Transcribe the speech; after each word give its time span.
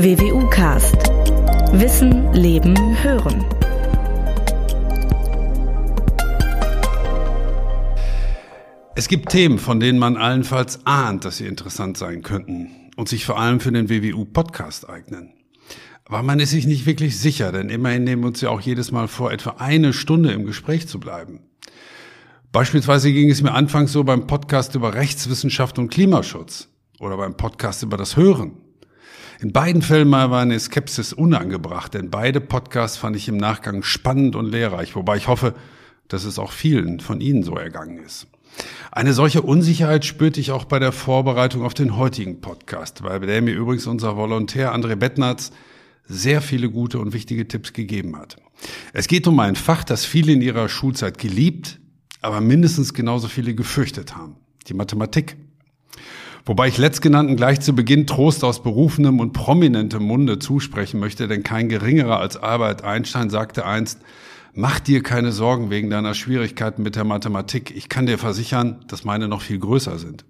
WWU 0.00 0.48
Cast. 0.48 0.94
Wissen, 1.72 2.32
Leben, 2.32 2.76
Hören. 3.02 3.44
Es 8.94 9.08
gibt 9.08 9.30
Themen, 9.30 9.58
von 9.58 9.80
denen 9.80 9.98
man 9.98 10.16
allenfalls 10.16 10.86
ahnt, 10.86 11.24
dass 11.24 11.38
sie 11.38 11.48
interessant 11.48 11.98
sein 11.98 12.22
könnten 12.22 12.92
und 12.94 13.08
sich 13.08 13.26
vor 13.26 13.40
allem 13.40 13.58
für 13.58 13.72
den 13.72 13.90
WWU 13.90 14.24
Podcast 14.24 14.88
eignen. 14.88 15.32
Aber 16.04 16.22
man 16.22 16.38
ist 16.38 16.50
sich 16.50 16.68
nicht 16.68 16.86
wirklich 16.86 17.18
sicher, 17.18 17.50
denn 17.50 17.68
immerhin 17.68 18.04
nehmen 18.04 18.22
wir 18.22 18.28
uns 18.28 18.40
ja 18.40 18.50
auch 18.50 18.60
jedes 18.60 18.92
Mal 18.92 19.08
vor, 19.08 19.32
etwa 19.32 19.56
eine 19.58 19.92
Stunde 19.92 20.30
im 20.30 20.46
Gespräch 20.46 20.86
zu 20.86 21.00
bleiben. 21.00 21.40
Beispielsweise 22.52 23.12
ging 23.12 23.30
es 23.30 23.42
mir 23.42 23.52
anfangs 23.52 23.90
so 23.90 24.04
beim 24.04 24.28
Podcast 24.28 24.76
über 24.76 24.94
Rechtswissenschaft 24.94 25.76
und 25.76 25.88
Klimaschutz 25.88 26.68
oder 27.00 27.16
beim 27.16 27.36
Podcast 27.36 27.82
über 27.82 27.96
das 27.96 28.16
Hören. 28.16 28.67
In 29.40 29.52
beiden 29.52 29.82
Fällen 29.82 30.08
mal 30.08 30.32
war 30.32 30.42
eine 30.42 30.58
Skepsis 30.58 31.12
unangebracht, 31.12 31.94
denn 31.94 32.10
beide 32.10 32.40
Podcasts 32.40 32.96
fand 32.96 33.14
ich 33.14 33.28
im 33.28 33.36
Nachgang 33.36 33.84
spannend 33.84 34.34
und 34.34 34.50
lehrreich, 34.50 34.96
wobei 34.96 35.16
ich 35.16 35.28
hoffe, 35.28 35.54
dass 36.08 36.24
es 36.24 36.40
auch 36.40 36.50
vielen 36.50 36.98
von 36.98 37.20
Ihnen 37.20 37.44
so 37.44 37.54
ergangen 37.54 37.98
ist. 37.98 38.26
Eine 38.90 39.12
solche 39.12 39.42
Unsicherheit 39.42 40.04
spürte 40.04 40.40
ich 40.40 40.50
auch 40.50 40.64
bei 40.64 40.80
der 40.80 40.90
Vorbereitung 40.90 41.62
auf 41.62 41.74
den 41.74 41.96
heutigen 41.96 42.40
Podcast, 42.40 43.04
bei 43.04 43.20
der 43.20 43.40
mir 43.40 43.54
übrigens 43.54 43.86
unser 43.86 44.16
Volontär 44.16 44.74
André 44.74 44.96
Bettnatz 44.96 45.52
sehr 46.04 46.40
viele 46.40 46.68
gute 46.68 46.98
und 46.98 47.12
wichtige 47.12 47.46
Tipps 47.46 47.72
gegeben 47.72 48.16
hat. 48.16 48.38
Es 48.92 49.06
geht 49.06 49.28
um 49.28 49.38
ein 49.38 49.54
Fach, 49.54 49.84
das 49.84 50.04
viele 50.04 50.32
in 50.32 50.42
ihrer 50.42 50.68
Schulzeit 50.68 51.16
geliebt, 51.16 51.78
aber 52.22 52.40
mindestens 52.40 52.92
genauso 52.92 53.28
viele 53.28 53.54
gefürchtet 53.54 54.16
haben. 54.16 54.34
Die 54.66 54.74
Mathematik. 54.74 55.36
Wobei 56.48 56.68
ich 56.68 56.78
letztgenannten 56.78 57.36
gleich 57.36 57.60
zu 57.60 57.74
Beginn 57.74 58.06
Trost 58.06 58.42
aus 58.42 58.62
berufenem 58.62 59.20
und 59.20 59.34
prominentem 59.34 60.02
Munde 60.02 60.38
zusprechen 60.38 60.98
möchte, 60.98 61.28
denn 61.28 61.42
kein 61.42 61.68
geringerer 61.68 62.20
als 62.20 62.38
Albert 62.38 62.84
Einstein 62.84 63.28
sagte 63.28 63.66
einst, 63.66 64.00
mach 64.54 64.80
dir 64.80 65.02
keine 65.02 65.30
Sorgen 65.30 65.68
wegen 65.68 65.90
deiner 65.90 66.14
Schwierigkeiten 66.14 66.82
mit 66.82 66.96
der 66.96 67.04
Mathematik. 67.04 67.76
Ich 67.76 67.90
kann 67.90 68.06
dir 68.06 68.16
versichern, 68.16 68.82
dass 68.88 69.04
meine 69.04 69.28
noch 69.28 69.42
viel 69.42 69.58
größer 69.58 69.98
sind. 69.98 70.24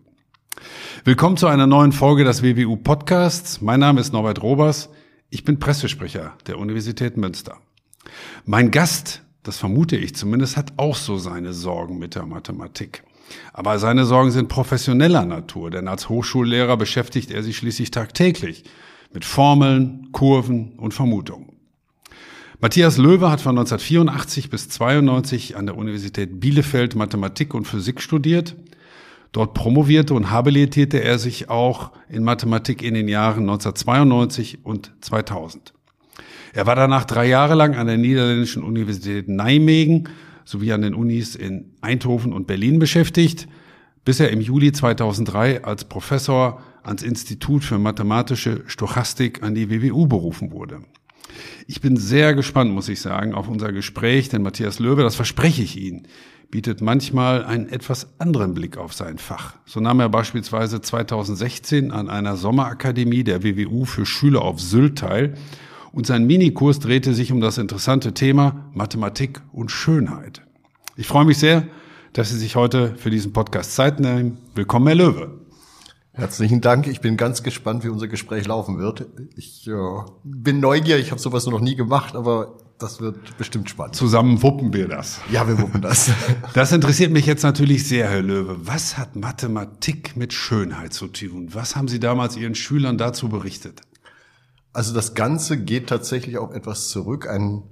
Willkommen 1.05 1.37
zu 1.37 1.47
einer 1.47 1.69
neuen 1.69 1.93
Folge 1.93 2.25
des 2.25 2.43
WWU 2.43 2.75
Podcasts. 2.75 3.61
Mein 3.61 3.79
Name 3.79 4.01
ist 4.01 4.13
Norbert 4.13 4.43
Robers. 4.43 4.89
Ich 5.31 5.45
bin 5.45 5.61
Pressesprecher 5.61 6.33
der 6.49 6.59
Universität 6.59 7.17
Münster. 7.17 7.59
Mein 8.45 8.73
Gast, 8.73 9.23
das 9.45 9.57
vermute 9.57 9.97
ich 9.97 10.17
zumindest, 10.17 10.57
hat 10.57 10.73
auch 10.79 10.97
so 10.97 11.17
seine 11.17 11.53
Sorgen 11.53 12.01
mit 12.01 12.17
der 12.17 12.27
Mathematik. 12.27 13.05
Aber 13.53 13.79
seine 13.79 14.05
Sorgen 14.05 14.31
sind 14.31 14.49
professioneller 14.49 15.25
Natur, 15.25 15.71
denn 15.71 15.89
als 15.89 16.09
Hochschullehrer 16.09 16.77
beschäftigt 16.77 17.31
er 17.31 17.43
sich 17.43 17.57
schließlich 17.57 17.91
tagtäglich 17.91 18.65
mit 19.13 19.25
Formeln, 19.25 20.09
Kurven 20.13 20.73
und 20.79 20.95
Vermutungen. 20.95 21.53
Matthias 22.61 22.99
Löwe 22.99 23.31
hat 23.31 23.41
von 23.41 23.57
1984 23.57 24.51
bis 24.51 24.69
92 24.69 25.57
an 25.57 25.67
der 25.67 25.77
Universität 25.77 26.41
Bielefeld 26.41 26.97
Mathematik 26.97 27.55
und 27.55 27.67
Physik 27.67 28.01
studiert 28.01 28.57
Dort 29.33 29.55
promovierte 29.55 30.15
und 30.15 30.31
habilitierte 30.31 31.03
er 31.03 31.19
sich 31.19 31.51
auch 31.51 31.93
in 32.09 32.25
Mathematik 32.25 32.83
in 32.83 32.95
den 32.95 33.09
Jahren 33.09 33.43
1992 33.43 34.65
und 34.65 34.93
2000. 35.01 35.75
Er 36.55 36.67
war 36.67 36.75
danach 36.75 37.05
drei 37.05 37.27
Jahre 37.27 37.55
lang 37.55 37.77
an 37.77 37.87
der 37.87 37.99
Niederländischen 37.99 38.63
Universität 38.63 39.29
Nijmegen 39.29 40.09
sowie 40.49 40.73
an 40.73 40.81
den 40.81 40.95
Unis 40.95 41.35
in 41.35 41.67
Eindhoven 41.83 42.33
und 42.33 42.47
Berlin 42.47 42.79
beschäftigt, 42.79 43.47
bis 44.07 44.19
er 44.19 44.31
im 44.31 44.41
Juli 44.41 44.73
2003 44.73 45.63
als 45.63 45.85
Professor 45.85 46.63
ans 46.83 47.03
Institut 47.03 47.65
für 47.65 47.79
mathematische 47.79 48.63
Stochastik 48.67 49.43
an 49.43 49.55
die 49.55 49.69
WWU 49.69 50.07
berufen 50.07 50.51
wurde. 50.51 50.81
Ich 51.67 51.83
bin 51.83 51.99
sehr 51.99 52.35
gespannt, 52.35 52.73
muss 52.73 52.89
ich 52.89 53.03
sagen, 53.03 53.35
auf 53.35 53.47
unser 53.47 53.73
Gespräch, 53.73 54.31
denn 54.31 54.41
Matthias 54.41 54.79
Löwe, 54.79 55.03
das 55.03 55.17
verspreche 55.17 55.63
ich 55.63 55.79
Ihnen, 55.79 56.09
bietet 56.51 56.81
manchmal 56.81 57.45
einen 57.45 57.69
etwas 57.69 58.19
anderen 58.19 58.55
Blick 58.55 58.79
auf 58.79 58.95
sein 58.95 59.19
Fach. 59.19 59.57
So 59.67 59.81
nahm 59.81 60.01
er 60.01 60.09
beispielsweise 60.09 60.81
2016 60.81 61.93
an 61.93 62.09
einer 62.09 62.39
Sommerakademie 62.39 63.23
der 63.23 63.43
WWU 63.43 63.85
für 63.85 64.07
Schüler 64.07 64.41
auf 64.41 64.63
Sylt 64.63 64.97
teil 64.97 65.35
und 65.93 66.07
sein 66.07 66.27
Minikurs 66.27 66.79
drehte 66.79 67.15
sich 67.15 67.33
um 67.33 67.41
das 67.41 67.59
interessante 67.59 68.15
Thema 68.15 68.71
Mathematik 68.75 69.41
und 69.53 69.71
Schönheit. 69.71 70.43
Ich 70.97 71.07
freue 71.07 71.25
mich 71.25 71.39
sehr, 71.39 71.67
dass 72.13 72.31
Sie 72.31 72.39
sich 72.39 72.57
heute 72.57 72.97
für 72.97 73.11
diesen 73.11 73.33
Podcast 73.33 73.75
Zeit 73.75 74.01
nehmen. 74.01 74.39
Willkommen, 74.55 74.87
Herr 74.87 74.97
Löwe. 74.97 75.39
Herzlichen 76.13 76.61
Dank. 76.61 76.89
Ich 76.89 77.01
bin 77.01 77.17
ganz 77.17 77.45
gespannt, 77.45 77.85
wie 77.85 77.89
unser 77.89 78.09
Gespräch 78.09 78.47
laufen 78.47 78.79
wird. 78.79 79.07
Ich 79.37 79.69
äh, 79.69 79.73
bin 80.25 80.59
neugierig, 80.59 81.05
ich 81.07 81.11
habe 81.13 81.21
sowas 81.21 81.47
noch 81.47 81.61
nie 81.61 81.77
gemacht, 81.77 82.17
aber 82.17 82.57
das 82.79 83.01
wird 83.01 83.37
bestimmt 83.39 83.71
spannend. 83.71 83.95
Zusammen 83.95 84.43
wuppen 84.43 84.73
wir 84.73 84.89
das. 84.89 85.21
Ja, 85.31 85.47
wir 85.47 85.61
wuppen 85.61 85.81
das. 85.81 86.11
Das 86.55 86.73
interessiert 86.73 87.13
mich 87.13 87.27
jetzt 87.27 87.45
natürlich 87.45 87.87
sehr, 87.87 88.09
Herr 88.09 88.23
Löwe. 88.23 88.57
Was 88.67 88.99
hat 88.99 89.15
Mathematik 89.15 90.17
mit 90.17 90.33
Schönheit 90.33 90.93
zu 90.93 91.07
tun? 91.07 91.51
Was 91.53 91.77
haben 91.77 91.87
Sie 91.87 92.01
damals 92.01 92.37
Ihren 92.37 92.57
Schülern 92.57 92.99
dazu 92.99 93.29
berichtet? 93.29 93.83
Also 94.79 94.95
das 94.95 95.15
Ganze 95.15 95.59
geht 95.59 95.89
tatsächlich 95.89 96.39
auf 96.39 96.55
etwas 96.55 96.87
zurück. 96.87 97.29
Ein 97.29 97.65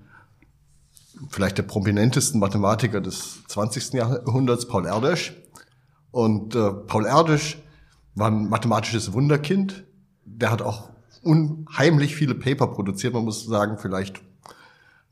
vielleicht 1.31 1.57
der 1.57 1.63
prominentesten 1.63 2.41
Mathematiker 2.41 3.01
des 3.01 3.45
20. 3.47 3.93
Jahrhunderts, 3.93 4.67
Paul 4.67 4.89
Erdős. 4.89 5.31
Und 6.11 6.57
äh, 6.57 6.73
Paul 6.73 7.07
Erdős 7.07 7.59
war 8.17 8.27
ein 8.27 8.49
mathematisches 8.49 9.13
Wunderkind. 9.13 9.85
Der 10.25 10.51
hat 10.51 10.63
auch 10.63 10.91
unheimlich 11.23 12.17
viele 12.17 12.35
Paper 12.35 12.67
produziert. 12.67 13.15
Man 13.15 13.25
muss 13.25 13.45
sagen, 13.45 13.79
vielleicht 13.79 14.21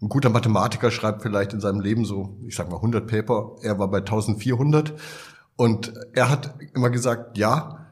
ein 0.03 0.09
guter 0.09 0.31
Mathematiker 0.31 0.91
schreibt 0.91 1.23
vielleicht 1.23 1.53
in 1.53 1.61
seinem 1.61 1.79
Leben 1.79 2.05
so, 2.05 2.37
ich 2.45 2.57
sag 2.57 2.71
mal 2.71 2.79
100 2.79 3.07
Paper. 3.07 3.55
Er 3.63 3.79
war 3.79 3.87
bei 3.87 3.99
1400 3.99 4.95
und 5.55 5.95
er 6.13 6.29
hat 6.29 6.57
immer 6.75 6.91
gesagt, 6.91 7.39
ja, 7.39 7.87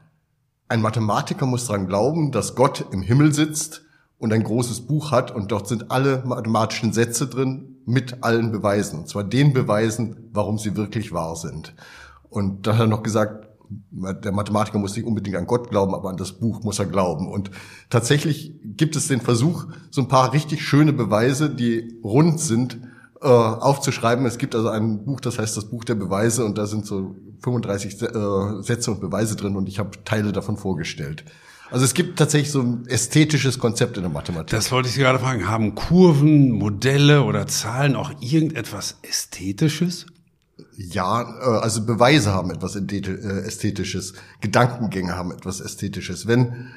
ein 0.67 0.81
Mathematiker 0.81 1.45
muss 1.45 1.67
daran 1.67 1.87
glauben, 1.87 2.33
dass 2.33 2.55
Gott 2.55 2.85
im 2.91 3.01
Himmel 3.01 3.33
sitzt 3.33 3.82
und 4.23 4.31
ein 4.31 4.43
großes 4.43 4.87
Buch 4.87 5.11
hat 5.11 5.31
und 5.31 5.51
dort 5.51 5.67
sind 5.67 5.91
alle 5.91 6.23
mathematischen 6.25 6.93
Sätze 6.93 7.27
drin 7.27 7.75
mit 7.85 8.23
allen 8.23 8.53
Beweisen. 8.53 8.99
Und 8.99 9.09
zwar 9.09 9.25
den 9.25 9.51
Beweisen, 9.51 10.29
warum 10.31 10.57
sie 10.57 10.77
wirklich 10.77 11.11
wahr 11.11 11.35
sind. 11.35 11.75
Und 12.29 12.65
dann 12.65 12.75
hat 12.75 12.83
er 12.83 12.87
noch 12.87 13.03
gesagt, 13.03 13.49
der 13.89 14.31
Mathematiker 14.31 14.79
muss 14.79 14.95
nicht 14.95 15.05
unbedingt 15.05 15.35
an 15.35 15.45
Gott 15.45 15.69
glauben, 15.69 15.93
aber 15.93 16.09
an 16.09 16.15
das 16.15 16.31
Buch 16.31 16.63
muss 16.63 16.79
er 16.79 16.85
glauben. 16.85 17.29
Und 17.29 17.51
tatsächlich 17.89 18.53
gibt 18.63 18.95
es 18.95 19.09
den 19.09 19.19
Versuch, 19.19 19.65
so 19.91 19.99
ein 19.99 20.07
paar 20.07 20.31
richtig 20.31 20.65
schöne 20.65 20.93
Beweise, 20.93 21.49
die 21.49 21.99
rund 22.01 22.39
sind, 22.39 22.79
äh, 23.21 23.27
aufzuschreiben. 23.27 24.25
Es 24.25 24.37
gibt 24.37 24.55
also 24.55 24.69
ein 24.69 25.03
Buch, 25.03 25.19
das 25.19 25.37
heißt 25.37 25.57
das 25.57 25.65
Buch 25.65 25.83
der 25.83 25.95
Beweise 25.95 26.45
und 26.45 26.57
da 26.57 26.65
sind 26.65 26.85
so 26.85 27.17
35 27.41 28.01
äh, 28.01 28.61
Sätze 28.61 28.89
und 28.89 29.01
Beweise 29.01 29.35
drin 29.35 29.57
und 29.57 29.67
ich 29.67 29.79
habe 29.79 30.01
Teile 30.05 30.31
davon 30.31 30.55
vorgestellt. 30.55 31.25
Also 31.73 31.85
es 31.85 31.95
gibt 31.95 32.19
tatsächlich 32.19 32.51
so 32.51 32.61
ein 32.61 32.85
ästhetisches 32.85 33.57
Konzept 33.57 33.97
in 33.97 34.03
der 34.03 34.11
Mathematik. 34.11 34.51
Das 34.51 34.71
wollte 34.71 34.89
ich 34.89 34.93
Sie 34.93 35.01
gerade 35.01 35.17
fragen. 35.17 35.47
Haben 35.47 35.73
Kurven, 35.73 36.51
Modelle 36.51 37.23
oder 37.23 37.47
Zahlen 37.47 37.95
auch 37.95 38.11
irgendetwas 38.19 38.99
Ästhetisches? 39.01 40.05
Ja, 40.77 41.23
äh, 41.23 41.61
also 41.63 41.83
Beweise 41.83 42.31
haben 42.31 42.51
etwas 42.51 42.75
äh, 42.75 42.79
Ästhetisches, 42.79 44.13
Gedankengänge 44.39 45.15
haben 45.15 45.31
etwas 45.31 45.61
Ästhetisches. 45.61 46.27
Wenn 46.27 46.67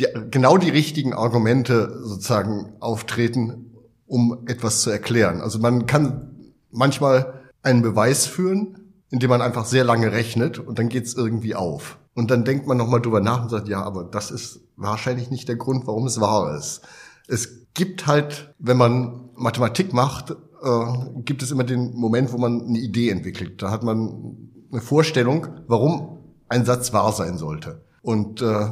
die, 0.00 0.08
genau 0.32 0.58
die 0.58 0.70
richtigen 0.70 1.14
Argumente 1.14 2.00
sozusagen 2.02 2.72
auftreten, 2.80 3.70
um 4.08 4.48
etwas 4.48 4.80
zu 4.80 4.90
erklären. 4.90 5.40
Also 5.40 5.60
man 5.60 5.86
kann 5.86 6.52
manchmal 6.72 7.44
einen 7.62 7.82
Beweis 7.82 8.26
führen, 8.26 8.94
indem 9.10 9.30
man 9.30 9.42
einfach 9.42 9.64
sehr 9.64 9.84
lange 9.84 10.10
rechnet 10.10 10.58
und 10.58 10.80
dann 10.80 10.88
geht's 10.88 11.14
irgendwie 11.14 11.54
auf. 11.54 11.98
Und 12.18 12.32
dann 12.32 12.42
denkt 12.44 12.66
man 12.66 12.76
nochmal 12.76 13.00
drüber 13.00 13.20
nach 13.20 13.44
und 13.44 13.48
sagt, 13.48 13.68
ja, 13.68 13.80
aber 13.80 14.02
das 14.02 14.32
ist 14.32 14.62
wahrscheinlich 14.74 15.30
nicht 15.30 15.46
der 15.46 15.54
Grund, 15.54 15.86
warum 15.86 16.04
es 16.04 16.20
wahr 16.20 16.52
ist. 16.58 16.80
Es 17.28 17.68
gibt 17.74 18.08
halt, 18.08 18.52
wenn 18.58 18.76
man 18.76 19.30
Mathematik 19.36 19.92
macht, 19.92 20.32
äh, 20.32 21.20
gibt 21.24 21.44
es 21.44 21.52
immer 21.52 21.62
den 21.62 21.94
Moment, 21.94 22.32
wo 22.32 22.38
man 22.38 22.60
eine 22.62 22.78
Idee 22.80 23.10
entwickelt. 23.10 23.62
Da 23.62 23.70
hat 23.70 23.84
man 23.84 24.36
eine 24.72 24.80
Vorstellung, 24.80 25.46
warum 25.68 26.18
ein 26.48 26.64
Satz 26.64 26.92
wahr 26.92 27.12
sein 27.12 27.38
sollte. 27.38 27.84
Und 28.02 28.42
äh, 28.42 28.66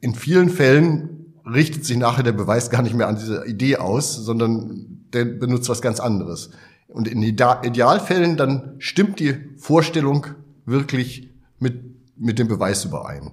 in 0.00 0.14
vielen 0.14 0.48
Fällen 0.48 1.34
richtet 1.44 1.84
sich 1.84 1.98
nachher 1.98 2.22
der 2.22 2.32
Beweis 2.32 2.70
gar 2.70 2.80
nicht 2.80 2.94
mehr 2.94 3.08
an 3.08 3.16
diese 3.16 3.44
Idee 3.44 3.76
aus, 3.76 4.16
sondern 4.16 5.02
der 5.12 5.26
benutzt 5.26 5.68
was 5.68 5.82
ganz 5.82 6.00
anderes. 6.00 6.48
Und 6.88 7.08
in 7.08 7.22
Idealfällen 7.22 8.38
dann 8.38 8.76
stimmt 8.78 9.20
die 9.20 9.34
Vorstellung 9.58 10.28
wirklich 10.64 11.34
mit, 11.58 11.95
mit 12.16 12.38
dem 12.38 12.48
Beweis 12.48 12.84
überein. 12.84 13.32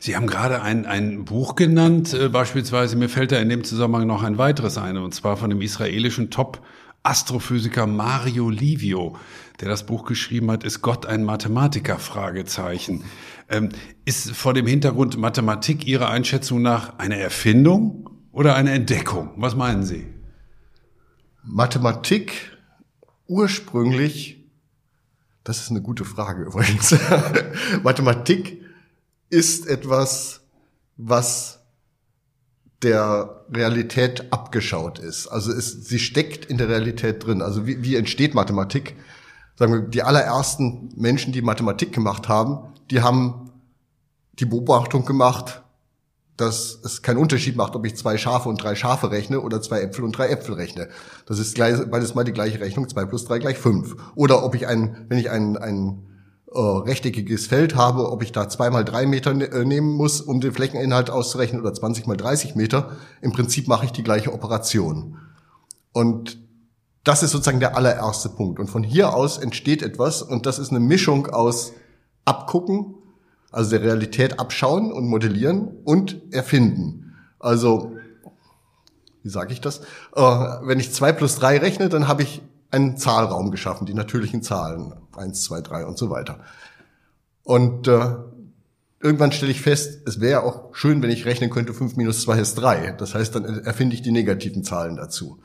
Sie 0.00 0.16
haben 0.16 0.26
gerade 0.26 0.62
ein, 0.62 0.86
ein 0.86 1.24
Buch 1.24 1.54
genannt, 1.54 2.14
äh, 2.14 2.28
beispielsweise, 2.28 2.96
mir 2.96 3.08
fällt 3.08 3.32
da 3.32 3.38
in 3.38 3.48
dem 3.48 3.64
Zusammenhang 3.64 4.06
noch 4.06 4.22
ein 4.22 4.38
weiteres 4.38 4.78
ein, 4.78 4.96
und 4.96 5.14
zwar 5.14 5.36
von 5.36 5.50
dem 5.50 5.60
israelischen 5.60 6.30
Top 6.30 6.62
Astrophysiker 7.02 7.86
Mario 7.86 8.50
Livio, 8.50 9.16
der 9.60 9.68
das 9.68 9.86
Buch 9.86 10.04
geschrieben 10.04 10.50
hat, 10.50 10.64
ist 10.64 10.82
Gott 10.82 11.06
ein 11.06 11.24
Mathematiker? 11.24 11.98
Fragezeichen. 11.98 13.04
Ähm, 13.48 13.70
ist 14.04 14.30
vor 14.32 14.54
dem 14.54 14.66
Hintergrund 14.66 15.16
Mathematik 15.16 15.86
Ihrer 15.86 16.10
Einschätzung 16.10 16.60
nach 16.60 16.98
eine 16.98 17.18
Erfindung 17.18 18.10
oder 18.32 18.54
eine 18.56 18.72
Entdeckung? 18.72 19.30
Was 19.36 19.56
meinen 19.56 19.84
Sie? 19.84 20.06
Mathematik 21.44 22.58
ursprünglich, 23.26 24.37
das 25.48 25.62
ist 25.62 25.70
eine 25.70 25.80
gute 25.80 26.04
Frage 26.04 26.42
übrigens. 26.44 26.94
Mathematik 27.82 28.60
ist 29.30 29.66
etwas, 29.66 30.42
was 30.98 31.60
der 32.82 33.46
Realität 33.50 34.30
abgeschaut 34.30 34.98
ist. 34.98 35.26
Also 35.26 35.50
es, 35.50 35.72
sie 35.72 35.98
steckt 35.98 36.44
in 36.44 36.58
der 36.58 36.68
Realität 36.68 37.24
drin. 37.24 37.40
Also 37.40 37.66
wie, 37.66 37.82
wie 37.82 37.96
entsteht 37.96 38.34
Mathematik? 38.34 38.94
Sagen 39.56 39.72
wir, 39.72 39.80
die 39.80 40.02
allerersten 40.02 40.92
Menschen, 40.96 41.32
die 41.32 41.40
Mathematik 41.40 41.94
gemacht 41.94 42.28
haben, 42.28 42.74
die 42.90 43.00
haben 43.00 43.50
die 44.34 44.44
Beobachtung 44.44 45.06
gemacht, 45.06 45.62
dass 46.38 46.78
es 46.84 47.02
keinen 47.02 47.18
Unterschied 47.18 47.56
macht, 47.56 47.74
ob 47.76 47.84
ich 47.84 47.96
zwei 47.96 48.16
Schafe 48.16 48.48
und 48.48 48.62
drei 48.62 48.74
Schafe 48.74 49.10
rechne 49.10 49.40
oder 49.40 49.60
zwei 49.60 49.82
Äpfel 49.82 50.04
und 50.04 50.16
drei 50.16 50.28
Äpfel 50.28 50.54
rechne. 50.54 50.88
Das 51.26 51.38
ist 51.38 51.54
gleich, 51.54 51.76
beides 51.90 52.14
mal 52.14 52.24
die 52.24 52.32
gleiche 52.32 52.60
Rechnung, 52.60 52.88
zwei 52.88 53.04
plus 53.04 53.24
drei 53.24 53.38
gleich 53.38 53.58
fünf. 53.58 53.96
Oder 54.14 54.44
ob 54.44 54.54
ich 54.54 54.66
ein, 54.66 55.06
wenn 55.08 55.18
ich 55.18 55.30
ein, 55.30 55.56
ein 55.56 56.06
äh, 56.52 56.60
rechteckiges 56.60 57.48
Feld 57.48 57.74
habe, 57.74 58.10
ob 58.10 58.22
ich 58.22 58.32
da 58.32 58.48
zwei 58.48 58.70
mal 58.70 58.84
drei 58.84 59.04
Meter 59.04 59.34
ne 59.34 59.46
äh, 59.46 59.64
nehmen 59.64 59.94
muss, 59.96 60.20
um 60.20 60.40
den 60.40 60.52
Flächeninhalt 60.52 61.10
auszurechnen 61.10 61.60
oder 61.60 61.74
20 61.74 62.06
mal 62.06 62.16
30 62.16 62.54
Meter. 62.54 62.96
Im 63.20 63.32
Prinzip 63.32 63.66
mache 63.66 63.84
ich 63.84 63.92
die 63.92 64.04
gleiche 64.04 64.32
Operation. 64.32 65.18
Und 65.92 66.38
das 67.02 67.22
ist 67.22 67.32
sozusagen 67.32 67.60
der 67.60 67.76
allererste 67.76 68.28
Punkt. 68.28 68.60
Und 68.60 68.68
von 68.68 68.84
hier 68.84 69.14
aus 69.14 69.38
entsteht 69.38 69.82
etwas 69.82 70.22
und 70.22 70.46
das 70.46 70.58
ist 70.58 70.70
eine 70.70 70.80
Mischung 70.80 71.26
aus 71.26 71.72
Abgucken, 72.24 72.94
also 73.50 73.70
der 73.70 73.82
Realität 73.82 74.38
abschauen 74.38 74.92
und 74.92 75.06
modellieren 75.06 75.68
und 75.84 76.20
erfinden. 76.32 77.14
Also, 77.38 77.96
wie 79.22 79.30
sage 79.30 79.52
ich 79.52 79.60
das? 79.60 79.80
Äh, 80.14 80.22
wenn 80.22 80.80
ich 80.80 80.92
zwei 80.92 81.12
plus 81.12 81.36
drei 81.36 81.58
rechne, 81.58 81.88
dann 81.88 82.08
habe 82.08 82.22
ich 82.22 82.42
einen 82.70 82.96
Zahlraum 82.96 83.50
geschaffen, 83.50 83.86
die 83.86 83.94
natürlichen 83.94 84.42
Zahlen, 84.42 84.92
eins, 85.16 85.42
zwei, 85.42 85.60
drei 85.60 85.86
und 85.86 85.96
so 85.96 86.10
weiter. 86.10 86.40
Und 87.42 87.88
äh, 87.88 88.16
irgendwann 89.00 89.32
stelle 89.32 89.52
ich 89.52 89.62
fest, 89.62 90.02
es 90.06 90.20
wäre 90.20 90.42
auch 90.42 90.74
schön, 90.74 91.02
wenn 91.02 91.10
ich 91.10 91.24
rechnen 91.24 91.50
könnte, 91.50 91.72
fünf 91.72 91.96
minus 91.96 92.22
zwei 92.22 92.38
ist 92.38 92.56
drei. 92.56 92.92
Das 92.92 93.14
heißt, 93.14 93.34
dann 93.34 93.44
erfinde 93.64 93.94
ich 93.94 94.02
die 94.02 94.12
negativen 94.12 94.64
Zahlen 94.64 94.96
dazu. 94.96 95.38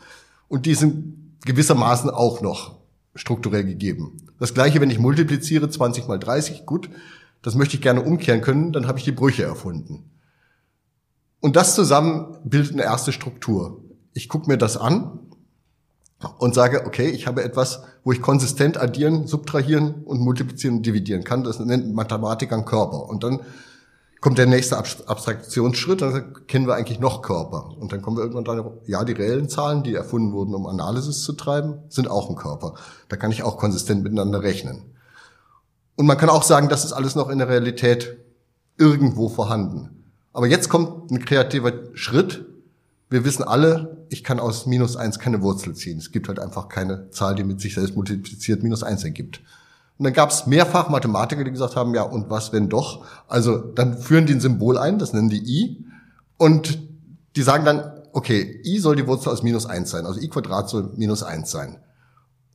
Und 0.49 0.65
die 0.65 0.75
sind 0.75 1.39
gewissermaßen 1.45 2.09
auch 2.09 2.41
noch 2.41 2.75
strukturell 3.15 3.63
gegeben. 3.63 4.17
Das 4.39 4.53
gleiche, 4.53 4.81
wenn 4.81 4.89
ich 4.89 4.99
multipliziere, 4.99 5.69
20 5.69 6.07
mal 6.07 6.19
30, 6.19 6.65
gut, 6.65 6.89
das 7.43 7.55
möchte 7.55 7.75
ich 7.75 7.81
gerne 7.81 8.01
umkehren 8.01 8.41
können, 8.41 8.71
dann 8.71 8.87
habe 8.87 8.97
ich 8.97 9.05
die 9.05 9.11
Brüche 9.11 9.43
erfunden. 9.43 10.09
Und 11.39 11.55
das 11.55 11.75
zusammen 11.75 12.37
bildet 12.45 12.71
eine 12.71 12.83
erste 12.83 13.11
Struktur. 13.11 13.81
Ich 14.13 14.29
gucke 14.29 14.49
mir 14.49 14.57
das 14.57 14.77
an 14.77 15.19
und 16.37 16.55
sage, 16.55 16.85
okay, 16.85 17.09
ich 17.09 17.27
habe 17.27 17.43
etwas, 17.43 17.83
wo 18.05 18.13
ich 18.13 18.21
konsistent 18.21 18.77
addieren, 18.77 19.27
subtrahieren 19.27 20.03
und 20.05 20.21
multiplizieren 20.21 20.77
und 20.77 20.85
dividieren 20.85 21.25
kann. 21.25 21.43
Das 21.43 21.59
nennt 21.59 21.93
Mathematik 21.93 22.53
ein 22.53 22.63
Körper. 22.63 23.09
Und 23.09 23.25
dann 23.25 23.41
kommt 24.21 24.37
der 24.37 24.45
nächste 24.45 24.77
Abstraktionsschritt, 24.77 26.01
dann 26.01 26.47
kennen 26.47 26.65
wir 26.65 26.75
eigentlich 26.75 27.01
noch 27.01 27.21
Körper. 27.21 27.75
Und 27.77 27.91
dann 27.91 28.01
kommen 28.01 28.15
wir 28.15 28.23
irgendwann 28.23 28.45
dran, 28.45 28.71
ja, 28.85 29.03
die 29.03 29.11
reellen 29.11 29.49
Zahlen, 29.49 29.83
die 29.83 29.95
erfunden 29.95 30.31
wurden, 30.31 30.55
um 30.55 30.65
Analysis 30.65 31.23
zu 31.23 31.33
treiben, 31.33 31.79
sind 31.89 32.09
auch 32.09 32.29
ein 32.29 32.37
Körper. 32.37 32.75
Da 33.09 33.17
kann 33.17 33.31
ich 33.31 33.43
auch 33.43 33.57
konsistent 33.57 34.01
miteinander 34.01 34.43
rechnen. 34.43 34.92
Und 35.95 36.05
man 36.05 36.17
kann 36.17 36.29
auch 36.29 36.43
sagen, 36.43 36.69
das 36.69 36.85
ist 36.85 36.93
alles 36.93 37.15
noch 37.15 37.29
in 37.29 37.37
der 37.37 37.49
Realität 37.49 38.17
irgendwo 38.77 39.29
vorhanden. 39.29 39.89
Aber 40.33 40.47
jetzt 40.47 40.69
kommt 40.69 41.11
ein 41.11 41.23
kreativer 41.23 41.73
Schritt. 41.93 42.45
Wir 43.09 43.23
wissen 43.23 43.43
alle, 43.43 44.05
ich 44.09 44.23
kann 44.23 44.39
aus 44.39 44.65
minus 44.65 44.95
eins 44.95 45.19
keine 45.19 45.41
Wurzel 45.41 45.75
ziehen. 45.75 45.99
Es 45.99 46.11
gibt 46.11 46.27
halt 46.27 46.39
einfach 46.39 46.69
keine 46.69 47.11
Zahl, 47.11 47.35
die 47.35 47.43
mit 47.43 47.61
sich 47.61 47.75
selbst 47.75 47.95
multipliziert 47.95 48.63
minus 48.63 48.81
eins 48.81 49.03
ergibt. 49.03 49.41
Und 49.99 50.05
dann 50.05 50.13
gab 50.13 50.31
es 50.31 50.47
mehrfach 50.47 50.89
Mathematiker, 50.89 51.43
die 51.43 51.51
gesagt 51.51 51.75
haben, 51.75 51.93
ja, 51.93 52.01
und 52.01 52.31
was, 52.31 52.51
wenn 52.51 52.67
doch? 52.67 53.05
Also 53.27 53.57
dann 53.57 53.99
führen 53.99 54.25
die 54.25 54.33
ein 54.33 54.41
Symbol 54.41 54.79
ein, 54.79 54.97
das 54.97 55.13
nennen 55.13 55.29
die 55.29 55.43
i. 55.43 55.85
Und 56.37 56.79
die 57.35 57.43
sagen 57.43 57.63
dann, 57.63 57.91
okay, 58.11 58.59
i 58.65 58.79
soll 58.79 58.95
die 58.95 59.05
Wurzel 59.05 59.29
aus 59.29 59.43
minus 59.43 59.67
eins 59.67 59.91
sein. 59.91 60.07
Also 60.07 60.19
i 60.19 60.27
Quadrat 60.27 60.69
soll 60.69 60.91
minus 60.95 61.21
eins 61.21 61.51
sein. 61.51 61.77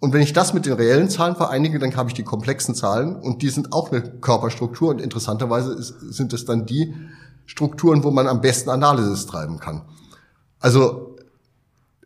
Und 0.01 0.13
wenn 0.13 0.21
ich 0.23 0.33
das 0.33 0.55
mit 0.55 0.65
den 0.65 0.75
reellen 0.75 1.11
Zahlen 1.11 1.35
vereinige, 1.35 1.79
dann 1.79 1.95
habe 1.97 2.09
ich 2.09 2.15
die 2.15 2.23
komplexen 2.23 2.75
Zahlen 2.75 3.17
und 3.17 3.43
die 3.43 3.49
sind 3.49 3.73
auch 3.73 3.91
eine 3.91 4.03
Körperstruktur 4.03 4.91
und 4.91 5.01
interessanterweise 5.01 5.73
ist, 5.73 5.95
sind 6.13 6.33
es 6.33 6.45
dann 6.45 6.67
die 6.67 6.95
Strukturen, 7.47 8.05
wo 8.05 8.11
man 8.11 8.29
am 8.29 8.41
besten 8.41 8.71
Analysis 8.71 9.27
treiben 9.27 9.59
kann. 9.59 9.83
Also 10.61 11.17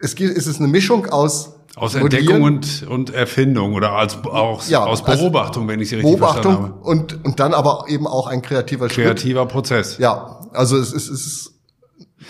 es, 0.00 0.14
geht, 0.14 0.36
es 0.36 0.46
ist 0.46 0.58
eine 0.58 0.68
Mischung 0.68 1.06
aus 1.06 1.50
aus 1.74 1.94
Entdeckung 1.94 2.42
und, 2.42 2.86
und 2.86 3.14
Erfindung 3.14 3.72
oder 3.72 3.92
als, 3.92 4.18
auch 4.24 4.62
ja, 4.68 4.84
aus 4.84 5.02
also 5.04 5.22
Beobachtung, 5.24 5.68
wenn 5.68 5.80
ich 5.80 5.88
sie 5.88 5.96
richtig 5.96 6.18
Beobachtung 6.18 6.52
verstanden 6.52 6.74
habe. 6.74 6.86
Und, 6.86 7.24
und 7.24 7.40
dann 7.40 7.54
aber 7.54 7.86
eben 7.88 8.06
auch 8.06 8.26
ein 8.26 8.42
kreativer 8.42 8.88
Kreativer 8.88 9.40
Schritt. 9.40 9.52
Prozess. 9.52 9.96
Ja, 9.96 10.40
also 10.52 10.76
es 10.76 10.92
ist, 10.92 11.08
es 11.08 11.26
ist 11.26 11.52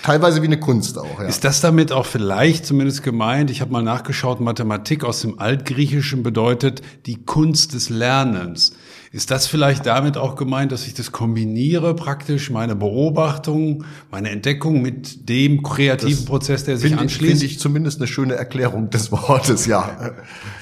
Teilweise 0.03 0.43
wie 0.43 0.47
eine 0.47 0.59
Kunst 0.59 0.99
auch, 0.99 1.21
ja. 1.21 1.27
Ist 1.27 1.45
das 1.45 1.61
damit 1.61 1.93
auch 1.93 2.07
vielleicht 2.07 2.67
zumindest 2.67 3.03
gemeint? 3.03 3.51
Ich 3.51 3.61
habe 3.61 3.73
mal 3.73 3.83
nachgeschaut, 3.83 4.41
Mathematik 4.41 5.05
aus 5.05 5.21
dem 5.21 5.39
Altgriechischen 5.39 6.23
bedeutet 6.23 6.83
die 7.07 7.25
Kunst 7.25 7.75
des 7.75 7.89
Lernens. 7.89 8.73
Ist 9.13 9.31
das 9.31 9.47
vielleicht 9.47 9.85
damit 9.85 10.17
auch 10.17 10.37
gemeint, 10.37 10.73
dass 10.73 10.87
ich 10.87 10.95
das 10.95 11.13
kombiniere, 11.13 11.95
praktisch 11.95 12.51
meine 12.51 12.75
Beobachtung, 12.75 13.85
meine 14.11 14.31
Entdeckung 14.31 14.81
mit 14.81 15.29
dem 15.29 15.63
kreativen 15.63 16.17
das 16.17 16.25
Prozess, 16.25 16.65
der 16.65 16.79
sich 16.79 16.97
anschließt? 16.97 17.41
Finde 17.41 17.45
ich 17.45 17.59
zumindest 17.59 17.99
eine 17.99 18.07
schöne 18.07 18.35
Erklärung 18.35 18.89
des 18.89 19.13
Wortes, 19.13 19.67
ja. 19.67 20.15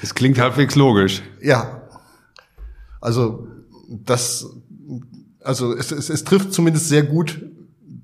Es 0.02 0.14
klingt 0.14 0.38
halbwegs 0.38 0.74
logisch. 0.74 1.22
Ja. 1.40 1.82
Also 3.00 3.46
das, 3.88 4.46
also 5.44 5.74
es, 5.74 5.92
es, 5.92 6.10
es 6.10 6.24
trifft 6.24 6.52
zumindest 6.52 6.88
sehr 6.88 7.04
gut 7.04 7.40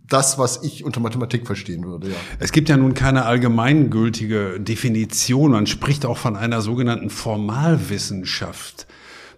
das, 0.08 0.38
was 0.38 0.62
ich 0.62 0.84
unter 0.84 1.00
Mathematik 1.00 1.46
verstehen 1.46 1.84
würde. 1.84 2.10
Ja. 2.10 2.16
Es 2.38 2.52
gibt 2.52 2.68
ja 2.68 2.76
nun 2.76 2.94
keine 2.94 3.24
allgemeingültige 3.24 4.60
Definition. 4.60 5.52
Man 5.52 5.66
spricht 5.66 6.06
auch 6.06 6.18
von 6.18 6.36
einer 6.36 6.60
sogenannten 6.60 7.10
Formalwissenschaft 7.10 8.86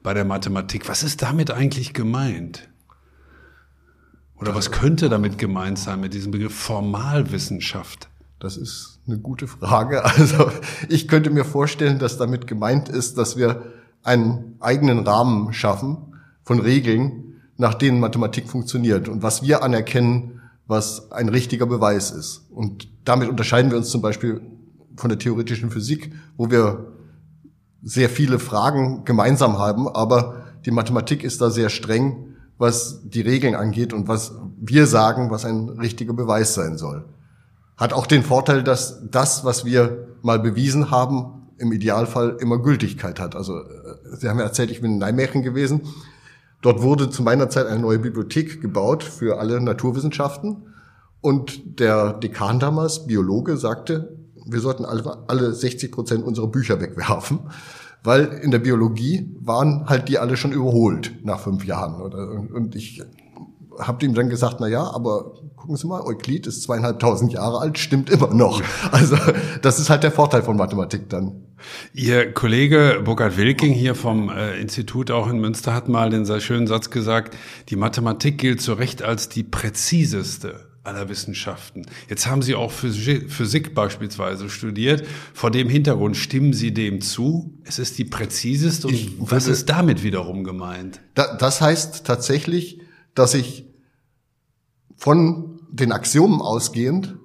bei 0.03 0.15
der 0.15 0.25
Mathematik. 0.25 0.89
Was 0.89 1.03
ist 1.03 1.23
damit 1.23 1.51
eigentlich 1.51 1.95
gemeint? 1.95 2.69
Oder 4.37 4.55
was 4.55 4.71
könnte 4.71 5.09
damit 5.09 5.39
gemeint 5.39 5.79
sein 5.79 6.01
mit 6.01 6.15
diesem 6.15 6.33
Begriff 6.33 6.55
Formalwissenschaft? 6.55 8.09
Das 8.39 8.57
ist 8.57 9.01
eine 9.07 9.19
gute 9.19 9.49
Frage. 9.49 10.05
Also 10.19 10.53
ich 10.89 11.09
könnte 11.09 11.31
mir 11.31 11.45
vorstellen, 11.45 11.99
dass 11.99 12.19
damit 12.19 12.47
gemeint 12.47 12.89
ist, 12.89 13.19
dass 13.19 13.37
wir 13.37 13.63
einen 14.05 14.57
eigenen 14.61 15.01
Rahmen 15.07 15.53
schaffen 15.53 16.15
von 16.45 16.61
Regeln, 16.61 17.41
nach 17.57 17.75
denen 17.75 17.99
Mathematik 17.99 18.49
funktioniert. 18.49 19.09
Und 19.09 19.23
was 19.23 19.43
wir 19.43 19.63
anerkennen 19.65 20.38
was 20.69 21.11
ein 21.11 21.29
richtiger 21.29 21.67
Beweis 21.67 22.13
ist. 22.13 22.47
Und 22.51 22.89
damit 23.05 23.29
unterscheiden 23.29 23.71
wir 23.71 23.79
uns 23.79 23.89
zum 23.89 24.03
Beispiel 24.03 24.41
von 24.97 25.09
der 25.09 25.19
theoretischen 25.19 25.71
Physik, 25.71 26.13
wo 26.37 26.51
wir 26.51 26.93
sehr 27.83 28.09
viele 28.09 28.39
Fragen 28.39 29.05
gemeinsam 29.05 29.59
haben, 29.59 29.89
aber 29.89 30.45
die 30.67 30.71
Mathematik 30.71 31.25
ist 31.25 31.41
da 31.41 31.51
sehr 31.51 31.71
streng, 31.71 32.37
was 32.59 33.01
die 33.05 33.23
Regeln 33.23 33.55
angeht 33.55 33.93
und 33.93 34.09
was 34.09 34.33
wir 34.61 34.87
sagen, 34.87 35.31
was 35.31 35.45
ein 35.45 35.71
richtiger 35.71 36.13
Beweis 36.13 36.55
sein 36.55 36.77
soll. 36.77 37.05
Hat 37.77 37.93
auch 37.93 38.07
den 38.07 38.25
Vorteil, 38.25 38.63
dass 38.63 39.09
das, 39.11 39.45
was 39.45 39.65
wir 39.65 40.09
mal 40.23 40.41
bewiesen 40.41 40.91
haben, 40.91 41.47
im 41.59 41.73
Idealfall 41.73 42.37
immer 42.41 42.59
Gültigkeit 42.59 43.21
hat. 43.21 43.37
Also, 43.37 43.59
äh, 43.61 44.17
Sie 44.19 44.29
haben 44.29 44.39
ja 44.39 44.45
erzählt, 44.45 44.71
ich 44.71 44.81
bin 44.81 44.93
in 44.93 44.99
Nijmegen 44.99 45.43
gewesen. 45.43 45.83
Dort 46.61 46.83
wurde 46.83 47.11
zu 47.11 47.23
meiner 47.23 47.49
Zeit 47.49 47.67
eine 47.67 47.81
neue 47.81 47.99
Bibliothek 47.99 48.61
gebaut 48.61 49.05
für 49.05 49.39
alle 49.39 49.61
Naturwissenschaften. 49.61 50.65
Und 51.21 51.81
der 51.81 52.15
Dekan 52.15 52.59
damals, 52.59 53.07
Biologe, 53.07 53.57
sagte, 53.57 54.17
wir 54.47 54.61
sollten 54.61 54.85
alle, 54.85 55.25
alle 55.29 55.53
60 55.53 55.93
Prozent 55.93 56.25
unserer 56.25 56.49
Bücher 56.49 56.81
wegwerfen, 56.81 57.41
weil 58.03 58.25
in 58.25 58.51
der 58.51 58.61
Biologie 58.61 59.37
waren 59.41 59.89
halt 59.89 60.09
die 60.09 60.19
alle 60.19 60.37
schon 60.37 60.53
überholt 60.53 61.13
nach 61.25 61.41
fünf 61.41 61.65
Jahren. 61.65 62.01
Und 62.53 62.75
ich 62.75 63.03
habe 63.79 64.05
ihm 64.05 64.15
dann 64.15 64.29
gesagt, 64.29 64.57
na 64.61 64.69
ja, 64.69 64.83
aber 64.83 65.35
gucken 65.59 65.77
Sie 65.77 65.87
mal, 65.87 66.01
Euklid 66.01 66.47
ist 66.47 66.63
zweieinhalbtausend 66.63 67.33
Jahre 67.33 67.59
alt, 67.59 67.79
stimmt 67.79 68.11
immer 68.11 68.33
noch. 68.33 68.63
Also 68.93 69.17
das 69.63 69.79
ist 69.79 69.91
halt 69.91 70.03
der 70.03 70.13
Vorteil 70.13 70.43
von 70.43 70.57
Mathematik 70.57 71.09
dann. 71.09 71.43
Ihr 71.93 72.33
Kollege 72.33 73.03
Burkhard 73.05 73.37
Wilking 73.37 73.73
hier 73.73 73.95
vom 73.95 74.31
äh, 74.31 74.59
Institut 74.61 75.11
auch 75.11 75.29
in 75.29 75.39
Münster 75.41 75.75
hat 75.75 75.89
mal 75.89 76.11
den 76.11 76.25
sehr 76.25 76.41
schönen 76.41 76.67
Satz 76.67 76.91
gesagt, 76.91 77.37
die 77.69 77.77
Mathematik 77.77 78.39
gilt 78.39 78.61
zu 78.61 78.75
Recht 78.75 79.03
als 79.03 79.29
die 79.29 79.43
präziseste 79.43 80.69
aller 80.85 81.09
Wissenschaften. 81.09 81.85
Jetzt 82.09 82.27
haben 82.27 82.41
Sie 82.41 82.55
auch 82.55 82.73
Physik 82.73 83.75
beispielsweise 83.75 84.49
studiert. 84.49 85.07
Vor 85.35 85.51
dem 85.51 85.69
Hintergrund 85.69 86.17
stimmen 86.17 86.55
Sie 86.55 86.73
dem 86.73 87.03
zu? 87.03 87.59
Es 87.65 87.79
ist 87.79 87.99
die 87.99 88.05
präziseste. 88.05 88.87
Und 88.87 88.95
ich 88.95 89.13
was 89.19 89.49
ist 89.49 89.69
damit 89.69 90.03
wiederum 90.03 90.45
gemeint? 90.45 91.01
das 91.15 91.61
heißt 91.61 92.07
tatsächlich, 92.07 92.81
dass 93.15 93.35
ich 93.35 93.67
von 94.99 95.48
den 95.71 95.93
Axiomen 95.93 96.41
ausgehend 96.41 97.17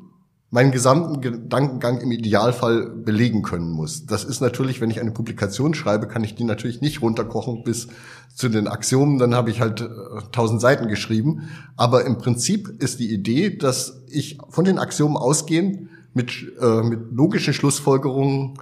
meinen 0.53 0.71
gesamten 0.71 1.19
Gedankengang 1.19 1.99
im 1.99 2.11
Idealfall 2.11 2.87
belegen 2.87 3.41
können 3.41 3.71
muss. 3.71 4.05
Das 4.05 4.23
ist 4.23 4.39
natürlich, 4.39 4.81
wenn 4.81 4.91
ich 4.91 4.99
eine 4.99 5.09
Publikation 5.09 5.73
schreibe, 5.73 6.07
kann 6.07 6.23
ich 6.23 6.35
die 6.35 6.43
natürlich 6.43 6.79
nicht 6.79 7.01
runterkochen 7.01 7.63
bis 7.63 7.87
zu 8.35 8.49
den 8.49 8.67
Axiomen, 8.67 9.17
dann 9.17 9.33
habe 9.33 9.49
ich 9.49 9.61
halt 9.61 9.81
äh, 9.81 9.87
tausend 10.31 10.61
Seiten 10.61 10.87
geschrieben. 10.87 11.49
Aber 11.75 12.05
im 12.05 12.19
Prinzip 12.19 12.67
ist 12.83 12.99
die 12.99 13.11
Idee, 13.11 13.57
dass 13.57 14.03
ich 14.07 14.37
von 14.47 14.63
den 14.63 14.77
Axiomen 14.77 15.17
ausgehend 15.17 15.89
mit, 16.13 16.31
äh, 16.61 16.83
mit 16.83 16.99
logischen 17.11 17.55
Schlussfolgerungen 17.55 18.59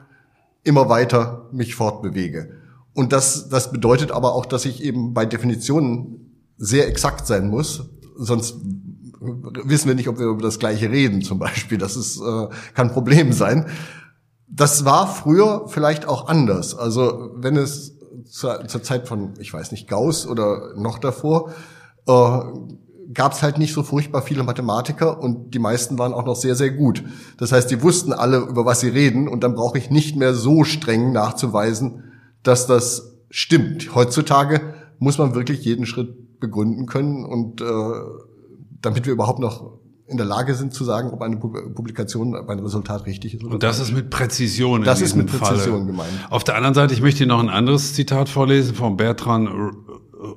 immer 0.63 0.87
weiter 0.87 1.49
mich 1.51 1.75
fortbewege. 1.75 2.51
Und 2.93 3.11
das, 3.11 3.49
das 3.49 3.69
bedeutet 3.69 4.11
aber 4.11 4.33
auch, 4.33 4.45
dass 4.45 4.63
ich 4.63 4.81
eben 4.81 5.13
bei 5.13 5.25
Definitionen 5.25 6.37
sehr 6.57 6.87
exakt 6.87 7.27
sein 7.27 7.49
muss, 7.49 7.89
sonst 8.15 8.61
wissen 9.21 9.87
wir 9.87 9.95
nicht, 9.95 10.09
ob 10.09 10.19
wir 10.19 10.25
über 10.25 10.41
das 10.41 10.59
Gleiche 10.59 10.89
reden 10.89 11.21
zum 11.21 11.39
Beispiel. 11.39 11.77
Das 11.77 11.95
ist, 11.95 12.19
äh, 12.19 12.47
kann 12.73 12.87
ein 12.87 12.93
Problem 12.93 13.31
sein. 13.31 13.67
Das 14.47 14.83
war 14.83 15.07
früher 15.07 15.67
vielleicht 15.67 16.07
auch 16.07 16.27
anders. 16.27 16.75
Also 16.75 17.31
wenn 17.35 17.55
es 17.55 17.97
zur, 18.25 18.67
zur 18.67 18.83
Zeit 18.83 19.07
von, 19.07 19.33
ich 19.39 19.53
weiß 19.53 19.71
nicht, 19.71 19.87
Gauss 19.87 20.27
oder 20.27 20.73
noch 20.75 20.99
davor, 20.99 21.51
äh, 22.07 22.39
gab 23.13 23.33
es 23.33 23.43
halt 23.43 23.57
nicht 23.57 23.73
so 23.73 23.83
furchtbar 23.83 24.21
viele 24.21 24.43
Mathematiker 24.43 25.21
und 25.21 25.53
die 25.53 25.59
meisten 25.59 25.99
waren 25.99 26.13
auch 26.13 26.25
noch 26.25 26.35
sehr, 26.35 26.55
sehr 26.55 26.71
gut. 26.71 27.03
Das 27.37 27.51
heißt, 27.51 27.69
die 27.69 27.83
wussten 27.83 28.13
alle, 28.13 28.37
über 28.37 28.65
was 28.65 28.79
sie 28.79 28.89
reden 28.89 29.27
und 29.27 29.43
dann 29.43 29.53
brauche 29.53 29.77
ich 29.77 29.89
nicht 29.89 30.15
mehr 30.15 30.33
so 30.33 30.63
streng 30.63 31.11
nachzuweisen, 31.11 32.03
dass 32.43 32.67
das 32.67 33.17
stimmt. 33.29 33.93
Heutzutage 33.95 34.61
muss 34.99 35.17
man 35.17 35.35
wirklich 35.35 35.63
jeden 35.63 35.85
Schritt 35.85 36.39
begründen 36.39 36.85
können 36.85 37.25
und 37.25 37.61
äh, 37.61 37.65
damit 38.81 39.05
wir 39.05 39.13
überhaupt 39.13 39.39
noch 39.39 39.79
in 40.07 40.17
der 40.17 40.25
Lage 40.25 40.55
sind 40.55 40.73
zu 40.73 40.83
sagen, 40.83 41.11
ob 41.11 41.21
eine 41.21 41.37
Publikation, 41.37 42.35
ob 42.35 42.49
ein 42.49 42.59
Resultat 42.59 43.05
richtig 43.05 43.35
ist. 43.35 43.43
Oder 43.45 43.53
Und 43.53 43.63
das 43.63 43.79
ist 43.79 43.93
mit 43.93 44.09
Präzision. 44.09 44.83
Das 44.83 44.99
ist 44.99 45.15
mit 45.15 45.27
Präzision 45.27 45.57
Falle. 45.57 45.85
gemeint. 45.85 46.11
Auf 46.29 46.43
der 46.43 46.55
anderen 46.55 46.73
Seite, 46.73 46.93
ich 46.93 47.01
möchte 47.01 47.25
noch 47.25 47.39
ein 47.39 47.49
anderes 47.49 47.93
Zitat 47.93 48.27
vorlesen 48.27 48.75
von 48.75 48.97
Bertrand 48.97 49.49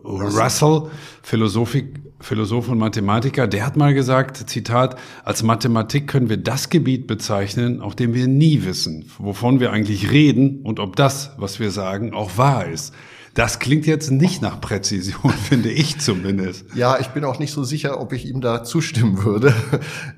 Russell, 0.04 0.84
Philosophik, 1.22 2.00
Philosoph 2.20 2.68
und 2.68 2.78
Mathematiker. 2.78 3.46
Der 3.46 3.66
hat 3.66 3.76
mal 3.76 3.92
gesagt, 3.92 4.48
Zitat, 4.48 4.96
als 5.24 5.42
Mathematik 5.42 6.06
können 6.06 6.28
wir 6.28 6.38
das 6.38 6.70
Gebiet 6.70 7.06
bezeichnen, 7.06 7.82
auf 7.82 7.94
dem 7.94 8.14
wir 8.14 8.26
nie 8.26 8.64
wissen, 8.64 9.10
wovon 9.18 9.60
wir 9.60 9.72
eigentlich 9.72 10.10
reden 10.10 10.62
und 10.62 10.80
ob 10.80 10.96
das, 10.96 11.32
was 11.36 11.60
wir 11.60 11.70
sagen, 11.70 12.14
auch 12.14 12.38
wahr 12.38 12.66
ist. 12.66 12.94
Das 13.34 13.58
klingt 13.58 13.84
jetzt 13.86 14.12
nicht 14.12 14.42
nach 14.42 14.60
Präzision, 14.60 15.32
finde 15.48 15.68
ich 15.68 15.98
zumindest. 15.98 16.66
Ja, 16.74 16.98
ich 17.00 17.08
bin 17.08 17.24
auch 17.24 17.40
nicht 17.40 17.52
so 17.52 17.64
sicher, 17.64 18.00
ob 18.00 18.12
ich 18.12 18.26
ihm 18.26 18.40
da 18.40 18.62
zustimmen 18.62 19.24
würde. 19.24 19.52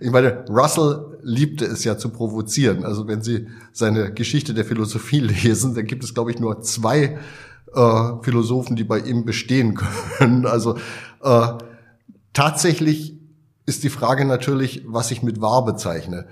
Ich 0.00 0.10
meine, 0.10 0.44
Russell 0.50 1.18
liebte 1.22 1.64
es 1.64 1.82
ja 1.84 1.96
zu 1.96 2.10
provozieren. 2.10 2.84
Also 2.84 3.08
wenn 3.08 3.22
Sie 3.22 3.48
seine 3.72 4.12
Geschichte 4.12 4.52
der 4.52 4.66
Philosophie 4.66 5.20
lesen, 5.42 5.74
dann 5.74 5.86
gibt 5.86 6.04
es, 6.04 6.12
glaube 6.12 6.30
ich, 6.30 6.38
nur 6.38 6.60
zwei 6.60 7.18
äh, 7.74 8.12
Philosophen, 8.22 8.76
die 8.76 8.84
bei 8.84 8.98
ihm 8.98 9.24
bestehen 9.24 9.74
können. 10.18 10.44
Also 10.44 10.76
äh, 11.22 11.48
tatsächlich 12.34 13.18
ist 13.64 13.82
die 13.82 13.90
Frage 13.90 14.26
natürlich, 14.26 14.84
was 14.86 15.10
ich 15.10 15.22
mit 15.22 15.40
wahr 15.40 15.64
bezeichne. 15.64 16.26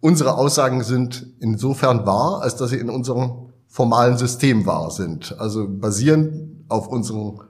Unsere 0.00 0.34
Aussagen 0.34 0.82
sind 0.82 1.28
insofern 1.38 2.04
wahr, 2.06 2.42
als 2.42 2.56
dass 2.56 2.70
sie 2.70 2.78
in 2.78 2.90
unserem 2.90 3.51
formalen 3.72 4.18
System 4.18 4.66
wahr 4.66 4.90
sind. 4.90 5.34
Also 5.38 5.66
basierend 5.66 6.66
auf 6.68 6.88
unseren 6.88 7.40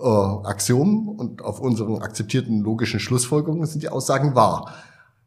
äh, 0.00 0.08
Axiomen 0.48 1.06
und 1.06 1.42
auf 1.42 1.60
unseren 1.60 2.00
akzeptierten 2.00 2.62
logischen 2.62 2.98
Schlussfolgerungen 2.98 3.66
sind 3.66 3.82
die 3.82 3.90
Aussagen 3.90 4.34
wahr. 4.34 4.72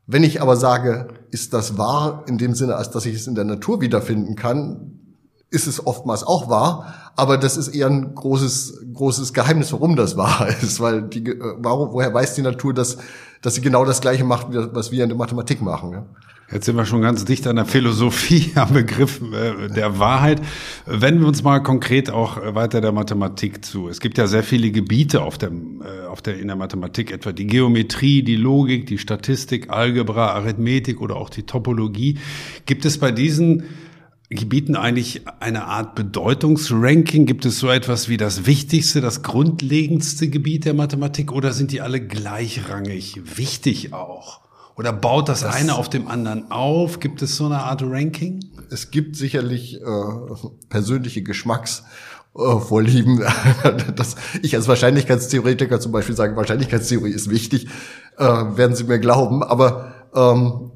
Wenn 0.07 0.23
ich 0.23 0.41
aber 0.41 0.55
sage, 0.55 1.09
ist 1.29 1.53
das 1.53 1.77
wahr 1.77 2.23
in 2.27 2.39
dem 2.39 2.55
Sinne, 2.55 2.77
als 2.77 2.89
dass 2.89 3.05
ich 3.05 3.13
es 3.13 3.27
in 3.27 3.35
der 3.35 3.45
Natur 3.45 3.79
wiederfinden 3.79 4.35
kann, 4.35 4.99
ist 5.51 5.67
es 5.67 5.85
oftmals 5.85 6.23
auch 6.23 6.49
wahr, 6.49 7.11
aber 7.15 7.37
das 7.37 7.55
ist 7.55 7.67
eher 7.67 7.87
ein 7.87 8.15
großes, 8.15 8.85
großes 8.93 9.33
Geheimnis, 9.33 9.71
warum 9.71 9.95
das 9.95 10.17
wahr 10.17 10.47
ist, 10.63 10.79
weil 10.79 11.03
die, 11.03 11.27
äh, 11.27 11.57
warum, 11.59 11.93
woher 11.93 12.11
weiß 12.11 12.33
die 12.33 12.41
Natur, 12.41 12.73
dass, 12.73 12.97
dass 13.43 13.53
sie 13.53 13.61
genau 13.61 13.85
das 13.85 14.01
Gleiche 14.01 14.23
macht, 14.23 14.47
was 14.49 14.89
wir 14.89 15.03
in 15.03 15.09
der 15.09 15.17
Mathematik 15.17 15.61
machen? 15.61 15.91
Ja? 15.91 16.05
Jetzt 16.51 16.65
sind 16.65 16.77
wir 16.77 16.85
schon 16.85 17.03
ganz 17.03 17.25
dicht 17.25 17.45
an 17.45 17.57
der 17.57 17.65
Philosophie, 17.65 18.51
am 18.55 18.73
Begriff 18.73 19.21
äh, 19.21 19.67
der 19.69 19.99
Wahrheit. 19.99 20.41
Wenden 20.87 21.21
wir 21.21 21.27
uns 21.27 21.43
mal 21.43 21.59
konkret 21.59 22.09
auch 22.09 22.37
weiter 22.55 22.81
der 22.81 22.91
Mathematik 22.91 23.63
zu. 23.63 23.87
Es 23.87 23.99
gibt 23.99 24.17
ja 24.17 24.25
sehr 24.25 24.41
viele 24.41 24.71
Gebiete 24.71 25.21
auf 25.21 25.37
dem, 25.37 25.83
äh, 25.83 26.07
auf 26.07 26.23
der, 26.23 26.39
in 26.39 26.47
der 26.47 26.55
Mathematik, 26.55 27.11
etwa 27.11 27.33
die 27.33 27.45
Geometrie, 27.45 28.23
die 28.23 28.35
Logik, 28.35 28.87
die 28.87 28.97
Statistik, 28.97 29.69
Algebra, 29.69 30.31
Arithmetik 30.31 31.01
oder 31.01 31.17
auch 31.17 31.29
die 31.29 31.43
Topologie. 31.43 32.17
Gibt 32.65 32.83
es 32.85 32.97
bei 32.97 33.11
diesen 33.11 33.65
Gebieten 34.29 34.75
eigentlich 34.75 35.21
eine 35.39 35.65
Art 35.65 35.93
Bedeutungsranking? 35.93 37.27
Gibt 37.27 37.45
es 37.45 37.59
so 37.59 37.69
etwas 37.69 38.09
wie 38.09 38.17
das 38.17 38.47
wichtigste, 38.47 39.01
das 39.01 39.21
grundlegendste 39.21 40.29
Gebiet 40.29 40.65
der 40.65 40.73
Mathematik 40.73 41.31
oder 41.31 41.53
sind 41.53 41.71
die 41.71 41.81
alle 41.81 42.01
gleichrangig 42.01 43.37
wichtig 43.37 43.93
auch? 43.93 44.48
Oder 44.79 44.93
baut 44.93 45.27
das, 45.27 45.41
das, 45.41 45.53
eine 45.53 45.75
auf 45.75 45.89
dem 45.89 46.07
anderen 46.07 46.51
auf? 46.51 47.01
Gibt 47.01 47.21
es 47.21 47.35
so 47.35 47.47
eine 47.47 47.63
Art 47.63 47.81
Ranking? 47.83 48.39
Es 48.71 48.91
gibt 48.91 49.17
sicherlich 49.17 49.81
äh, 49.81 49.83
persönliche 50.69 51.21
Geschmacksvorlieben. 51.21 53.19
dass 53.97 54.15
ich 54.41 54.55
als 54.55 54.69
Wahrscheinlichkeitstheoretiker 54.69 55.81
zum 55.81 55.91
Beispiel 55.91 56.15
sage, 56.15 56.37
Wahrscheinlichkeitstheorie 56.37 57.11
ist 57.11 57.29
wichtig, 57.29 57.67
äh, 58.17 58.23
werden 58.23 58.73
Sie 58.73 58.85
mir 58.85 58.99
glauben. 58.99 59.43
Aber 59.43 59.95
ähm, 60.15 60.71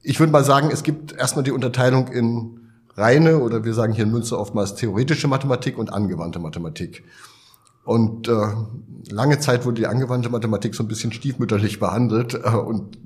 ich 0.00 0.18
würde 0.18 0.32
mal 0.32 0.44
sagen, 0.44 0.70
es 0.72 0.82
gibt 0.82 1.12
erstmal 1.12 1.44
die 1.44 1.52
Unterteilung 1.52 2.08
in 2.08 2.70
reine 2.94 3.40
oder 3.40 3.66
wir 3.66 3.74
sagen 3.74 3.92
hier 3.92 4.04
in 4.04 4.12
Münster 4.12 4.38
oftmals 4.38 4.76
theoretische 4.76 5.28
Mathematik 5.28 5.76
und 5.76 5.92
angewandte 5.92 6.38
Mathematik. 6.38 7.04
Und 7.84 8.28
äh, 8.28 8.46
lange 9.10 9.40
Zeit 9.40 9.66
wurde 9.66 9.82
die 9.82 9.86
angewandte 9.86 10.30
Mathematik 10.30 10.74
so 10.74 10.84
ein 10.84 10.88
bisschen 10.88 11.12
stiefmütterlich 11.12 11.80
behandelt 11.80 12.32
äh, 12.32 12.48
und 12.48 12.96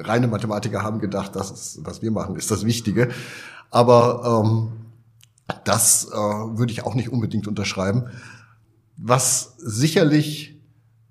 reine 0.00 0.28
Mathematiker 0.28 0.82
haben 0.82 1.00
gedacht, 1.00 1.36
das 1.36 1.50
ist, 1.50 1.80
was 1.84 2.02
wir 2.02 2.10
machen, 2.10 2.36
ist 2.36 2.50
das 2.50 2.64
Wichtige. 2.64 3.08
Aber 3.70 4.44
ähm, 4.44 4.72
das 5.64 6.08
äh, 6.10 6.16
würde 6.16 6.72
ich 6.72 6.84
auch 6.84 6.94
nicht 6.94 7.10
unbedingt 7.10 7.46
unterschreiben. 7.46 8.06
Was 8.96 9.54
sicherlich 9.58 10.60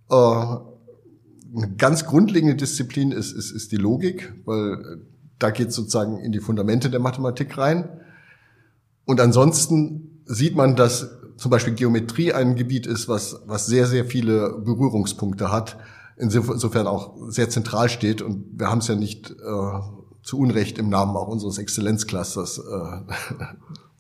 äh, 0.10 0.16
eine 0.16 1.74
ganz 1.78 2.06
grundlegende 2.06 2.56
Disziplin 2.56 3.12
ist, 3.12 3.32
ist, 3.32 3.52
ist 3.52 3.72
die 3.72 3.78
Logik, 3.78 4.34
weil 4.46 5.02
da 5.40 5.52
geht 5.52 5.72
sozusagen 5.72 6.20
in 6.20 6.32
die 6.32 6.40
Fundamente 6.40 6.90
der 6.90 7.00
Mathematik 7.00 7.58
rein. 7.58 7.90
Und 9.06 9.22
ansonsten 9.22 10.22
sieht 10.26 10.56
man, 10.56 10.76
dass 10.76 11.10
zum 11.38 11.50
Beispiel 11.50 11.74
Geometrie 11.74 12.34
ein 12.34 12.56
Gebiet 12.56 12.86
ist, 12.86 13.08
was, 13.08 13.42
was 13.46 13.66
sehr, 13.66 13.88
sehr 13.88 14.06
viele 14.06 14.60
Berührungspunkte 14.60 15.52
hat 15.52 15.78
insofern 16.20 16.88
auch 16.88 17.16
sehr 17.30 17.50
zentral 17.50 17.90
steht. 17.90 18.22
Und 18.22 18.60
wir 18.60 18.68
haben 18.68 18.80
es 18.80 18.88
ja 18.88 18.96
nicht 18.96 19.32
äh, 19.32 19.34
zu 20.22 20.38
Unrecht 20.38 20.78
im 20.78 20.90
Namen 20.90 21.16
auch 21.16 21.28
unseres 21.28 21.58
Exzellenzclusters 21.58 22.60
äh, 22.60 23.14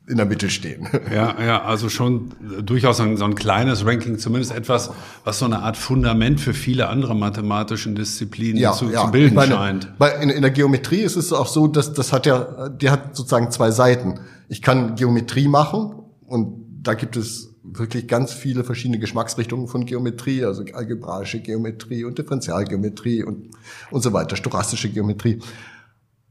in 0.11 0.17
der 0.17 0.25
Mitte 0.25 0.49
stehen. 0.49 0.87
Ja, 1.13 1.41
ja, 1.41 1.63
also 1.63 1.89
schon 1.89 2.31
durchaus 2.63 2.99
ein, 2.99 3.17
so 3.17 3.25
ein 3.25 3.35
kleines 3.35 3.85
Ranking, 3.85 4.19
zumindest 4.19 4.53
etwas, 4.53 4.91
was 5.23 5.39
so 5.39 5.45
eine 5.45 5.59
Art 5.59 5.77
Fundament 5.77 6.39
für 6.41 6.53
viele 6.53 6.87
andere 6.87 7.15
mathematischen 7.15 7.95
Disziplinen 7.95 8.57
ja, 8.57 8.73
zu, 8.73 8.89
ja. 8.89 9.05
zu 9.05 9.11
bilden 9.11 9.35
meine, 9.35 9.53
scheint. 9.53 9.97
Bei, 9.97 10.11
in, 10.21 10.29
in 10.29 10.41
der 10.41 10.51
Geometrie 10.51 11.01
ist 11.01 11.15
es 11.15 11.31
auch 11.31 11.47
so, 11.47 11.67
dass 11.67 11.93
das 11.93 12.11
hat 12.11 12.25
ja, 12.25 12.69
die 12.69 12.89
hat 12.89 13.15
sozusagen 13.15 13.49
zwei 13.51 13.71
Seiten. 13.71 14.19
Ich 14.49 14.61
kann 14.61 14.95
Geometrie 14.95 15.47
machen 15.47 15.93
und 16.25 16.65
da 16.81 16.93
gibt 16.93 17.17
es 17.17 17.48
wirklich 17.77 18.07
ganz 18.07 18.33
viele 18.33 18.63
verschiedene 18.63 18.99
Geschmacksrichtungen 18.99 19.67
von 19.67 19.85
Geometrie, 19.85 20.43
also 20.45 20.63
algebraische 20.73 21.39
Geometrie 21.39 22.03
und 22.03 22.17
Differentialgeometrie 22.17 23.23
und, 23.23 23.49
und 23.91 24.01
so 24.01 24.13
weiter, 24.13 24.35
stochastische 24.35 24.89
Geometrie. 24.89 25.39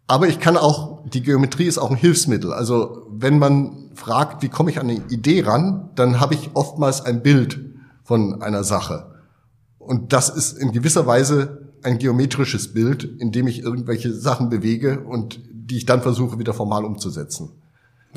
Aber 0.07 0.27
ich 0.27 0.41
kann 0.41 0.57
auch, 0.57 1.05
die 1.09 1.23
Geometrie 1.23 1.67
ist 1.67 1.79
auch 1.79 1.91
ein 1.91 1.97
Hilfsmittel. 1.97 2.53
Also 2.53 3.07
wenn 3.11 3.39
man 3.39 3.91
fragt, 3.95 4.43
wie 4.43 4.49
komme 4.49 4.71
ich 4.71 4.81
an 4.81 4.89
eine 4.89 5.03
Idee 5.11 5.43
ran, 5.43 5.91
dann 5.95 6.19
habe 6.19 6.35
ich 6.35 6.51
oftmals 6.55 7.03
ein 7.03 7.23
Bild 7.23 7.61
von 8.05 8.41
einer 8.41 8.65
Sache. 8.65 9.15
Und 9.79 10.15
das 10.15 10.31
ist 10.31 10.59
in 10.59 10.73
gewisser 10.73 11.07
Weise 11.07 11.73
ein 11.83 11.99
geometrisches 11.99 12.73
Bild, 12.73 13.05
in 13.05 13.33
dem 13.33 13.47
ich 13.47 13.63
irgendwelche 13.63 14.13
Sachen 14.13 14.49
bewege 14.49 15.01
und 15.01 15.41
die 15.51 15.77
ich 15.77 15.87
dann 15.87 16.01
versuche 16.01 16.39
wieder 16.39 16.55
formal 16.55 16.85
umzusetzen. 16.85 17.51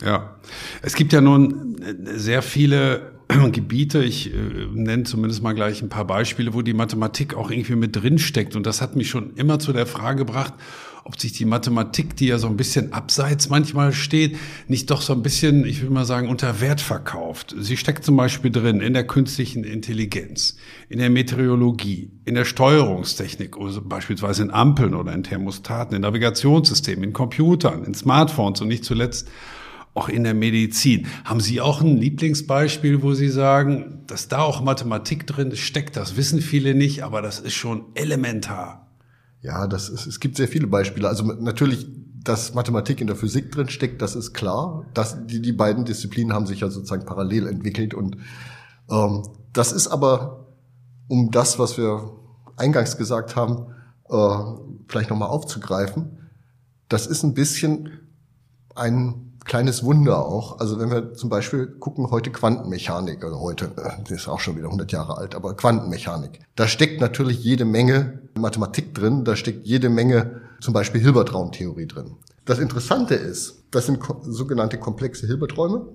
Ja, 0.01 0.37
es 0.81 0.95
gibt 0.95 1.11
ja 1.11 1.19
nun 1.19 1.75
sehr 2.15 2.41
viele 2.41 3.10
Gebiete, 3.51 4.03
ich 4.03 4.33
äh, 4.33 4.37
nenne 4.73 5.03
zumindest 5.03 5.43
mal 5.43 5.53
gleich 5.53 5.81
ein 5.81 5.89
paar 5.89 6.05
Beispiele, 6.05 6.53
wo 6.53 6.61
die 6.61 6.73
Mathematik 6.73 7.33
auch 7.33 7.51
irgendwie 7.51 7.75
mit 7.75 7.95
drin 7.95 8.19
steckt. 8.19 8.55
Und 8.55 8.65
das 8.65 8.81
hat 8.81 8.95
mich 8.95 9.09
schon 9.09 9.35
immer 9.35 9.59
zu 9.59 9.73
der 9.73 9.85
Frage 9.85 10.25
gebracht, 10.25 10.53
ob 11.03 11.19
sich 11.19 11.33
die 11.33 11.45
Mathematik, 11.45 12.15
die 12.15 12.27
ja 12.27 12.37
so 12.37 12.47
ein 12.47 12.57
bisschen 12.57 12.93
abseits 12.93 13.49
manchmal 13.49 13.91
steht, 13.91 14.37
nicht 14.67 14.91
doch 14.91 15.01
so 15.01 15.13
ein 15.13 15.23
bisschen, 15.23 15.65
ich 15.65 15.81
will 15.81 15.89
mal 15.89 16.05
sagen, 16.05 16.29
unter 16.29 16.61
Wert 16.61 16.79
verkauft. 16.79 17.55
Sie 17.57 17.75
steckt 17.75 18.05
zum 18.05 18.17
Beispiel 18.17 18.51
drin 18.51 18.81
in 18.81 18.93
der 18.93 19.05
künstlichen 19.05 19.63
Intelligenz, 19.63 20.57
in 20.89 20.99
der 20.99 21.09
Meteorologie, 21.09 22.11
in 22.25 22.35
der 22.35 22.45
Steuerungstechnik, 22.45 23.57
also 23.57 23.81
beispielsweise 23.81 24.43
in 24.43 24.51
Ampeln 24.51 24.93
oder 24.93 25.13
in 25.13 25.23
Thermostaten, 25.23 25.95
in 25.95 26.03
Navigationssystemen, 26.03 27.05
in 27.05 27.13
Computern, 27.13 27.83
in 27.83 27.95
Smartphones 27.95 28.61
und 28.61 28.67
nicht 28.67 28.85
zuletzt 28.85 29.27
auch 29.93 30.07
in 30.09 30.23
der 30.23 30.33
Medizin. 30.33 31.07
Haben 31.25 31.41
Sie 31.41 31.59
auch 31.59 31.81
ein 31.81 31.97
Lieblingsbeispiel, 31.97 33.01
wo 33.01 33.13
Sie 33.13 33.29
sagen, 33.29 34.03
dass 34.07 34.27
da 34.27 34.39
auch 34.39 34.61
Mathematik 34.61 35.27
drin 35.27 35.55
steckt? 35.55 35.97
Das 35.97 36.15
wissen 36.15 36.41
viele 36.41 36.73
nicht, 36.75 37.03
aber 37.03 37.21
das 37.21 37.39
ist 37.39 37.53
schon 37.53 37.85
elementar. 37.95 38.87
Ja, 39.41 39.67
das 39.67 39.89
ist, 39.89 40.05
es 40.05 40.19
gibt 40.19 40.37
sehr 40.37 40.47
viele 40.47 40.67
Beispiele. 40.67 41.07
Also 41.07 41.25
natürlich, 41.25 41.87
dass 42.23 42.53
Mathematik 42.53 43.01
in 43.01 43.07
der 43.07 43.15
Physik 43.15 43.51
drin 43.51 43.69
steckt, 43.69 44.01
das 44.01 44.15
ist 44.15 44.33
klar. 44.33 44.85
Das, 44.93 45.25
die, 45.25 45.41
die 45.41 45.51
beiden 45.51 45.83
Disziplinen 45.83 46.33
haben 46.33 46.45
sich 46.45 46.61
ja 46.61 46.69
sozusagen 46.69 47.05
parallel 47.05 47.47
entwickelt. 47.47 47.93
Und 47.93 48.17
ähm, 48.89 49.23
das 49.51 49.71
ist 49.73 49.87
aber, 49.87 50.47
um 51.07 51.31
das, 51.31 51.59
was 51.59 51.77
wir 51.77 52.11
eingangs 52.55 52.97
gesagt 52.97 53.35
haben, 53.35 53.73
äh, 54.09 54.37
vielleicht 54.87 55.09
nochmal 55.09 55.29
aufzugreifen, 55.29 56.17
das 56.87 57.07
ist 57.07 57.23
ein 57.23 57.33
bisschen 57.33 57.89
ein 58.75 59.30
kleines 59.45 59.83
Wunder 59.83 60.25
auch. 60.25 60.59
Also 60.59 60.79
wenn 60.79 60.91
wir 60.91 61.13
zum 61.13 61.29
Beispiel 61.29 61.67
gucken, 61.67 62.09
heute 62.11 62.31
Quantenmechanik, 62.31 63.23
also 63.23 63.39
heute, 63.39 63.65
äh, 63.77 64.01
das 64.03 64.11
ist 64.11 64.27
auch 64.27 64.39
schon 64.39 64.55
wieder 64.55 64.67
100 64.67 64.91
Jahre 64.91 65.17
alt, 65.17 65.35
aber 65.35 65.55
Quantenmechanik. 65.55 66.39
Da 66.55 66.67
steckt 66.67 67.01
natürlich 67.01 67.43
jede 67.43 67.65
Menge 67.65 68.19
Mathematik 68.37 68.93
drin, 68.93 69.23
da 69.25 69.35
steckt 69.35 69.65
jede 69.65 69.89
Menge 69.89 70.41
zum 70.61 70.73
Beispiel 70.73 71.01
Hilbertraumtheorie 71.01 71.87
drin. 71.87 72.15
Das 72.45 72.59
Interessante 72.59 73.15
ist, 73.15 73.63
das 73.71 73.85
sind 73.85 73.99
sogenannte 74.21 74.77
komplexe 74.77 75.27
Hilberträume. 75.27 75.87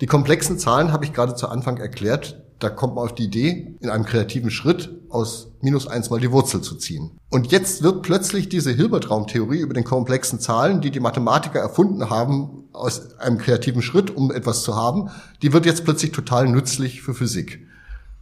Die 0.00 0.06
komplexen 0.06 0.58
Zahlen 0.58 0.92
habe 0.92 1.04
ich 1.04 1.12
gerade 1.12 1.34
zu 1.34 1.48
Anfang 1.48 1.76
erklärt. 1.76 2.42
Da 2.58 2.70
kommt 2.70 2.94
man 2.94 3.04
auf 3.04 3.14
die 3.14 3.24
Idee, 3.24 3.76
in 3.80 3.90
einem 3.90 4.04
kreativen 4.04 4.50
Schritt 4.50 4.99
aus 5.10 5.48
minus 5.60 5.86
eins 5.86 6.10
mal 6.10 6.20
die 6.20 6.30
Wurzel 6.30 6.60
zu 6.60 6.76
ziehen. 6.76 7.10
Und 7.30 7.52
jetzt 7.52 7.82
wird 7.82 8.02
plötzlich 8.02 8.48
diese 8.48 8.70
Hilbertraumtheorie 8.70 9.60
über 9.60 9.74
den 9.74 9.84
komplexen 9.84 10.40
Zahlen, 10.40 10.80
die 10.80 10.90
die 10.90 11.00
Mathematiker 11.00 11.58
erfunden 11.58 12.10
haben, 12.10 12.64
aus 12.72 13.18
einem 13.18 13.38
kreativen 13.38 13.82
Schritt, 13.82 14.14
um 14.14 14.30
etwas 14.30 14.62
zu 14.62 14.76
haben, 14.76 15.10
die 15.42 15.52
wird 15.52 15.66
jetzt 15.66 15.84
plötzlich 15.84 16.12
total 16.12 16.48
nützlich 16.48 17.02
für 17.02 17.14
Physik. 17.14 17.66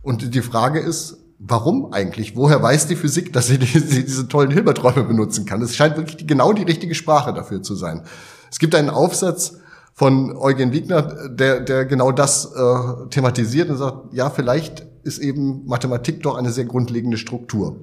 Und 0.03 0.35
die 0.35 0.43
Frage 0.43 0.81
ist, 0.81 1.19
warum 1.39 1.93
eigentlich? 1.93 2.37
Woher 2.37 2.63
weiß 2.63 2.87
die 2.87 2.97
Physik, 2.97 3.33
dass 3.33 3.47
sie 3.47 3.59
diese, 3.59 4.03
diese 4.03 4.29
tollen 4.29 4.51
Hilberträume 4.51 5.05
benutzen 5.05 5.45
kann? 5.45 5.63
Es 5.63 5.77
scheint 5.77 5.97
wirklich 5.97 6.27
genau 6.27 6.53
die 6.53 6.63
richtige 6.63 6.95
Sprache 6.95 7.33
dafür 7.33 7.63
zu 7.63 7.75
sein. 7.75 8.03
Es 8.51 8.59
gibt 8.59 8.75
einen 8.75 8.91
Aufsatz 8.91 9.59
von 9.95 10.37
Eugen 10.37 10.73
Wigner, 10.73 11.29
der, 11.29 11.61
der 11.61 11.85
genau 11.85 12.13
das 12.13 12.47
äh, 12.47 13.09
thematisiert 13.11 13.69
und 13.69 13.79
sagt, 13.79 14.15
ja, 14.15 14.31
vielleicht 14.31 14.87
ist 15.03 15.19
eben 15.19 15.67
Mathematik 15.67 16.23
doch 16.23 16.37
eine 16.37 16.51
sehr 16.51 16.65
grundlegende 16.65 17.17
Struktur. 17.17 17.77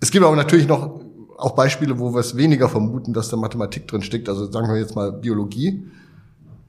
Es 0.00 0.10
gibt 0.10 0.24
aber 0.24 0.36
natürlich 0.36 0.66
noch 0.66 1.00
auch 1.38 1.52
Beispiele, 1.52 1.98
wo 1.98 2.14
wir 2.14 2.20
es 2.20 2.36
weniger 2.36 2.68
vermuten, 2.68 3.12
dass 3.12 3.28
da 3.28 3.36
Mathematik 3.36 3.88
drin 3.88 4.02
steckt. 4.02 4.28
Also 4.28 4.50
sagen 4.50 4.68
wir 4.68 4.78
jetzt 4.78 4.94
mal 4.94 5.12
Biologie. 5.12 5.86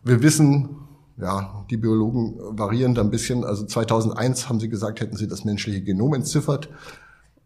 Wir 0.04 0.22
wissen, 0.22 0.70
ja, 1.18 1.66
die 1.70 1.78
Biologen 1.78 2.36
variieren 2.58 2.96
da 2.96 3.02
ein 3.02 3.12
bisschen. 3.12 3.44
Also 3.44 3.66
2001 3.66 4.50
haben 4.50 4.60
sie 4.60 4.70
gesagt, 4.70 5.00
hätten 5.00 5.16
sie 5.16 5.28
das 5.28 5.46
menschliche 5.46 5.82
Genom 5.82 6.14
entziffert. 6.14 6.70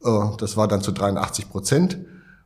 Äh, 0.04 0.10
das 0.38 0.58
war 0.58 0.68
dann 0.68 0.82
zu 0.82 0.92
83 0.92 1.50
Prozent. 1.50 2.00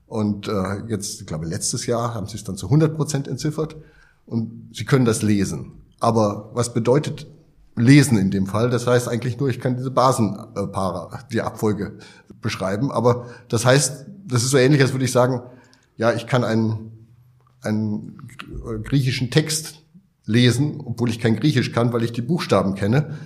Und 0.07 0.47
äh, 0.47 0.83
jetzt, 0.87 1.21
ich 1.21 1.27
glaube, 1.27 1.45
letztes 1.45 1.85
Jahr 1.85 2.13
haben 2.13 2.27
sie 2.27 2.35
es 2.35 2.43
dann 2.43 2.57
zu 2.57 2.65
100 2.65 2.95
Prozent 2.95 3.27
entziffert 3.27 3.77
und 4.25 4.69
Sie 4.73 4.85
können 4.85 5.05
das 5.05 5.21
lesen. 5.21 5.73
Aber 5.99 6.49
was 6.53 6.73
bedeutet 6.73 7.27
lesen 7.75 8.17
in 8.17 8.31
dem 8.31 8.47
Fall? 8.47 8.69
Das 8.69 8.87
heißt 8.87 9.07
eigentlich 9.07 9.39
nur, 9.39 9.49
ich 9.49 9.59
kann 9.59 9.77
diese 9.77 9.91
Basenpaare, 9.91 11.19
die 11.31 11.41
Abfolge 11.41 11.97
beschreiben. 12.41 12.91
Aber 12.91 13.27
das 13.49 13.65
heißt, 13.65 14.05
das 14.25 14.43
ist 14.43 14.51
so 14.51 14.57
ähnlich, 14.57 14.81
als 14.81 14.93
würde 14.93 15.05
ich 15.05 15.11
sagen, 15.11 15.41
ja, 15.98 16.13
ich 16.13 16.27
kann 16.27 16.43
einen, 16.43 17.07
einen 17.61 18.17
griechischen 18.83 19.29
Text 19.29 19.83
lesen, 20.25 20.81
obwohl 20.83 21.09
ich 21.09 21.19
kein 21.19 21.35
Griechisch 21.35 21.72
kann, 21.72 21.93
weil 21.93 22.03
ich 22.03 22.11
die 22.11 22.22
Buchstaben 22.22 22.75
kenne. 22.75 23.17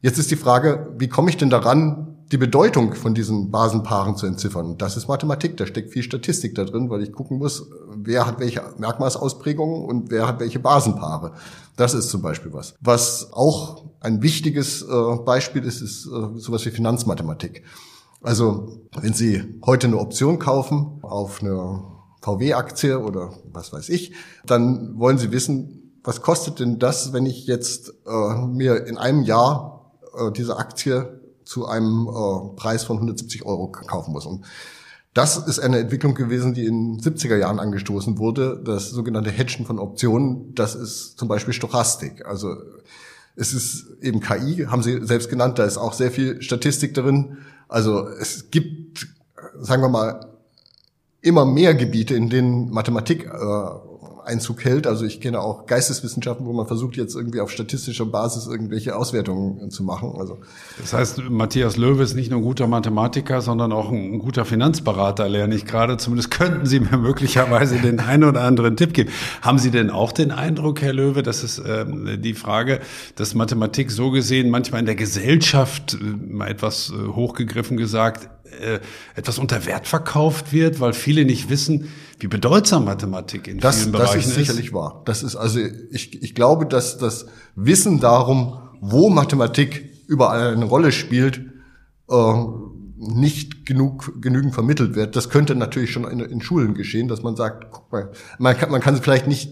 Jetzt 0.00 0.18
ist 0.18 0.30
die 0.30 0.36
Frage, 0.36 0.94
wie 0.98 1.08
komme 1.08 1.30
ich 1.30 1.36
denn 1.36 1.50
daran, 1.50 2.13
die 2.32 2.38
Bedeutung 2.38 2.94
von 2.94 3.14
diesen 3.14 3.50
Basenpaaren 3.50 4.16
zu 4.16 4.26
entziffern. 4.26 4.78
Das 4.78 4.96
ist 4.96 5.08
Mathematik, 5.08 5.56
da 5.56 5.66
steckt 5.66 5.92
viel 5.92 6.02
Statistik 6.02 6.54
da 6.54 6.64
drin, 6.64 6.88
weil 6.88 7.02
ich 7.02 7.12
gucken 7.12 7.38
muss, 7.38 7.66
wer 7.94 8.26
hat 8.26 8.40
welche 8.40 8.62
Merkmalsausprägungen 8.78 9.84
und 9.84 10.10
wer 10.10 10.26
hat 10.26 10.40
welche 10.40 10.58
Basenpaare. 10.58 11.32
Das 11.76 11.92
ist 11.92 12.08
zum 12.08 12.22
Beispiel 12.22 12.52
was. 12.52 12.74
Was 12.80 13.32
auch 13.32 13.84
ein 14.00 14.22
wichtiges 14.22 14.82
äh, 14.82 15.16
Beispiel 15.24 15.64
ist, 15.64 15.82
ist 15.82 16.06
äh, 16.06 16.38
sowas 16.38 16.64
wie 16.64 16.70
Finanzmathematik. 16.70 17.62
Also 18.22 18.80
wenn 18.98 19.12
Sie 19.12 19.60
heute 19.66 19.86
eine 19.88 19.98
Option 19.98 20.38
kaufen 20.38 20.98
auf 21.02 21.42
eine 21.42 21.82
VW-Aktie 22.22 22.98
oder 22.98 23.34
was 23.52 23.72
weiß 23.72 23.90
ich, 23.90 24.14
dann 24.46 24.98
wollen 24.98 25.18
Sie 25.18 25.30
wissen, 25.30 26.00
was 26.02 26.22
kostet 26.22 26.58
denn 26.58 26.78
das, 26.78 27.12
wenn 27.12 27.26
ich 27.26 27.46
jetzt 27.46 27.92
äh, 28.06 28.46
mir 28.46 28.86
in 28.86 28.96
einem 28.96 29.22
Jahr 29.22 29.92
äh, 30.16 30.32
diese 30.32 30.56
Aktie 30.56 31.20
zu 31.44 31.66
einem 31.66 32.08
äh, 32.08 32.56
Preis 32.56 32.84
von 32.84 32.96
170 32.96 33.44
Euro 33.44 33.68
kaufen 33.68 34.12
muss. 34.12 34.26
Und 34.26 34.44
das 35.14 35.36
ist 35.36 35.60
eine 35.60 35.78
Entwicklung 35.78 36.14
gewesen, 36.14 36.54
die 36.54 36.66
in 36.66 36.98
70er 37.00 37.36
Jahren 37.36 37.60
angestoßen 37.60 38.18
wurde. 38.18 38.60
Das 38.64 38.90
sogenannte 38.90 39.30
Hedgen 39.30 39.64
von 39.64 39.78
Optionen, 39.78 40.54
das 40.54 40.74
ist 40.74 41.18
zum 41.18 41.28
Beispiel 41.28 41.54
Stochastik. 41.54 42.26
Also 42.26 42.56
es 43.36 43.52
ist 43.52 43.86
eben 44.00 44.20
KI, 44.20 44.66
haben 44.66 44.82
Sie 44.82 45.04
selbst 45.06 45.28
genannt, 45.28 45.58
da 45.58 45.64
ist 45.64 45.78
auch 45.78 45.92
sehr 45.92 46.10
viel 46.10 46.42
Statistik 46.42 46.94
drin. 46.94 47.38
Also 47.68 48.08
es 48.08 48.50
gibt, 48.50 49.06
sagen 49.60 49.82
wir 49.82 49.88
mal, 49.88 50.34
immer 51.20 51.46
mehr 51.46 51.74
Gebiete, 51.74 52.14
in 52.14 52.28
denen 52.28 52.70
Mathematik 52.70 53.24
äh, 53.24 53.30
Einzug 54.24 54.64
hält. 54.64 54.86
Also 54.86 55.04
ich 55.04 55.20
kenne 55.20 55.40
auch 55.40 55.66
Geisteswissenschaften, 55.66 56.46
wo 56.46 56.52
man 56.52 56.66
versucht 56.66 56.96
jetzt 56.96 57.14
irgendwie 57.14 57.40
auf 57.40 57.50
statistischer 57.50 58.06
Basis 58.06 58.46
irgendwelche 58.46 58.96
Auswertungen 58.96 59.70
zu 59.70 59.82
machen. 59.82 60.14
Also 60.18 60.38
das 60.80 60.92
heißt, 60.92 61.22
Matthias 61.30 61.76
Löwe 61.76 62.02
ist 62.02 62.14
nicht 62.14 62.30
nur 62.30 62.40
ein 62.40 62.44
guter 62.44 62.66
Mathematiker, 62.66 63.40
sondern 63.40 63.72
auch 63.72 63.90
ein, 63.90 64.18
guter 64.18 64.44
Finanzberater, 64.44 65.28
lerne 65.28 65.54
ich 65.54 65.64
gerade. 65.64 65.96
Zumindest 65.96 66.30
könnten 66.30 66.66
Sie 66.66 66.80
mir 66.80 66.96
möglicherweise 66.98 67.78
den 67.78 68.00
einen 68.00 68.24
oder 68.24 68.42
anderen 68.42 68.76
Tipp 68.76 68.94
geben. 68.94 69.10
Haben 69.42 69.58
Sie 69.58 69.70
denn 69.70 69.90
auch 69.90 70.12
den 70.12 70.30
Eindruck, 70.30 70.80
Herr 70.82 70.92
Löwe, 70.92 71.22
das 71.22 71.44
ist 71.44 71.58
äh, 71.58 71.84
die 72.18 72.34
Frage, 72.34 72.80
dass 73.16 73.34
Mathematik 73.34 73.90
so 73.90 74.10
gesehen 74.10 74.50
manchmal 74.50 74.80
in 74.80 74.86
der 74.86 74.94
Gesellschaft, 74.94 75.94
äh, 75.94 76.32
mal 76.32 76.48
etwas 76.48 76.90
äh, 76.90 77.08
hochgegriffen 77.08 77.76
gesagt, 77.76 78.28
äh, 78.60 78.80
etwas 79.14 79.38
unter 79.38 79.66
Wert 79.66 79.86
verkauft 79.86 80.52
wird, 80.52 80.80
weil 80.80 80.92
viele 80.92 81.24
nicht 81.24 81.48
wissen, 81.48 81.88
wie 82.18 82.28
bedeutsam 82.28 82.84
Mathematik 82.84 83.48
in 83.48 83.58
das, 83.58 83.80
vielen 83.80 83.92
Bereichen 83.92 84.18
ist. 84.18 84.26
Das 84.26 84.32
ist 84.32 84.34
sicherlich 84.34 84.72
wahr. 84.72 85.02
Das 85.04 85.22
ist 85.22 85.36
also 85.36 85.60
ich, 85.90 86.22
ich 86.22 86.34
glaube, 86.34 86.66
dass 86.66 86.98
das 86.98 87.26
Wissen 87.54 88.00
darum, 88.00 88.58
wo 88.80 89.10
Mathematik 89.10 89.90
überall 90.06 90.52
eine 90.52 90.64
Rolle 90.64 90.92
spielt, 90.92 91.40
äh, 92.08 92.34
nicht 92.96 93.66
genug 93.66 94.20
genügend 94.22 94.54
vermittelt 94.54 94.94
wird. 94.94 95.16
Das 95.16 95.28
könnte 95.28 95.54
natürlich 95.54 95.90
schon 95.90 96.04
in, 96.04 96.20
in 96.20 96.40
Schulen 96.40 96.74
geschehen, 96.74 97.08
dass 97.08 97.22
man 97.22 97.36
sagt, 97.36 97.70
guck 97.70 97.92
mal, 97.92 98.10
man 98.38 98.56
kann, 98.56 98.70
man 98.70 98.80
kann 98.80 98.96
vielleicht 98.96 99.26
nicht 99.26 99.50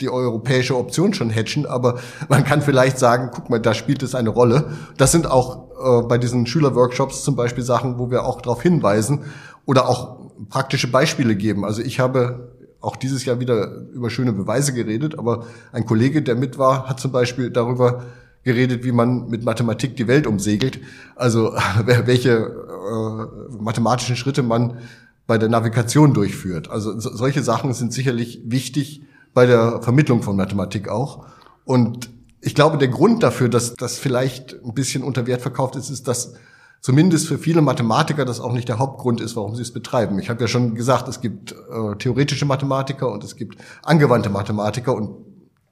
die 0.00 0.08
europäische 0.08 0.76
Option 0.76 1.14
schon 1.14 1.30
hatchen, 1.30 1.66
aber 1.66 2.00
man 2.28 2.44
kann 2.44 2.62
vielleicht 2.62 2.98
sagen, 2.98 3.30
guck 3.32 3.50
mal, 3.50 3.60
da 3.60 3.74
spielt 3.74 4.02
es 4.02 4.14
eine 4.14 4.30
Rolle. 4.30 4.72
Das 4.96 5.12
sind 5.12 5.26
auch 5.26 5.69
äh, 5.80 6.02
bei 6.02 6.18
diesen 6.18 6.46
Schülerworkshops 6.46 7.22
zum 7.22 7.36
Beispiel 7.36 7.64
Sachen, 7.64 7.98
wo 7.98 8.10
wir 8.10 8.24
auch 8.24 8.40
darauf 8.40 8.62
hinweisen 8.62 9.24
oder 9.66 9.88
auch 9.88 10.18
praktische 10.48 10.90
Beispiele 10.90 11.36
geben. 11.36 11.64
Also 11.64 11.82
ich 11.82 12.00
habe 12.00 12.52
auch 12.80 12.96
dieses 12.96 13.24
Jahr 13.24 13.40
wieder 13.40 13.72
über 13.92 14.10
schöne 14.10 14.32
Beweise 14.32 14.72
geredet, 14.72 15.18
aber 15.18 15.44
ein 15.72 15.84
Kollege, 15.84 16.22
der 16.22 16.34
mit 16.34 16.58
war, 16.58 16.88
hat 16.88 16.98
zum 17.00 17.12
Beispiel 17.12 17.50
darüber 17.50 18.04
geredet, 18.42 18.84
wie 18.84 18.92
man 18.92 19.28
mit 19.28 19.44
Mathematik 19.44 19.96
die 19.96 20.08
Welt 20.08 20.26
umsegelt. 20.26 20.80
Also 21.14 21.52
welche 21.84 22.30
äh, 22.30 23.62
mathematischen 23.62 24.16
Schritte 24.16 24.42
man 24.42 24.78
bei 25.26 25.38
der 25.38 25.48
Navigation 25.48 26.14
durchführt. 26.14 26.70
Also 26.70 26.98
so, 26.98 27.14
solche 27.14 27.42
Sachen 27.42 27.72
sind 27.74 27.92
sicherlich 27.92 28.40
wichtig 28.46 29.02
bei 29.34 29.46
der 29.46 29.82
Vermittlung 29.82 30.22
von 30.22 30.36
Mathematik 30.36 30.88
auch. 30.88 31.26
Und 31.64 32.10
ich 32.40 32.54
glaube, 32.54 32.78
der 32.78 32.88
Grund 32.88 33.22
dafür, 33.22 33.48
dass 33.48 33.74
das 33.74 33.98
vielleicht 33.98 34.56
ein 34.64 34.74
bisschen 34.74 35.02
unter 35.02 35.26
Wert 35.26 35.42
verkauft 35.42 35.76
ist, 35.76 35.90
ist, 35.90 36.08
dass 36.08 36.34
zumindest 36.80 37.28
für 37.28 37.38
viele 37.38 37.60
Mathematiker 37.60 38.24
das 38.24 38.40
auch 38.40 38.52
nicht 38.52 38.68
der 38.68 38.78
Hauptgrund 38.78 39.20
ist, 39.20 39.36
warum 39.36 39.54
sie 39.54 39.62
es 39.62 39.72
betreiben. 39.72 40.18
Ich 40.18 40.30
habe 40.30 40.40
ja 40.40 40.48
schon 40.48 40.74
gesagt, 40.74 41.08
es 41.08 41.20
gibt 41.20 41.52
äh, 41.52 41.96
theoretische 41.98 42.46
Mathematiker 42.46 43.10
und 43.10 43.22
es 43.24 43.36
gibt 43.36 43.58
angewandte 43.82 44.30
Mathematiker 44.30 44.94
und 44.94 45.10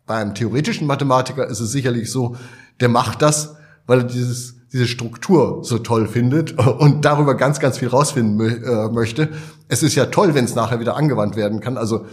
bei 0.07 0.17
einem 0.17 0.35
theoretischen 0.35 0.87
Mathematiker 0.87 1.47
ist 1.47 1.61
es 1.61 1.71
sicherlich 1.71 2.11
so, 2.11 2.37
der 2.81 2.89
macht 2.89 3.23
das, 3.23 3.57
weil 3.87 4.01
er 4.01 4.05
dieses, 4.05 4.57
diese 4.73 4.87
Struktur 4.87 5.61
so 5.63 5.79
toll 5.79 6.07
findet 6.07 6.59
und 6.79 7.05
darüber 7.05 7.35
ganz, 7.35 7.61
ganz 7.61 7.79
viel 7.79 7.89
rausfinden 7.89 8.65
äh, 8.65 8.89
möchte. 8.89 9.31
Es 9.69 9.83
ist 9.83 9.95
ja 9.95 10.07
toll, 10.07 10.35
wenn 10.35 10.45
es 10.45 10.55
nachher 10.55 10.81
wieder 10.81 10.97
angewandt 10.97 11.37
werden 11.37 11.61
kann. 11.61 11.79
Also 11.79 12.07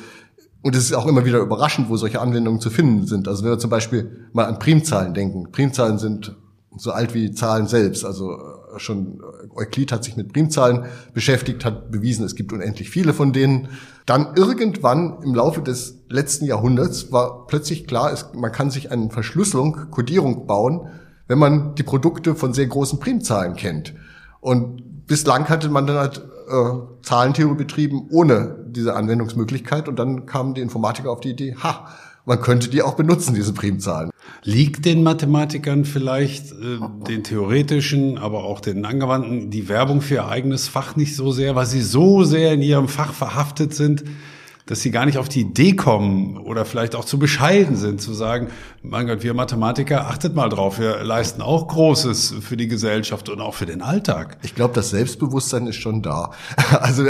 und 0.65 0.75
es 0.75 0.85
ist 0.85 0.93
auch 0.93 1.05
immer 1.05 1.25
wieder 1.25 1.37
überraschend, 1.37 1.89
wo 1.89 1.95
solche 1.95 2.19
Anwendungen 2.19 2.59
zu 2.59 2.71
finden 2.71 3.05
sind. 3.05 3.27
Also 3.27 3.43
wenn 3.43 3.51
wir 3.51 3.59
zum 3.59 3.69
Beispiel 3.69 4.25
mal 4.33 4.45
an 4.45 4.57
Primzahlen 4.57 5.13
denken. 5.13 5.51
Primzahlen 5.51 5.99
sind 5.99 6.35
so 6.75 6.89
alt 6.89 7.13
wie 7.13 7.31
Zahlen 7.33 7.67
selbst. 7.67 8.03
Also 8.03 8.31
äh, 8.31 8.79
schon 8.79 9.21
Euklid 9.53 9.91
hat 9.91 10.03
sich 10.03 10.17
mit 10.17 10.33
Primzahlen 10.33 10.85
beschäftigt, 11.13 11.65
hat 11.65 11.91
bewiesen, 11.91 12.25
es 12.25 12.33
gibt 12.33 12.51
unendlich 12.51 12.89
viele 12.89 13.13
von 13.13 13.31
denen. 13.31 13.67
Dann 14.07 14.33
irgendwann 14.35 15.21
im 15.21 15.35
Laufe 15.35 15.61
des 15.61 15.99
letzten 16.09 16.45
Jahrhunderts 16.45 17.11
war 17.11 17.45
plötzlich 17.45 17.85
klar, 17.85 18.11
es, 18.11 18.31
man 18.33 18.51
kann 18.51 18.71
sich 18.71 18.91
eine 18.91 19.11
Verschlüsselung, 19.11 19.91
Codierung 19.91 20.47
bauen, 20.47 20.87
wenn 21.27 21.37
man 21.37 21.75
die 21.75 21.83
Produkte 21.83 22.33
von 22.33 22.53
sehr 22.53 22.65
großen 22.65 22.99
Primzahlen 22.99 23.55
kennt. 23.55 23.93
Und 24.41 25.05
bislang 25.05 25.47
hatte 25.47 25.69
man 25.69 25.85
dann 25.85 25.97
halt 25.97 26.23
äh, 26.47 27.03
Zahlentheorie 27.03 27.55
betrieben 27.55 28.07
ohne 28.09 28.65
diese 28.67 28.95
Anwendungsmöglichkeit 28.95 29.87
und 29.87 29.97
dann 29.97 30.25
kamen 30.25 30.53
die 30.53 30.61
Informatiker 30.61 31.11
auf 31.11 31.21
die 31.21 31.31
Idee, 31.31 31.55
ha, 31.61 31.87
man 32.25 32.41
könnte 32.41 32.69
die 32.69 32.81
auch 32.81 32.95
benutzen, 32.95 33.35
diese 33.35 33.53
Primzahlen. 33.53 34.09
Liegt 34.43 34.85
den 34.85 35.03
Mathematikern 35.03 35.85
vielleicht, 35.85 36.51
äh, 36.51 36.79
den 37.07 37.23
theoretischen, 37.23 38.17
aber 38.17 38.43
auch 38.43 38.59
den 38.59 38.85
angewandten, 38.85 39.51
die 39.51 39.69
Werbung 39.69 40.01
für 40.01 40.15
ihr 40.15 40.27
eigenes 40.27 40.67
Fach 40.67 40.95
nicht 40.95 41.15
so 41.15 41.31
sehr, 41.31 41.55
weil 41.55 41.67
sie 41.67 41.81
so 41.81 42.23
sehr 42.23 42.53
in 42.53 42.61
ihrem 42.61 42.87
Fach 42.87 43.13
verhaftet 43.13 43.73
sind, 43.73 44.03
dass 44.65 44.81
sie 44.81 44.89
gar 44.89 45.05
nicht 45.05 45.19
auf 45.19 45.29
die 45.29 45.41
Idee 45.41 45.75
kommen 45.75 46.37
oder 46.37 46.65
vielleicht 46.65 46.95
auch 46.95 47.05
zu 47.05 47.19
bescheiden 47.19 47.75
sind, 47.75 48.01
zu 48.01 48.13
sagen, 48.13 48.47
mein 48.81 49.05
Gott, 49.05 49.21
wir 49.21 49.35
Mathematiker, 49.35 50.07
achtet 50.07 50.33
mal 50.33 50.49
drauf, 50.49 50.79
wir 50.79 51.03
leisten 51.03 51.43
auch 51.43 51.67
Großes 51.67 52.35
für 52.41 52.57
die 52.57 52.67
Gesellschaft 52.67 53.29
und 53.29 53.41
auch 53.41 53.53
für 53.53 53.67
den 53.67 53.83
Alltag. 53.83 54.37
Ich 54.41 54.55
glaube, 54.55 54.73
das 54.73 54.89
Selbstbewusstsein 54.89 55.67
ist 55.67 55.77
schon 55.77 56.01
da. 56.01 56.31
Also 56.85 57.05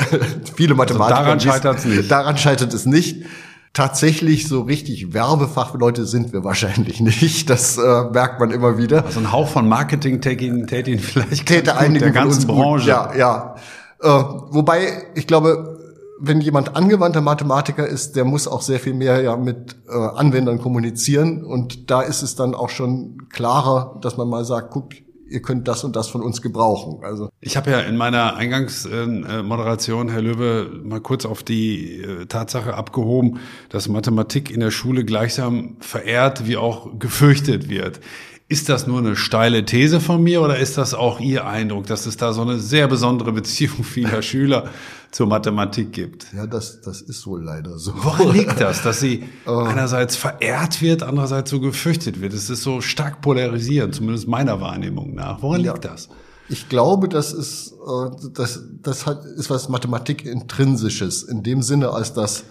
viele 0.55 0.75
Mathematiker. 0.75 1.19
Also 1.19 1.25
daran 1.25 1.39
scheitert 1.39 1.77
es 1.79 1.85
nicht. 1.85 2.11
Daran 2.11 2.37
scheitert 2.37 2.73
es 2.73 2.85
nicht. 2.85 3.25
Tatsächlich 3.73 4.47
so 4.47 4.61
richtig 4.61 5.13
Werbefachleute 5.13 6.05
sind 6.05 6.33
wir 6.33 6.43
wahrscheinlich 6.43 7.01
nicht. 7.01 7.49
Das 7.49 7.77
äh, 7.77 8.03
merkt 8.11 8.39
man 8.39 8.51
immer 8.51 8.77
wieder. 8.77 9.05
Also 9.05 9.19
ein 9.19 9.31
Hauch 9.31 9.47
von 9.47 9.67
Marketing 9.67 10.21
täte 10.21 10.45
ihn, 10.45 10.99
vielleicht 10.99 11.45
täte 11.45 11.77
einige 11.77 12.05
der 12.05 12.11
ganzen 12.11 12.47
Branche. 12.47 12.89
Ja, 12.89 13.15
ja. 13.15 13.55
Äh, 14.01 14.07
wobei, 14.07 15.03
ich 15.15 15.25
glaube, 15.27 15.74
wenn 16.19 16.41
jemand 16.41 16.75
angewandter 16.75 17.21
Mathematiker 17.21 17.87
ist, 17.87 18.15
der 18.15 18.25
muss 18.25 18.47
auch 18.47 18.61
sehr 18.61 18.79
viel 18.79 18.93
mehr 18.93 19.21
ja 19.21 19.35
mit 19.35 19.75
äh, 19.87 19.91
Anwendern 19.93 20.59
kommunizieren 20.59 21.43
und 21.43 21.89
da 21.91 22.01
ist 22.01 22.21
es 22.21 22.35
dann 22.35 22.55
auch 22.55 22.69
schon 22.69 23.27
klarer, 23.29 23.99
dass 24.01 24.17
man 24.17 24.29
mal 24.29 24.45
sagt, 24.45 24.71
guck, 24.71 24.93
ihr 25.27 25.41
könnt 25.41 25.67
das 25.67 25.83
und 25.83 25.95
das 25.95 26.07
von 26.07 26.21
uns 26.21 26.41
gebrauchen. 26.41 27.03
Also 27.03 27.29
ich 27.41 27.57
habe 27.57 27.71
ja 27.71 27.79
in 27.79 27.97
meiner 27.97 28.35
Eingangsmoderation, 28.35 30.09
Herr 30.09 30.21
Löwe, 30.21 30.69
mal 30.83 31.01
kurz 31.01 31.25
auf 31.25 31.43
die 31.43 32.01
äh, 32.01 32.25
Tatsache 32.27 32.75
abgehoben, 32.75 33.39
dass 33.69 33.89
Mathematik 33.89 34.51
in 34.51 34.59
der 34.59 34.71
Schule 34.71 35.03
gleichsam 35.03 35.77
verehrt 35.79 36.47
wie 36.47 36.57
auch 36.57 36.97
gefürchtet 36.99 37.69
wird. 37.69 37.99
Ist 38.47 38.69
das 38.69 38.85
nur 38.85 38.99
eine 38.99 39.15
steile 39.15 39.65
These 39.65 39.99
von 39.99 40.21
mir 40.21 40.39
oder 40.39 40.59
ist 40.59 40.77
das 40.77 40.93
auch 40.93 41.19
Ihr 41.19 41.47
Eindruck, 41.47 41.87
dass 41.87 42.05
es 42.05 42.15
da 42.15 42.31
so 42.31 42.43
eine 42.43 42.59
sehr 42.59 42.87
besondere 42.87 43.31
Beziehung 43.31 43.83
vieler 43.83 44.21
Schüler 44.21 44.69
zur 45.09 45.25
Mathematik 45.25 45.91
gibt? 45.91 46.27
Ja, 46.31 46.45
das, 46.45 46.79
das 46.81 47.01
ist 47.01 47.25
wohl 47.25 47.43
leider 47.43 47.79
so. 47.79 47.93
Woran 47.95 48.33
liegt 48.33 48.61
das, 48.61 48.83
dass 48.83 48.99
sie 48.99 49.23
oh. 49.47 49.57
einerseits 49.57 50.15
verehrt 50.15 50.83
wird, 50.83 51.01
andererseits 51.01 51.49
so 51.49 51.59
gefürchtet 51.59 52.21
wird? 52.21 52.33
Es 52.33 52.51
ist 52.51 52.61
so 52.61 52.81
stark 52.81 53.21
polarisierend, 53.21 53.95
zumindest 53.95 54.27
meiner 54.27 54.61
Wahrnehmung 54.61 55.15
nach. 55.15 55.41
Woran 55.41 55.63
ja. 55.63 55.73
liegt 55.73 55.85
das? 55.85 56.09
Ich 56.47 56.69
glaube, 56.69 57.09
das 57.09 57.33
ist, 57.33 57.71
äh, 57.71 58.29
das, 58.31 58.61
das 58.83 59.07
hat, 59.07 59.25
ist 59.25 59.49
was 59.49 59.69
Mathematik 59.69 60.23
intrinsisches, 60.23 61.23
in 61.23 61.41
dem 61.41 61.63
Sinne, 61.63 61.89
als 61.89 62.13
dass, 62.13 62.43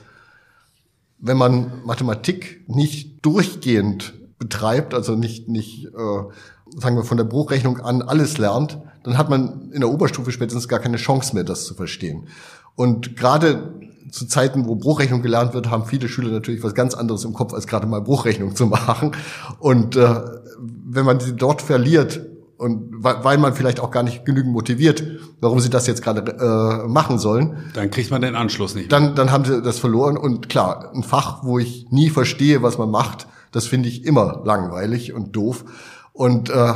wenn 1.20 1.37
man 1.37 1.70
Mathematik 1.85 2.64
nicht 2.66 3.24
durchgehend 3.24 4.14
betreibt, 4.44 4.92
also 4.92 5.16
nicht, 5.16 5.48
nicht 5.48 5.87
äh, 5.87 6.78
sagen 6.78 6.96
wir 6.96 7.04
von 7.04 7.16
der 7.16 7.24
Bruchrechnung 7.24 7.80
an 7.80 8.02
alles 8.02 8.37
lernt, 8.37 8.78
dann 9.02 9.16
hat 9.16 9.30
man 9.30 9.70
in 9.72 9.80
der 9.80 9.90
Oberstufe 9.90 10.33
spätestens 10.33 10.68
gar 10.68 10.80
keine 10.80 10.98
Chance 10.98 11.35
mehr, 11.35 11.44
das 11.44 11.64
zu 11.64 11.74
verstehen. 11.74 12.28
Und 12.76 13.16
gerade 13.16 13.74
zu 14.11 14.26
Zeiten, 14.26 14.66
wo 14.66 14.74
Bruchrechnung 14.74 15.22
gelernt 15.22 15.54
wird, 15.54 15.70
haben 15.70 15.87
viele 15.87 16.09
Schüler 16.09 16.30
natürlich 16.30 16.62
was 16.62 16.74
ganz 16.74 16.94
anderes 16.94 17.24
im 17.24 17.33
Kopf, 17.33 17.54
als 17.54 17.66
gerade 17.66 17.87
mal 17.87 18.02
Bruchrechnung 18.02 18.54
zu 18.54 18.66
machen. 18.78 19.12
Und 19.59 19.96
äh, 19.96 20.20
wenn 20.59 21.07
man 21.07 21.20
sie 21.20 21.35
dort 21.35 21.62
verliert, 21.62 22.20
und 22.57 23.02
weil 23.02 23.37
man 23.38 23.52
vielleicht 23.52 23.80
auch 23.80 23.90
gar 23.90 24.04
nicht 24.04 24.24
genügend 24.24 24.52
motiviert, 24.52 25.02
warum 25.40 25.59
sie 25.59 25.70
das 25.70 25.88
jetzt 25.88 26.02
gerade 26.02 26.22
äh, 26.33 26.88
machen 26.88 27.18
sollen. 27.18 27.57
Dann 27.74 27.90
kriegt 27.90 28.12
man 28.12 28.22
den 28.22 28.37
Anschluss 28.37 28.76
nicht. 28.76 28.92
Dann, 28.92 29.16
dann 29.16 29.33
haben 29.33 29.44
sie 29.44 29.61
das 29.61 29.80
verloren. 29.80 30.16
Und 30.16 30.48
klar, 30.48 30.92
ein 30.94 31.02
Fach, 31.02 31.42
wo 31.42 31.59
ich 31.59 31.87
nie 31.90 32.11
verstehe, 32.11 32.62
was 32.62 32.78
man 32.78 32.90
macht, 32.90 33.26
das 33.54 33.68
finde 33.68 33.88
ich 33.88 34.04
immer 34.04 34.42
langweilig 34.44 35.12
und 35.12 35.36
doof. 35.36 35.64
Und 36.12 36.50
äh, 36.50 36.72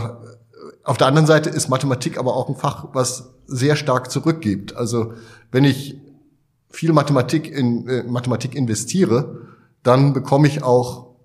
auf 0.84 0.96
der 0.96 1.08
anderen 1.08 1.26
Seite 1.26 1.50
ist 1.50 1.68
Mathematik 1.68 2.18
aber 2.18 2.36
auch 2.36 2.48
ein 2.48 2.54
Fach, 2.54 2.86
was 2.92 3.30
sehr 3.46 3.74
stark 3.74 4.12
zurückgibt. 4.12 4.76
Also 4.76 5.14
wenn 5.50 5.64
ich 5.64 5.98
viel 6.70 6.92
Mathematik 6.92 7.50
in 7.50 7.88
äh, 7.88 8.04
Mathematik 8.04 8.54
investiere, 8.54 9.48
dann 9.82 10.12
bekomme 10.12 10.46
ich 10.46 10.62
auch 10.62 11.16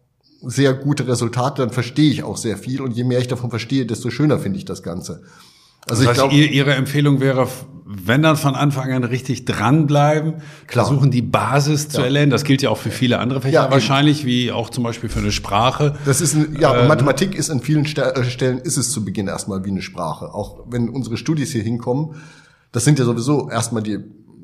sehr 0.41 0.73
gute 0.73 1.07
Resultate, 1.07 1.61
dann 1.61 1.69
verstehe 1.69 2.09
ich 2.09 2.23
auch 2.23 2.37
sehr 2.37 2.57
viel 2.57 2.81
und 2.81 2.91
je 2.91 3.03
mehr 3.03 3.19
ich 3.19 3.27
davon 3.27 3.51
verstehe, 3.51 3.85
desto 3.85 4.09
schöner 4.09 4.39
finde 4.39 4.57
ich 4.57 4.65
das 4.65 4.81
Ganze. 4.81 5.21
Also 5.89 6.03
das 6.03 6.17
heißt, 6.17 6.33
ich 6.33 6.39
glaub, 6.39 6.53
Ihre 6.53 6.73
Empfehlung 6.75 7.19
wäre, 7.19 7.47
wenn 7.85 8.21
dann 8.21 8.37
von 8.37 8.55
Anfang 8.55 8.91
an 8.91 9.03
richtig 9.03 9.45
dranbleiben, 9.45 10.35
klar. 10.67 10.85
versuchen 10.85 11.11
die 11.11 11.21
Basis 11.21 11.89
zu 11.89 12.01
erlernen. 12.01 12.31
Das 12.31 12.43
gilt 12.43 12.61
ja 12.61 12.69
auch 12.69 12.77
für 12.77 12.89
viele 12.89 13.19
andere 13.19 13.41
Fächer 13.41 13.65
ja, 13.65 13.71
wahrscheinlich, 13.71 14.25
wie 14.25 14.51
auch 14.51 14.69
zum 14.69 14.83
Beispiel 14.83 15.09
für 15.09 15.19
eine 15.19 15.31
Sprache. 15.31 15.95
Das 16.05 16.21
ist 16.21 16.33
ein, 16.33 16.57
ja, 16.59 16.75
ähm, 16.75 16.87
Mathematik 16.87 17.35
ist 17.35 17.49
an 17.49 17.61
vielen 17.61 17.85
äh, 17.85 18.23
Stellen 18.23 18.59
ist 18.59 18.77
es 18.77 18.91
zu 18.91 19.05
Beginn 19.05 19.27
erstmal 19.27 19.63
wie 19.65 19.69
eine 19.69 19.81
Sprache. 19.81 20.33
Auch 20.33 20.63
wenn 20.67 20.89
unsere 20.89 21.17
Studis 21.17 21.51
hier 21.51 21.63
hinkommen, 21.63 22.15
das 22.71 22.85
sind 22.85 22.97
ja 22.97 23.05
sowieso 23.05 23.49
erstmal 23.49 23.83
die 23.83 23.99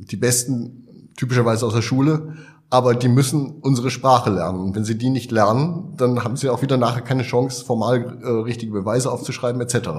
die 0.09 0.17
besten 0.17 1.09
typischerweise 1.17 1.65
aus 1.65 1.73
der 1.73 1.81
Schule, 1.81 2.33
aber 2.69 2.93
die 2.93 3.07
müssen 3.09 3.57
unsere 3.61 3.89
Sprache 3.89 4.29
lernen. 4.29 4.59
Und 4.59 4.75
wenn 4.75 4.85
sie 4.85 4.97
die 4.97 5.09
nicht 5.09 5.31
lernen, 5.31 5.93
dann 5.97 6.23
haben 6.23 6.37
sie 6.37 6.49
auch 6.49 6.61
wieder 6.61 6.77
nachher 6.77 7.01
keine 7.01 7.23
Chance, 7.23 7.65
formal 7.65 8.19
äh, 8.21 8.27
richtige 8.27 8.71
Beweise 8.71 9.11
aufzuschreiben 9.11 9.59
etc. 9.61 9.89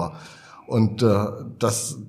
Und 0.71 1.03
äh, 1.03 1.25
das, 1.59 1.99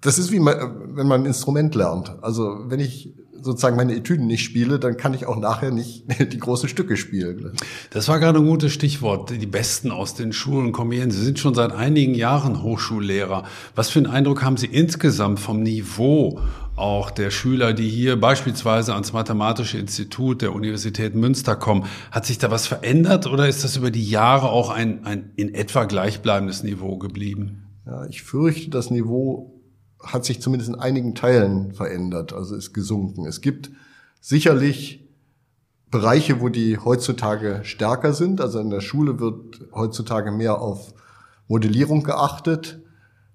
das 0.00 0.16
ist 0.20 0.30
wie 0.30 0.38
man, 0.38 0.54
wenn 0.94 1.08
man 1.08 1.22
ein 1.22 1.26
Instrument 1.26 1.74
lernt. 1.74 2.22
Also 2.22 2.56
wenn 2.68 2.78
ich 2.78 3.12
sozusagen 3.42 3.74
meine 3.74 3.96
Etüden 3.96 4.28
nicht 4.28 4.44
spiele, 4.44 4.78
dann 4.78 4.96
kann 4.96 5.12
ich 5.12 5.26
auch 5.26 5.36
nachher 5.36 5.72
nicht 5.72 6.04
die 6.32 6.38
großen 6.38 6.68
Stücke 6.68 6.96
spielen. 6.96 7.52
Das 7.90 8.06
war 8.06 8.20
gerade 8.20 8.38
ein 8.38 8.46
gutes 8.46 8.72
Stichwort. 8.72 9.30
Die 9.30 9.46
Besten 9.46 9.90
aus 9.90 10.14
den 10.14 10.32
Schulen 10.32 10.70
kommen 10.70 10.92
hierhin. 10.92 11.10
Sie 11.10 11.24
sind 11.24 11.40
schon 11.40 11.54
seit 11.54 11.72
einigen 11.72 12.14
Jahren 12.14 12.62
Hochschullehrer. 12.62 13.42
Was 13.74 13.90
für 13.90 13.98
einen 13.98 14.06
Eindruck 14.06 14.44
haben 14.44 14.56
Sie 14.56 14.66
insgesamt 14.66 15.40
vom 15.40 15.64
Niveau 15.64 16.38
auch 16.76 17.10
der 17.10 17.32
Schüler, 17.32 17.72
die 17.72 17.88
hier 17.88 18.20
beispielsweise 18.20 18.94
ans 18.94 19.12
Mathematische 19.12 19.78
Institut 19.78 20.42
der 20.42 20.54
Universität 20.54 21.16
Münster 21.16 21.56
kommen? 21.56 21.86
Hat 22.12 22.24
sich 22.24 22.38
da 22.38 22.52
was 22.52 22.68
verändert 22.68 23.26
oder 23.26 23.48
ist 23.48 23.64
das 23.64 23.76
über 23.76 23.90
die 23.90 24.08
Jahre 24.08 24.48
auch 24.50 24.70
ein, 24.70 25.04
ein 25.04 25.32
in 25.34 25.52
etwa 25.52 25.86
gleichbleibendes 25.86 26.62
Niveau 26.62 26.98
geblieben? 26.98 27.61
Ja, 27.86 28.06
ich 28.06 28.22
fürchte, 28.22 28.70
das 28.70 28.90
Niveau 28.90 29.60
hat 30.02 30.24
sich 30.24 30.40
zumindest 30.40 30.70
in 30.70 30.78
einigen 30.78 31.14
Teilen 31.14 31.72
verändert, 31.72 32.32
also 32.32 32.56
ist 32.56 32.72
gesunken. 32.72 33.26
Es 33.26 33.40
gibt 33.40 33.70
sicherlich 34.20 35.08
Bereiche, 35.90 36.40
wo 36.40 36.48
die 36.48 36.78
heutzutage 36.78 37.60
stärker 37.64 38.12
sind. 38.14 38.40
Also 38.40 38.58
in 38.58 38.70
der 38.70 38.80
Schule 38.80 39.20
wird 39.20 39.60
heutzutage 39.74 40.32
mehr 40.32 40.60
auf 40.60 40.94
Modellierung 41.48 42.02
geachtet, 42.02 42.80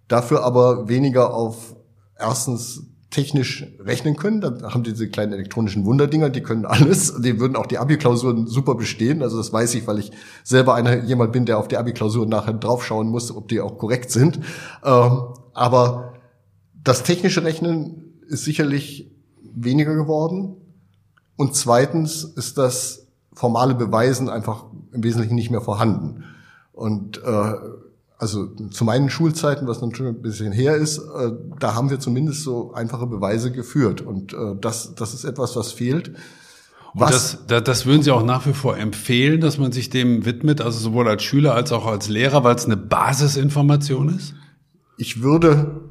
dafür 0.07 0.43
aber 0.43 0.89
weniger 0.89 1.33
auf 1.33 1.75
erstens 2.17 2.87
technisch 3.09 3.65
rechnen 3.79 4.15
können. 4.17 4.41
Dann 4.41 4.63
haben 4.63 4.83
diese 4.83 5.09
kleinen 5.09 5.33
elektronischen 5.33 5.85
Wunderdinger, 5.85 6.29
die 6.29 6.41
können 6.41 6.65
alles. 6.65 7.21
Die 7.21 7.39
würden 7.39 7.55
auch 7.55 7.65
die 7.65 7.77
Abi-Klausuren 7.77 8.47
super 8.47 8.75
bestehen. 8.75 9.21
Also 9.23 9.37
das 9.37 9.53
weiß 9.53 9.75
ich, 9.75 9.87
weil 9.87 9.99
ich 9.99 10.11
selber 10.43 10.75
einer, 10.75 11.03
jemand 11.03 11.31
bin, 11.31 11.45
der 11.45 11.57
auf 11.57 11.67
die 11.67 11.77
Abi-Klausuren 11.77 12.29
nachher 12.29 12.53
draufschauen 12.53 13.07
muss, 13.07 13.33
ob 13.33 13.47
die 13.47 13.61
auch 13.61 13.77
korrekt 13.77 14.11
sind. 14.11 14.39
Ähm, 14.83 15.21
aber 15.53 16.13
das 16.83 17.03
technische 17.03 17.43
Rechnen 17.43 18.13
ist 18.27 18.43
sicherlich 18.43 19.11
weniger 19.53 19.95
geworden. 19.95 20.57
Und 21.35 21.55
zweitens 21.55 22.23
ist 22.23 22.57
das 22.57 23.07
formale 23.33 23.75
Beweisen 23.75 24.29
einfach 24.29 24.65
im 24.91 25.03
Wesentlichen 25.03 25.35
nicht 25.35 25.51
mehr 25.51 25.61
vorhanden. 25.61 26.23
Und 26.73 27.21
äh, 27.23 27.53
also 28.17 28.47
zu 28.47 28.83
meinen 28.83 29.09
Schulzeiten, 29.09 29.67
was 29.67 29.81
natürlich 29.81 30.15
ein 30.15 30.21
bisschen 30.21 30.51
her 30.51 30.75
ist, 30.75 30.97
äh, 30.97 31.31
da 31.59 31.75
haben 31.75 31.89
wir 31.89 31.99
zumindest 31.99 32.43
so 32.43 32.73
einfache 32.73 33.05
Beweise 33.05 33.51
geführt. 33.51 34.01
Und 34.01 34.33
äh, 34.33 34.55
das, 34.59 34.95
das 34.95 35.13
ist 35.13 35.23
etwas, 35.23 35.55
was 35.55 35.71
fehlt. 35.71 36.13
Was? 36.93 37.11
Das, 37.11 37.45
das, 37.47 37.63
das 37.63 37.85
würden 37.85 38.01
Sie 38.01 38.11
auch 38.11 38.23
nach 38.23 38.47
wie 38.47 38.53
vor 38.53 38.77
empfehlen, 38.77 39.39
dass 39.39 39.59
man 39.59 39.71
sich 39.71 39.91
dem 39.91 40.25
widmet, 40.25 40.61
also 40.61 40.79
sowohl 40.79 41.07
als 41.07 41.21
Schüler 41.21 41.53
als 41.53 41.71
auch 41.71 41.85
als 41.85 42.09
Lehrer, 42.09 42.43
weil 42.43 42.55
es 42.55 42.65
eine 42.65 42.77
Basisinformation 42.77 44.09
ist? 44.09 44.33
Ich 44.97 45.21
würde 45.21 45.81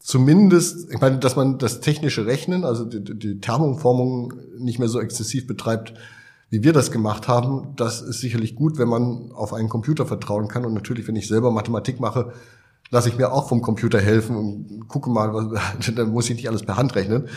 zumindest, 0.00 0.90
ich 0.90 1.00
meine, 1.00 1.18
dass 1.18 1.36
man 1.36 1.58
das 1.58 1.80
technische 1.80 2.24
Rechnen, 2.24 2.64
also 2.64 2.86
die, 2.86 3.02
die 3.02 3.38
Thermoformung 3.40 4.32
nicht 4.58 4.78
mehr 4.78 4.88
so 4.88 4.98
exzessiv 4.98 5.46
betreibt, 5.46 5.92
wie 6.48 6.62
wir 6.62 6.72
das 6.72 6.90
gemacht 6.90 7.28
haben, 7.28 7.74
das 7.76 8.00
ist 8.00 8.20
sicherlich 8.20 8.54
gut, 8.54 8.78
wenn 8.78 8.88
man 8.88 9.32
auf 9.32 9.52
einen 9.52 9.68
Computer 9.68 10.06
vertrauen 10.06 10.48
kann. 10.48 10.64
Und 10.64 10.74
natürlich, 10.74 11.08
wenn 11.08 11.16
ich 11.16 11.26
selber 11.26 11.50
Mathematik 11.50 11.98
mache, 11.98 12.32
lasse 12.90 13.08
ich 13.08 13.18
mir 13.18 13.32
auch 13.32 13.48
vom 13.48 13.62
Computer 13.62 14.00
helfen 14.00 14.36
und 14.36 14.88
gucke 14.88 15.10
mal, 15.10 15.32
was, 15.32 15.94
dann 15.94 16.10
muss 16.10 16.30
ich 16.30 16.36
nicht 16.36 16.48
alles 16.48 16.62
per 16.62 16.76
Hand 16.76 16.94
rechnen. 16.94 17.28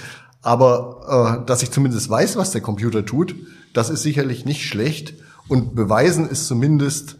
Aber 0.41 1.41
äh, 1.41 1.45
dass 1.45 1.63
ich 1.63 1.71
zumindest 1.71 2.09
weiß, 2.09 2.37
was 2.37 2.51
der 2.51 2.61
Computer 2.61 3.05
tut, 3.05 3.35
das 3.73 3.89
ist 3.89 4.03
sicherlich 4.03 4.45
nicht 4.45 4.65
schlecht. 4.65 5.15
Und 5.47 5.75
beweisen 5.75 6.29
ist 6.29 6.47
zumindest 6.47 7.17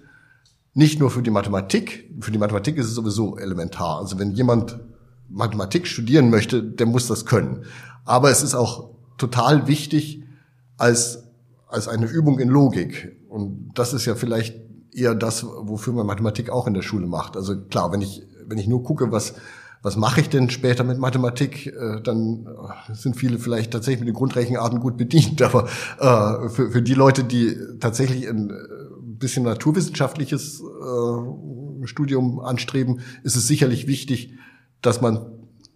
nicht 0.73 0.99
nur 0.99 1.09
für 1.09 1.23
die 1.23 1.31
Mathematik. 1.31 2.09
Für 2.21 2.31
die 2.31 2.37
Mathematik 2.37 2.77
ist 2.77 2.85
es 2.85 2.93
sowieso 2.93 3.37
elementar. 3.37 3.97
Also 3.97 4.19
wenn 4.19 4.31
jemand 4.31 4.79
Mathematik 5.27 5.87
studieren 5.87 6.29
möchte, 6.29 6.63
der 6.63 6.85
muss 6.85 7.07
das 7.07 7.25
können. 7.25 7.65
Aber 8.05 8.29
es 8.29 8.43
ist 8.43 8.55
auch 8.55 8.91
total 9.17 9.67
wichtig 9.67 10.23
als, 10.77 11.23
als 11.69 11.87
eine 11.87 12.07
Übung 12.07 12.39
in 12.39 12.49
Logik. 12.49 13.15
Und 13.29 13.71
das 13.75 13.93
ist 13.93 14.05
ja 14.05 14.15
vielleicht 14.15 14.59
eher 14.91 15.15
das, 15.15 15.45
wofür 15.45 15.93
man 15.93 16.07
Mathematik 16.07 16.49
auch 16.49 16.67
in 16.67 16.73
der 16.73 16.81
Schule 16.81 17.07
macht. 17.07 17.37
Also 17.37 17.59
klar, 17.61 17.91
wenn 17.91 18.01
ich, 18.01 18.23
wenn 18.45 18.57
ich 18.57 18.67
nur 18.67 18.83
gucke, 18.83 19.11
was, 19.11 19.35
was 19.83 19.95
mache 19.95 20.21
ich 20.21 20.29
denn 20.29 20.49
später 20.49 20.83
mit 20.83 20.97
Mathematik, 20.97 21.67
äh, 21.67 22.01
dann 22.01 22.47
äh, 22.47 22.95
sind 22.95 23.15
viele 23.15 23.37
vielleicht 23.37 23.71
tatsächlich 23.71 24.01
mit 24.01 24.09
den 24.09 24.15
Grundrechenarten 24.15 24.79
gut 24.79 24.97
bedient. 24.97 25.41
Aber 25.43 25.65
äh, 25.99 26.49
für, 26.49 26.71
für 26.71 26.81
die 26.81 26.95
Leute, 26.95 27.23
die 27.23 27.55
tatsächlich 27.79 28.27
ein 28.27 28.51
bisschen 29.01 29.43
naturwissenschaftliches 29.43 30.63
Studium 31.83 32.39
anstreben, 32.39 33.01
ist 33.23 33.35
es 33.35 33.47
sicherlich 33.47 33.85
wichtig, 33.85 34.33
dass 34.81 35.01
man 35.01 35.25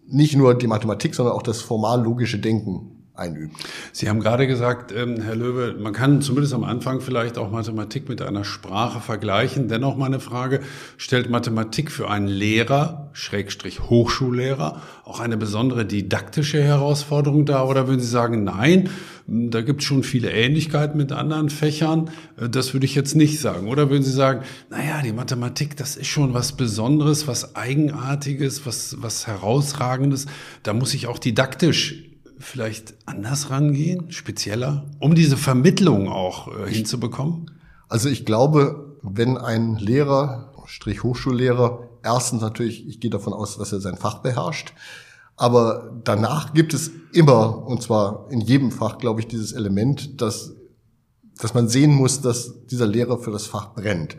nicht 0.06 0.34
nur 0.34 0.54
die 0.54 0.66
Mathematik, 0.66 1.14
sondern 1.14 1.34
auch 1.34 1.42
das 1.42 1.60
formal 1.60 2.02
logische 2.02 2.38
Denken 2.38 2.93
einübt. 3.14 3.54
Sie 3.92 4.08
haben 4.08 4.18
gerade 4.18 4.48
gesagt, 4.48 4.90
ähm, 4.90 5.20
Herr 5.22 5.36
Löwe, 5.36 5.76
man 5.78 5.92
kann 5.92 6.20
zumindest 6.20 6.52
am 6.52 6.64
Anfang 6.64 7.00
vielleicht 7.00 7.38
auch 7.38 7.50
Mathematik 7.50 8.08
mit 8.08 8.20
einer 8.20 8.42
Sprache 8.42 9.00
vergleichen. 9.00 9.68
Dennoch 9.68 9.96
meine 9.96 10.18
Frage, 10.18 10.60
stellt 10.96 11.30
Mathematik 11.30 11.92
für 11.92 12.10
einen 12.10 12.26
Lehrer, 12.26 13.10
Schrägstrich 13.12 13.82
Hochschullehrer, 13.82 14.82
auch 15.04 15.20
eine 15.20 15.36
besondere 15.36 15.86
didaktische 15.86 16.60
Herausforderung 16.60 17.46
dar? 17.46 17.68
Oder 17.68 17.86
würden 17.86 18.00
Sie 18.00 18.08
sagen, 18.08 18.42
nein, 18.42 18.90
da 19.28 19.62
gibt 19.62 19.80
es 19.80 19.86
schon 19.86 20.02
viele 20.02 20.32
Ähnlichkeiten 20.32 20.96
mit 20.96 21.12
anderen 21.12 21.50
Fächern? 21.50 22.10
Äh, 22.36 22.48
das 22.48 22.74
würde 22.74 22.86
ich 22.86 22.96
jetzt 22.96 23.14
nicht 23.14 23.38
sagen. 23.40 23.68
Oder 23.68 23.90
würden 23.90 24.02
Sie 24.02 24.10
sagen, 24.10 24.42
naja, 24.70 25.02
die 25.02 25.12
Mathematik, 25.12 25.76
das 25.76 25.96
ist 25.96 26.08
schon 26.08 26.34
was 26.34 26.56
Besonderes, 26.56 27.28
was 27.28 27.54
Eigenartiges, 27.54 28.66
was, 28.66 28.96
was 28.98 29.28
Herausragendes. 29.28 30.26
Da 30.64 30.72
muss 30.72 30.94
ich 30.94 31.06
auch 31.06 31.20
didaktisch 31.20 32.10
vielleicht 32.44 32.94
anders 33.06 33.50
rangehen, 33.50 34.10
spezieller, 34.10 34.90
um 35.00 35.14
diese 35.14 35.36
Vermittlung 35.36 36.08
auch 36.08 36.48
äh, 36.48 36.70
hinzubekommen? 36.70 37.50
Also 37.88 38.08
ich 38.08 38.24
glaube, 38.24 38.98
wenn 39.02 39.38
ein 39.38 39.76
Lehrer, 39.76 40.52
Strich 40.66 41.02
Hochschullehrer, 41.02 41.88
erstens 42.02 42.40
natürlich, 42.40 42.86
ich 42.88 43.00
gehe 43.00 43.10
davon 43.10 43.32
aus, 43.32 43.58
dass 43.58 43.72
er 43.72 43.80
sein 43.80 43.96
Fach 43.96 44.18
beherrscht, 44.18 44.72
aber 45.36 46.00
danach 46.04 46.54
gibt 46.54 46.74
es 46.74 46.90
immer, 47.12 47.66
und 47.66 47.82
zwar 47.82 48.26
in 48.30 48.40
jedem 48.40 48.70
Fach, 48.70 48.98
glaube 48.98 49.20
ich, 49.20 49.26
dieses 49.26 49.52
Element, 49.52 50.20
dass, 50.20 50.54
dass 51.38 51.54
man 51.54 51.68
sehen 51.68 51.92
muss, 51.92 52.20
dass 52.20 52.66
dieser 52.66 52.86
Lehrer 52.86 53.18
für 53.18 53.30
das 53.30 53.46
Fach 53.46 53.74
brennt. 53.74 54.16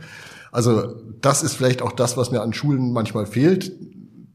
Also 0.51 0.95
das 1.21 1.43
ist 1.43 1.53
vielleicht 1.53 1.81
auch 1.81 1.91
das, 1.91 2.17
was 2.17 2.31
mir 2.31 2.41
an 2.41 2.53
Schulen 2.53 2.91
manchmal 2.91 3.25
fehlt 3.25 3.71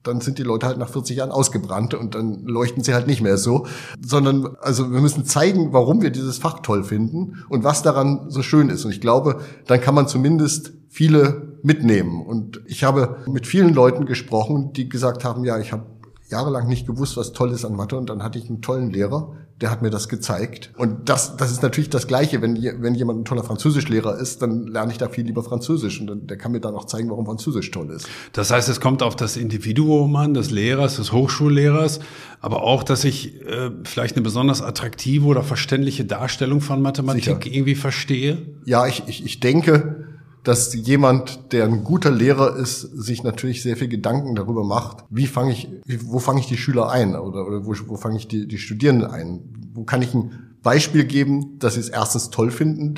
dann 0.03 0.21
sind 0.21 0.39
die 0.39 0.43
Leute 0.43 0.67
halt 0.67 0.79
nach 0.79 0.89
40 0.89 1.17
Jahren 1.17 1.31
ausgebrannt 1.31 1.95
und 1.95 2.15
dann 2.15 2.45
leuchten 2.45 2.83
sie 2.83 2.95
halt 2.95 3.07
nicht 3.07 3.21
mehr 3.21 3.37
so, 3.37 3.67
sondern 4.05 4.57
also 4.61 4.91
wir 4.93 5.01
müssen 5.01 5.27
zeigen, 5.27 5.73
warum 5.73 6.01
wir 6.01 6.11
dieses 6.11 6.39
Fach 6.39 6.61
toll 6.61 6.85
finden 6.85 7.45
und 7.49 7.65
was 7.65 7.83
daran 7.83 8.31
so 8.31 8.43
schön 8.43 8.71
ist. 8.71 8.85
Und 8.85 8.93
ich 8.93 9.01
glaube, 9.01 9.41
dann 9.67 9.81
kann 9.81 9.95
man 9.95 10.09
zumindest 10.09 10.73
viele 10.89 11.59
mitnehmen. 11.63 12.23
Und 12.25 12.63
ich 12.67 12.85
habe 12.85 13.19
mit 13.27 13.47
vielen 13.47 13.75
Leuten 13.75 14.07
gesprochen, 14.07 14.73
die 14.73 14.89
gesagt 14.89 15.25
haben, 15.25 15.45
ja, 15.45 15.59
ich 15.59 15.73
habe 15.73 15.85
jahrelang 16.31 16.69
nicht 16.69 16.87
gewusst, 16.87 17.17
was 17.17 17.33
toll 17.33 17.51
ist 17.51 17.65
an 17.65 17.75
Mathe 17.75 17.97
und 17.97 18.09
dann 18.09 18.23
hatte 18.23 18.39
ich 18.39 18.49
einen 18.49 18.63
tollen 18.63 18.91
Lehrer, 18.91 19.33
der 19.61 19.71
hat 19.71 19.83
mir 19.83 19.91
das 19.91 20.09
gezeigt. 20.09 20.71
Und 20.77 21.09
das, 21.09 21.37
das 21.37 21.51
ist 21.51 21.63
natürlich 21.63 21.91
das 21.91 22.07
Gleiche, 22.07 22.41
wenn, 22.41 22.57
wenn 22.81 22.95
jemand 22.95 23.21
ein 23.21 23.25
toller 23.25 23.45
Französischlehrer 23.45 24.19
ist, 24.19 24.41
dann 24.41 24.67
lerne 24.67 24.93
ich 24.93 24.99
da 24.99 25.09
viel 25.09 25.27
lieber 25.27 25.43
Französisch 25.43 26.01
und 26.01 26.07
dann, 26.07 26.27
der 26.27 26.39
kann 26.39 26.53
mir 26.53 26.61
dann 26.61 26.75
auch 26.75 26.87
zeigen, 26.87 27.11
warum 27.11 27.27
Französisch 27.27 27.71
toll 27.71 27.91
ist. 27.91 28.09
Das 28.33 28.51
heißt, 28.51 28.69
es 28.69 28.81
kommt 28.81 29.03
auf 29.03 29.17
das 29.17 29.37
Individuum 29.37 30.17
an, 30.17 30.35
des 30.35 30.51
Lehrers, 30.51 30.97
des 30.97 31.13
Hochschullehrers, 31.13 32.01
aber 32.41 32.63
auch, 32.63 32.83
dass 32.83 33.05
ich 33.05 33.41
äh, 33.43 33.71
vielleicht 33.85 34.17
eine 34.17 34.23
besonders 34.23 34.63
attraktive 34.63 35.27
oder 35.27 35.43
verständliche 35.43 36.05
Darstellung 36.07 36.61
von 36.61 36.81
Mathematik 36.81 37.25
Sicher. 37.25 37.41
irgendwie 37.47 37.75
verstehe. 37.75 38.39
Ja, 38.65 38.87
ich, 38.87 39.03
ich, 39.09 39.25
ich 39.25 39.41
denke, 39.41 40.10
dass 40.43 40.75
jemand, 40.75 41.53
der 41.53 41.65
ein 41.65 41.85
guter 41.85 42.11
Lehrer 42.11 42.57
ist, 42.57 42.81
sich 42.81 43.23
natürlich 43.23 43.63
sehr 43.63 43.77
viel 43.77 43.89
Gedanken 43.89 44.35
darüber 44.35 44.65
macht, 44.65 45.05
wie 45.11 45.27
fange 45.27 45.53
ich, 45.53 45.69
wo 46.05 46.19
fange 46.19 46.41
ich 46.41 46.47
die 46.47 46.57
Schüler 46.57 46.91
ein 46.91 47.15
oder, 47.15 47.47
oder 47.47 47.67
wo, 47.67 47.75
wo 47.87 47.97
fange 47.97 48.17
ich 48.17 48.29
die, 48.29 48.49
die 48.49 48.59
Studierenden 48.59 49.11
ein? 49.11 49.41
Wo 49.75 49.85
kann 49.85 50.03
ich 50.03 50.15
ein 50.15 50.51
Beispiel 50.63 51.05
geben, 51.05 51.59
dass 51.59 51.75
sie 51.75 51.81
es 51.81 51.89
erstens 51.89 52.31
toll 52.31 52.51
finden, 52.51 52.95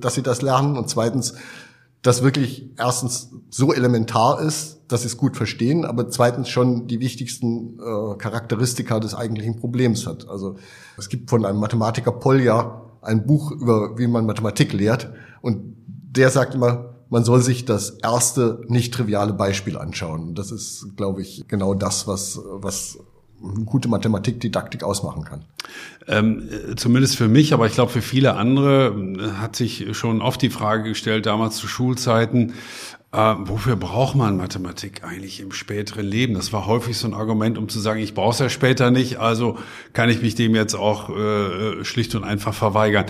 dass 0.00 0.14
sie 0.14 0.22
das 0.22 0.42
lernen 0.42 0.76
und 0.76 0.88
zweitens, 0.88 1.34
dass 2.02 2.22
wirklich 2.22 2.70
erstens 2.78 3.30
so 3.50 3.72
elementar 3.72 4.40
ist, 4.40 4.80
dass 4.88 5.02
sie 5.02 5.08
es 5.08 5.16
gut 5.16 5.36
verstehen, 5.36 5.84
aber 5.84 6.08
zweitens 6.08 6.48
schon 6.48 6.86
die 6.86 7.00
wichtigsten 7.00 7.80
äh, 7.80 8.16
Charakteristika 8.16 9.00
des 9.00 9.14
eigentlichen 9.14 9.56
Problems 9.56 10.06
hat. 10.06 10.28
Also 10.28 10.56
es 10.96 11.08
gibt 11.08 11.30
von 11.30 11.44
einem 11.44 11.58
Mathematiker 11.58 12.12
Polja 12.12 12.82
ein 13.02 13.26
Buch 13.26 13.50
über, 13.50 13.98
wie 13.98 14.06
man 14.06 14.26
Mathematik 14.26 14.72
lehrt 14.72 15.12
und 15.42 15.75
der 16.16 16.30
sagt 16.30 16.54
immer, 16.54 16.94
man 17.08 17.24
soll 17.24 17.40
sich 17.40 17.64
das 17.64 17.90
erste 17.90 18.62
nicht 18.68 18.92
triviale 18.92 19.32
Beispiel 19.32 19.78
anschauen. 19.78 20.34
Das 20.34 20.50
ist, 20.50 20.96
glaube 20.96 21.22
ich, 21.22 21.44
genau 21.46 21.74
das, 21.74 22.08
was, 22.08 22.40
was 22.44 22.98
eine 23.42 23.64
gute 23.64 23.88
Mathematikdidaktik 23.88 24.82
ausmachen 24.82 25.24
kann. 25.24 25.44
Ähm, 26.08 26.48
zumindest 26.76 27.16
für 27.16 27.28
mich, 27.28 27.52
aber 27.52 27.66
ich 27.66 27.74
glaube 27.74 27.92
für 27.92 28.02
viele 28.02 28.34
andere 28.34 28.88
äh, 28.88 29.30
hat 29.40 29.56
sich 29.56 29.86
schon 29.96 30.22
oft 30.22 30.40
die 30.40 30.50
Frage 30.50 30.84
gestellt, 30.84 31.26
damals 31.26 31.56
zu 31.56 31.68
Schulzeiten, 31.68 32.54
äh, 33.12 33.34
wofür 33.38 33.76
braucht 33.76 34.14
man 34.14 34.36
Mathematik 34.36 35.04
eigentlich 35.04 35.40
im 35.40 35.52
späteren 35.52 36.06
Leben? 36.06 36.34
Das 36.34 36.52
war 36.52 36.66
häufig 36.66 36.98
so 36.98 37.06
ein 37.06 37.14
Argument, 37.14 37.56
um 37.56 37.68
zu 37.68 37.78
sagen, 37.78 38.00
ich 38.00 38.14
brauche 38.14 38.32
es 38.32 38.38
ja 38.38 38.48
später 38.48 38.90
nicht, 38.90 39.18
also 39.18 39.58
kann 39.92 40.08
ich 40.08 40.22
mich 40.22 40.34
dem 40.34 40.54
jetzt 40.54 40.74
auch 40.74 41.10
äh, 41.10 41.84
schlicht 41.84 42.14
und 42.14 42.24
einfach 42.24 42.54
verweigern. 42.54 43.06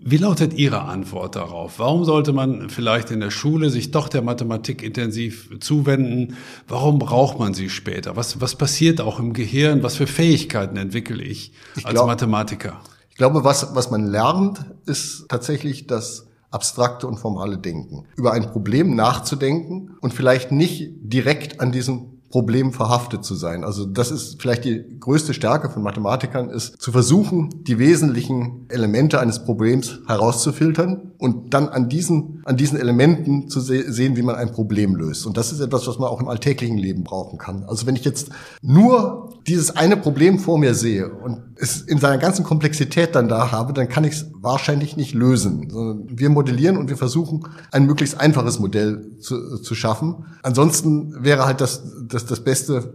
Wie 0.00 0.16
lautet 0.16 0.54
Ihre 0.54 0.82
Antwort 0.82 1.34
darauf? 1.34 1.78
Warum 1.78 2.04
sollte 2.04 2.32
man 2.32 2.70
vielleicht 2.70 3.10
in 3.10 3.20
der 3.20 3.30
Schule 3.30 3.70
sich 3.70 3.90
doch 3.90 4.08
der 4.08 4.22
Mathematik 4.22 4.82
intensiv 4.82 5.50
zuwenden? 5.60 6.36
Warum 6.68 6.98
braucht 6.98 7.38
man 7.38 7.52
sie 7.52 7.68
später? 7.68 8.16
Was, 8.16 8.40
was 8.40 8.54
passiert 8.54 9.00
auch 9.00 9.18
im 9.18 9.32
Gehirn? 9.32 9.82
Was 9.82 9.96
für 9.96 10.06
Fähigkeiten 10.06 10.76
entwickle 10.76 11.22
ich, 11.22 11.52
ich 11.76 11.84
als 11.84 11.94
glaub, 11.94 12.06
Mathematiker? 12.06 12.80
Ich 13.10 13.16
glaube, 13.16 13.42
was, 13.42 13.74
was 13.74 13.90
man 13.90 14.06
lernt, 14.06 14.60
ist 14.86 15.26
tatsächlich 15.28 15.88
das 15.88 16.28
abstrakte 16.50 17.06
und 17.06 17.18
formale 17.18 17.58
Denken. 17.58 18.04
Über 18.16 18.32
ein 18.32 18.50
Problem 18.50 18.94
nachzudenken 18.94 19.96
und 20.00 20.14
vielleicht 20.14 20.52
nicht 20.52 20.92
direkt 21.00 21.60
an 21.60 21.72
diesem 21.72 22.17
Problem 22.30 22.72
verhaftet 22.72 23.24
zu 23.24 23.34
sein. 23.34 23.64
Also 23.64 23.86
das 23.86 24.10
ist 24.10 24.40
vielleicht 24.40 24.64
die 24.64 24.98
größte 25.00 25.32
Stärke 25.34 25.70
von 25.70 25.82
Mathematikern, 25.82 26.50
ist 26.50 26.80
zu 26.80 26.92
versuchen, 26.92 27.64
die 27.64 27.78
wesentlichen 27.78 28.66
Elemente 28.68 29.20
eines 29.20 29.44
Problems 29.44 30.00
herauszufiltern 30.06 31.12
und 31.18 31.52
dann 31.52 31.68
an 31.68 31.88
diesen, 31.88 32.42
an 32.44 32.56
diesen 32.56 32.78
Elementen 32.78 33.48
zu 33.48 33.60
se 33.60 33.92
sehen, 33.92 34.16
wie 34.16 34.22
man 34.22 34.36
ein 34.36 34.52
Problem 34.52 34.94
löst. 34.94 35.26
Und 35.26 35.36
das 35.36 35.52
ist 35.52 35.60
etwas, 35.60 35.86
was 35.88 35.98
man 35.98 36.08
auch 36.08 36.20
im 36.20 36.28
alltäglichen 36.28 36.78
Leben 36.78 37.02
brauchen 37.02 37.38
kann. 37.38 37.64
Also 37.64 37.86
wenn 37.86 37.96
ich 37.96 38.04
jetzt 38.04 38.30
nur 38.62 39.30
dieses 39.46 39.74
eine 39.76 39.96
Problem 39.96 40.38
vor 40.38 40.58
mir 40.58 40.74
sehe 40.74 41.08
und 41.08 41.42
es 41.56 41.80
in 41.80 41.98
seiner 41.98 42.18
ganzen 42.18 42.44
Komplexität 42.44 43.16
dann 43.16 43.28
da 43.28 43.50
habe, 43.50 43.72
dann 43.72 43.88
kann 43.88 44.04
ich 44.04 44.12
es 44.12 44.26
wahrscheinlich 44.34 44.96
nicht 44.96 45.12
lösen. 45.12 45.68
Sondern 45.70 46.18
wir 46.18 46.30
modellieren 46.30 46.76
und 46.76 46.88
wir 46.88 46.96
versuchen, 46.96 47.44
ein 47.72 47.86
möglichst 47.86 48.20
einfaches 48.20 48.60
Modell 48.60 49.18
zu, 49.18 49.58
zu 49.58 49.74
schaffen. 49.74 50.24
Ansonsten 50.42 51.24
wäre 51.24 51.46
halt 51.46 51.60
das, 51.60 51.82
das, 52.06 52.26
das 52.26 52.44
beste 52.44 52.94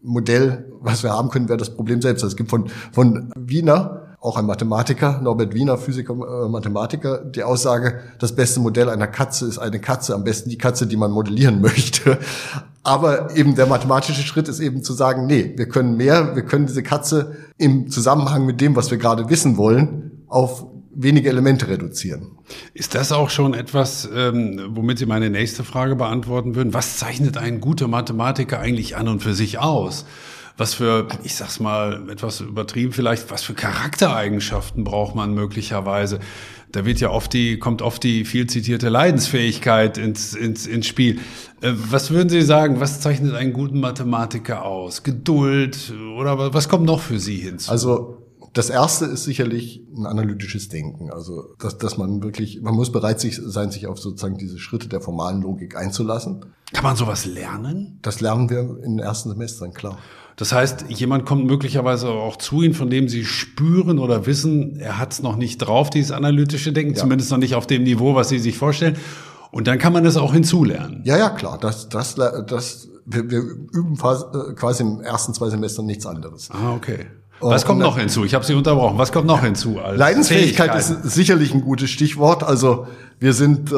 Modell, 0.00 0.70
was 0.80 1.02
wir 1.02 1.10
haben 1.10 1.28
können, 1.28 1.50
wäre 1.50 1.58
das 1.58 1.74
Problem 1.74 2.00
selbst. 2.00 2.22
Also 2.22 2.32
es 2.32 2.36
gibt 2.38 2.48
von, 2.48 2.70
von 2.92 3.30
Wiener 3.36 4.09
auch 4.20 4.36
ein 4.36 4.44
Mathematiker, 4.44 5.20
Norbert 5.22 5.54
Wiener, 5.54 5.78
Physiker, 5.78 6.12
äh, 6.12 6.48
Mathematiker, 6.48 7.24
die 7.24 7.42
Aussage, 7.42 8.00
das 8.18 8.36
beste 8.36 8.60
Modell 8.60 8.90
einer 8.90 9.06
Katze 9.06 9.46
ist 9.46 9.58
eine 9.58 9.80
Katze, 9.80 10.14
am 10.14 10.24
besten 10.24 10.50
die 10.50 10.58
Katze, 10.58 10.86
die 10.86 10.96
man 10.96 11.10
modellieren 11.10 11.60
möchte. 11.62 12.18
Aber 12.82 13.34
eben 13.34 13.54
der 13.54 13.66
mathematische 13.66 14.22
Schritt 14.22 14.48
ist 14.48 14.60
eben 14.60 14.82
zu 14.82 14.92
sagen, 14.92 15.26
nee, 15.26 15.54
wir 15.56 15.68
können 15.68 15.96
mehr, 15.96 16.34
wir 16.34 16.42
können 16.42 16.66
diese 16.66 16.82
Katze 16.82 17.36
im 17.56 17.90
Zusammenhang 17.90 18.44
mit 18.44 18.60
dem, 18.60 18.76
was 18.76 18.90
wir 18.90 18.98
gerade 18.98 19.28
wissen 19.30 19.56
wollen, 19.56 20.24
auf 20.28 20.66
wenige 20.92 21.28
Elemente 21.28 21.68
reduzieren. 21.68 22.38
Ist 22.74 22.94
das 22.94 23.12
auch 23.12 23.30
schon 23.30 23.54
etwas, 23.54 24.08
ähm, 24.14 24.60
womit 24.70 24.98
Sie 24.98 25.06
meine 25.06 25.30
nächste 25.30 25.64
Frage 25.64 25.96
beantworten 25.96 26.56
würden? 26.56 26.74
Was 26.74 26.98
zeichnet 26.98 27.38
ein 27.38 27.60
guter 27.60 27.88
Mathematiker 27.88 28.58
eigentlich 28.58 28.96
an 28.96 29.08
und 29.08 29.22
für 29.22 29.34
sich 29.34 29.58
aus? 29.58 30.04
Was 30.60 30.74
für, 30.74 31.08
ich 31.22 31.36
sag's 31.36 31.58
mal 31.58 32.10
etwas 32.10 32.42
übertrieben 32.42 32.92
vielleicht, 32.92 33.30
was 33.30 33.42
für 33.42 33.54
Charaktereigenschaften 33.54 34.84
braucht 34.84 35.14
man 35.14 35.32
möglicherweise? 35.32 36.18
Da 36.70 36.84
wird 36.84 37.00
ja 37.00 37.08
oft 37.08 37.32
die, 37.32 37.58
kommt 37.58 37.80
oft 37.80 38.04
die 38.04 38.26
viel 38.26 38.46
zitierte 38.46 38.90
Leidensfähigkeit 38.90 39.96
ins, 39.96 40.34
ins, 40.34 40.66
ins 40.66 40.86
Spiel. 40.86 41.18
Äh, 41.62 41.72
was 41.72 42.10
würden 42.10 42.28
Sie 42.28 42.42
sagen, 42.42 42.78
was 42.78 43.00
zeichnet 43.00 43.34
einen 43.36 43.54
guten 43.54 43.80
Mathematiker 43.80 44.66
aus? 44.66 45.02
Geduld 45.02 45.94
oder 46.18 46.52
was 46.52 46.68
kommt 46.68 46.84
noch 46.84 47.00
für 47.00 47.18
Sie 47.18 47.38
hinzu? 47.38 47.70
Also 47.70 48.18
das 48.52 48.68
erste 48.68 49.06
ist 49.06 49.24
sicherlich 49.24 49.86
ein 49.96 50.04
analytisches 50.04 50.68
Denken. 50.68 51.10
Also, 51.10 51.54
dass, 51.58 51.78
dass 51.78 51.96
man 51.96 52.22
wirklich, 52.22 52.60
man 52.60 52.74
muss 52.74 52.92
bereit 52.92 53.18
sein, 53.18 53.70
sich 53.70 53.86
auf 53.86 53.98
sozusagen 53.98 54.36
diese 54.36 54.58
Schritte 54.58 54.88
der 54.88 55.00
formalen 55.00 55.40
Logik 55.40 55.74
einzulassen. 55.74 56.44
Kann 56.74 56.84
man 56.84 56.96
sowas 56.96 57.24
lernen? 57.24 57.98
Das 58.02 58.20
lernen 58.20 58.50
wir 58.50 58.60
in 58.82 58.96
den 58.96 58.98
ersten 58.98 59.30
Semestern, 59.30 59.72
klar. 59.72 59.98
Das 60.40 60.54
heißt, 60.54 60.86
jemand 60.88 61.26
kommt 61.26 61.44
möglicherweise 61.44 62.08
auch 62.08 62.36
zu 62.36 62.62
Ihnen, 62.62 62.72
von 62.72 62.88
dem 62.88 63.10
Sie 63.10 63.26
spüren 63.26 63.98
oder 63.98 64.24
wissen, 64.24 64.80
er 64.80 64.96
hat 64.96 65.12
es 65.12 65.22
noch 65.22 65.36
nicht 65.36 65.58
drauf, 65.58 65.90
dieses 65.90 66.12
analytische 66.12 66.72
Denken, 66.72 66.94
ja. 66.94 66.98
zumindest 66.98 67.30
noch 67.30 67.36
nicht 67.36 67.54
auf 67.54 67.66
dem 67.66 67.82
Niveau, 67.82 68.14
was 68.14 68.30
Sie 68.30 68.38
sich 68.38 68.56
vorstellen. 68.56 68.96
Und 69.50 69.66
dann 69.66 69.78
kann 69.78 69.92
man 69.92 70.02
das 70.02 70.16
auch 70.16 70.32
hinzulernen. 70.32 71.02
Ja, 71.04 71.18
ja, 71.18 71.28
klar. 71.28 71.58
Das, 71.60 71.90
das, 71.90 72.14
das, 72.14 72.88
wir, 73.04 73.30
wir 73.30 73.40
üben 73.40 73.98
äh, 73.98 74.54
quasi 74.54 74.82
im 74.82 75.02
ersten 75.02 75.34
zwei 75.34 75.50
Semestern 75.50 75.84
nichts 75.84 76.06
anderes. 76.06 76.48
Ah, 76.50 76.72
okay. 76.74 77.08
Was 77.40 77.66
kommt 77.66 77.80
noch 77.80 77.98
hinzu? 77.98 78.24
Ich 78.24 78.32
habe 78.32 78.46
Sie 78.46 78.54
unterbrochen. 78.54 78.96
Was 78.96 79.12
kommt 79.12 79.26
noch 79.26 79.42
hinzu? 79.42 79.78
Leidensfähigkeit 79.92 80.74
ist 80.74 81.02
sicherlich 81.02 81.52
ein 81.52 81.60
gutes 81.60 81.90
Stichwort. 81.90 82.44
Also 82.44 82.86
wir 83.18 83.34
sind 83.34 83.72
äh, 83.72 83.74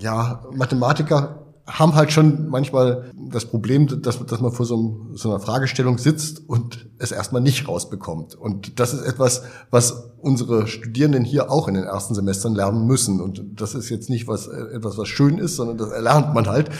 ja 0.00 0.42
Mathematiker 0.52 1.45
haben 1.66 1.94
halt 1.94 2.12
schon 2.12 2.48
manchmal 2.48 3.10
das 3.30 3.44
Problem, 3.44 3.86
dass, 4.02 4.24
dass 4.24 4.40
man 4.40 4.52
vor 4.52 4.66
so, 4.66 4.76
einem, 4.76 5.16
so 5.16 5.30
einer 5.30 5.40
Fragestellung 5.40 5.98
sitzt 5.98 6.48
und 6.48 6.88
es 6.98 7.10
erstmal 7.10 7.42
nicht 7.42 7.66
rausbekommt. 7.66 8.36
Und 8.36 8.78
das 8.78 8.94
ist 8.94 9.02
etwas, 9.02 9.42
was 9.70 10.12
unsere 10.18 10.68
Studierenden 10.68 11.24
hier 11.24 11.50
auch 11.50 11.66
in 11.66 11.74
den 11.74 11.84
ersten 11.84 12.14
Semestern 12.14 12.54
lernen 12.54 12.86
müssen. 12.86 13.20
Und 13.20 13.42
das 13.60 13.74
ist 13.74 13.88
jetzt 13.88 14.10
nicht 14.10 14.28
was, 14.28 14.46
etwas, 14.46 14.96
was 14.96 15.08
schön 15.08 15.38
ist, 15.38 15.56
sondern 15.56 15.76
das 15.76 15.90
erlernt 15.90 16.34
man 16.34 16.46
halt. 16.46 16.70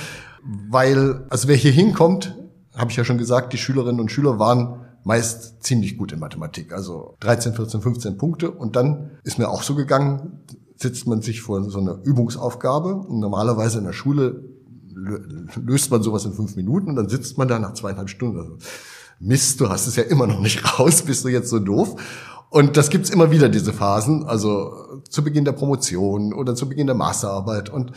Weil, 0.70 1.26
also 1.30 1.48
wer 1.48 1.56
hier 1.56 1.72
hinkommt, 1.72 2.36
habe 2.76 2.90
ich 2.90 2.96
ja 2.96 3.04
schon 3.04 3.18
gesagt, 3.18 3.52
die 3.52 3.58
Schülerinnen 3.58 4.00
und 4.00 4.12
Schüler 4.12 4.38
waren 4.38 4.82
meist 5.02 5.62
ziemlich 5.64 5.96
gut 5.98 6.12
in 6.12 6.20
Mathematik. 6.20 6.72
Also 6.72 7.16
13, 7.20 7.54
14, 7.54 7.80
15 7.80 8.18
Punkte. 8.18 8.50
Und 8.52 8.76
dann 8.76 9.12
ist 9.24 9.38
mir 9.38 9.48
auch 9.48 9.62
so 9.62 9.74
gegangen, 9.74 10.44
sitzt 10.76 11.06
man 11.06 11.22
sich 11.22 11.42
vor 11.42 11.62
so 11.70 11.78
einer 11.78 11.98
Übungsaufgabe. 12.04 12.94
Und 12.94 13.18
normalerweise 13.18 13.78
in 13.78 13.84
der 13.84 13.92
Schule 13.92 14.55
löst 14.96 15.90
man 15.90 16.02
sowas 16.02 16.24
in 16.24 16.32
fünf 16.32 16.56
Minuten 16.56 16.88
und 16.88 16.96
dann 16.96 17.08
sitzt 17.08 17.36
man 17.36 17.48
da 17.48 17.58
nach 17.58 17.74
zweieinhalb 17.74 18.08
Stunden. 18.08 18.38
Also, 18.38 18.58
Mist, 19.18 19.60
du 19.60 19.68
hast 19.68 19.86
es 19.86 19.96
ja 19.96 20.02
immer 20.02 20.26
noch 20.26 20.40
nicht 20.40 20.64
raus, 20.78 21.02
bist 21.02 21.24
du 21.24 21.28
jetzt 21.28 21.50
so 21.50 21.58
doof? 21.58 21.96
Und 22.48 22.76
das 22.76 22.90
gibt's 22.90 23.10
immer 23.10 23.30
wieder, 23.30 23.48
diese 23.48 23.72
Phasen, 23.72 24.24
also 24.24 25.02
zu 25.08 25.22
Beginn 25.22 25.44
der 25.44 25.52
Promotion 25.52 26.32
oder 26.32 26.54
zu 26.54 26.68
Beginn 26.68 26.86
der 26.86 26.96
Masterarbeit. 26.96 27.68
Und 27.68 27.92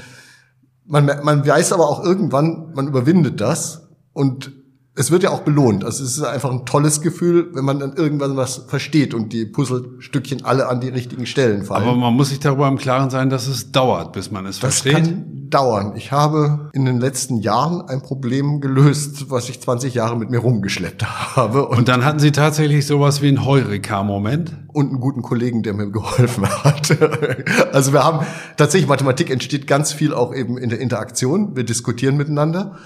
man, 0.86 1.06
man 1.06 1.48
weiß 1.48 1.72
aber 1.72 1.88
auch 1.88 2.04
irgendwann, 2.04 2.74
man 2.74 2.88
überwindet 2.88 3.40
das 3.40 3.88
und 4.12 4.52
es 5.00 5.12
wird 5.12 5.24
ja 5.24 5.30
auch 5.30 5.44
belohnt. 5.44 5.86
Also 5.86 6.04
es 6.04 6.18
ist 6.18 6.24
einfach 6.24 6.52
ein 6.52 6.66
tolles 6.66 7.00
Gefühl, 7.00 7.52
wenn 7.54 7.64
man 7.64 7.80
dann 7.80 7.94
irgendwann 7.94 8.36
was 8.36 8.66
versteht 8.68 9.14
und 9.14 9.32
die 9.32 9.46
Puzzlestückchen 9.46 10.44
alle 10.44 10.68
an 10.68 10.82
die 10.82 10.90
richtigen 10.90 11.26
Stellen 11.26 11.64
fallen. 11.64 11.88
Aber 11.88 11.96
man 11.96 12.14
muss 12.14 12.30
sich 12.30 12.42
darüber 12.42 12.68
im 12.68 12.78
Klaren 12.78 13.10
sein, 13.10 13.30
dass 13.30 13.48
es 13.48 13.72
dauert, 13.72 14.12
bis 14.12 14.30
man 14.30 14.46
es 14.46 14.60
das 14.60 14.82
versteht. 14.82 14.94
Das 14.94 15.02
kann 15.04 15.40
dauern. 15.50 15.94
Ich 15.96 16.12
habe 16.12 16.70
in 16.74 16.84
den 16.84 17.00
letzten 17.00 17.38
Jahren 17.38 17.82
ein 17.82 18.02
Problem 18.02 18.60
gelöst, 18.60 19.30
was 19.30 19.48
ich 19.48 19.62
20 19.62 19.94
Jahre 19.94 20.18
mit 20.18 20.32
mir 20.32 20.40
rumgeschleppt 20.40 21.06
habe. 21.06 21.66
Und, 21.68 21.80
und 21.80 21.88
dann 21.88 22.04
hatten 22.04 22.20
Sie 22.20 22.34
tatsächlich 22.34 22.86
sowas 22.86 23.22
wie 23.22 23.30
einen 23.30 23.46
Heureka-Moment? 23.46 24.58
Und 24.68 24.90
einen 24.90 25.00
guten 25.00 25.22
Kollegen, 25.22 25.64
der 25.64 25.76
mir 25.76 25.90
geholfen 25.90 26.46
hat. 26.46 26.98
also 27.72 27.94
wir 27.94 28.04
haben 28.04 28.26
tatsächlich, 28.58 28.90
Mathematik 28.90 29.30
entsteht 29.30 29.66
ganz 29.66 29.94
viel 29.94 30.14
auch 30.14 30.36
eben 30.36 30.58
in 30.58 30.70
der 30.70 30.80
Interaktion. 30.80 31.56
Wir 31.56 31.64
diskutieren 31.64 32.18
miteinander. 32.18 32.78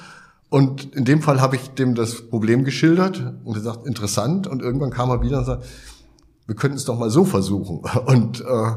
Und 0.54 0.94
in 0.94 1.04
dem 1.04 1.24
Fall 1.24 1.42
habe 1.42 1.56
ich 1.56 1.72
dem 1.72 1.96
das 1.96 2.30
Problem 2.30 2.64
geschildert 2.64 3.24
und 3.44 3.56
gesagt, 3.56 3.88
interessant. 3.88 4.46
Und 4.46 4.62
irgendwann 4.62 4.92
kam 4.92 5.10
er 5.10 5.24
wieder 5.24 5.40
und 5.40 5.46
sagte, 5.46 5.66
wir 6.46 6.54
könnten 6.54 6.78
es 6.78 6.86
doch 6.86 6.96
mal 6.96 7.10
so 7.10 7.26
versuchen. 7.26 7.82
Und 8.06 8.42
äh, 8.42 8.72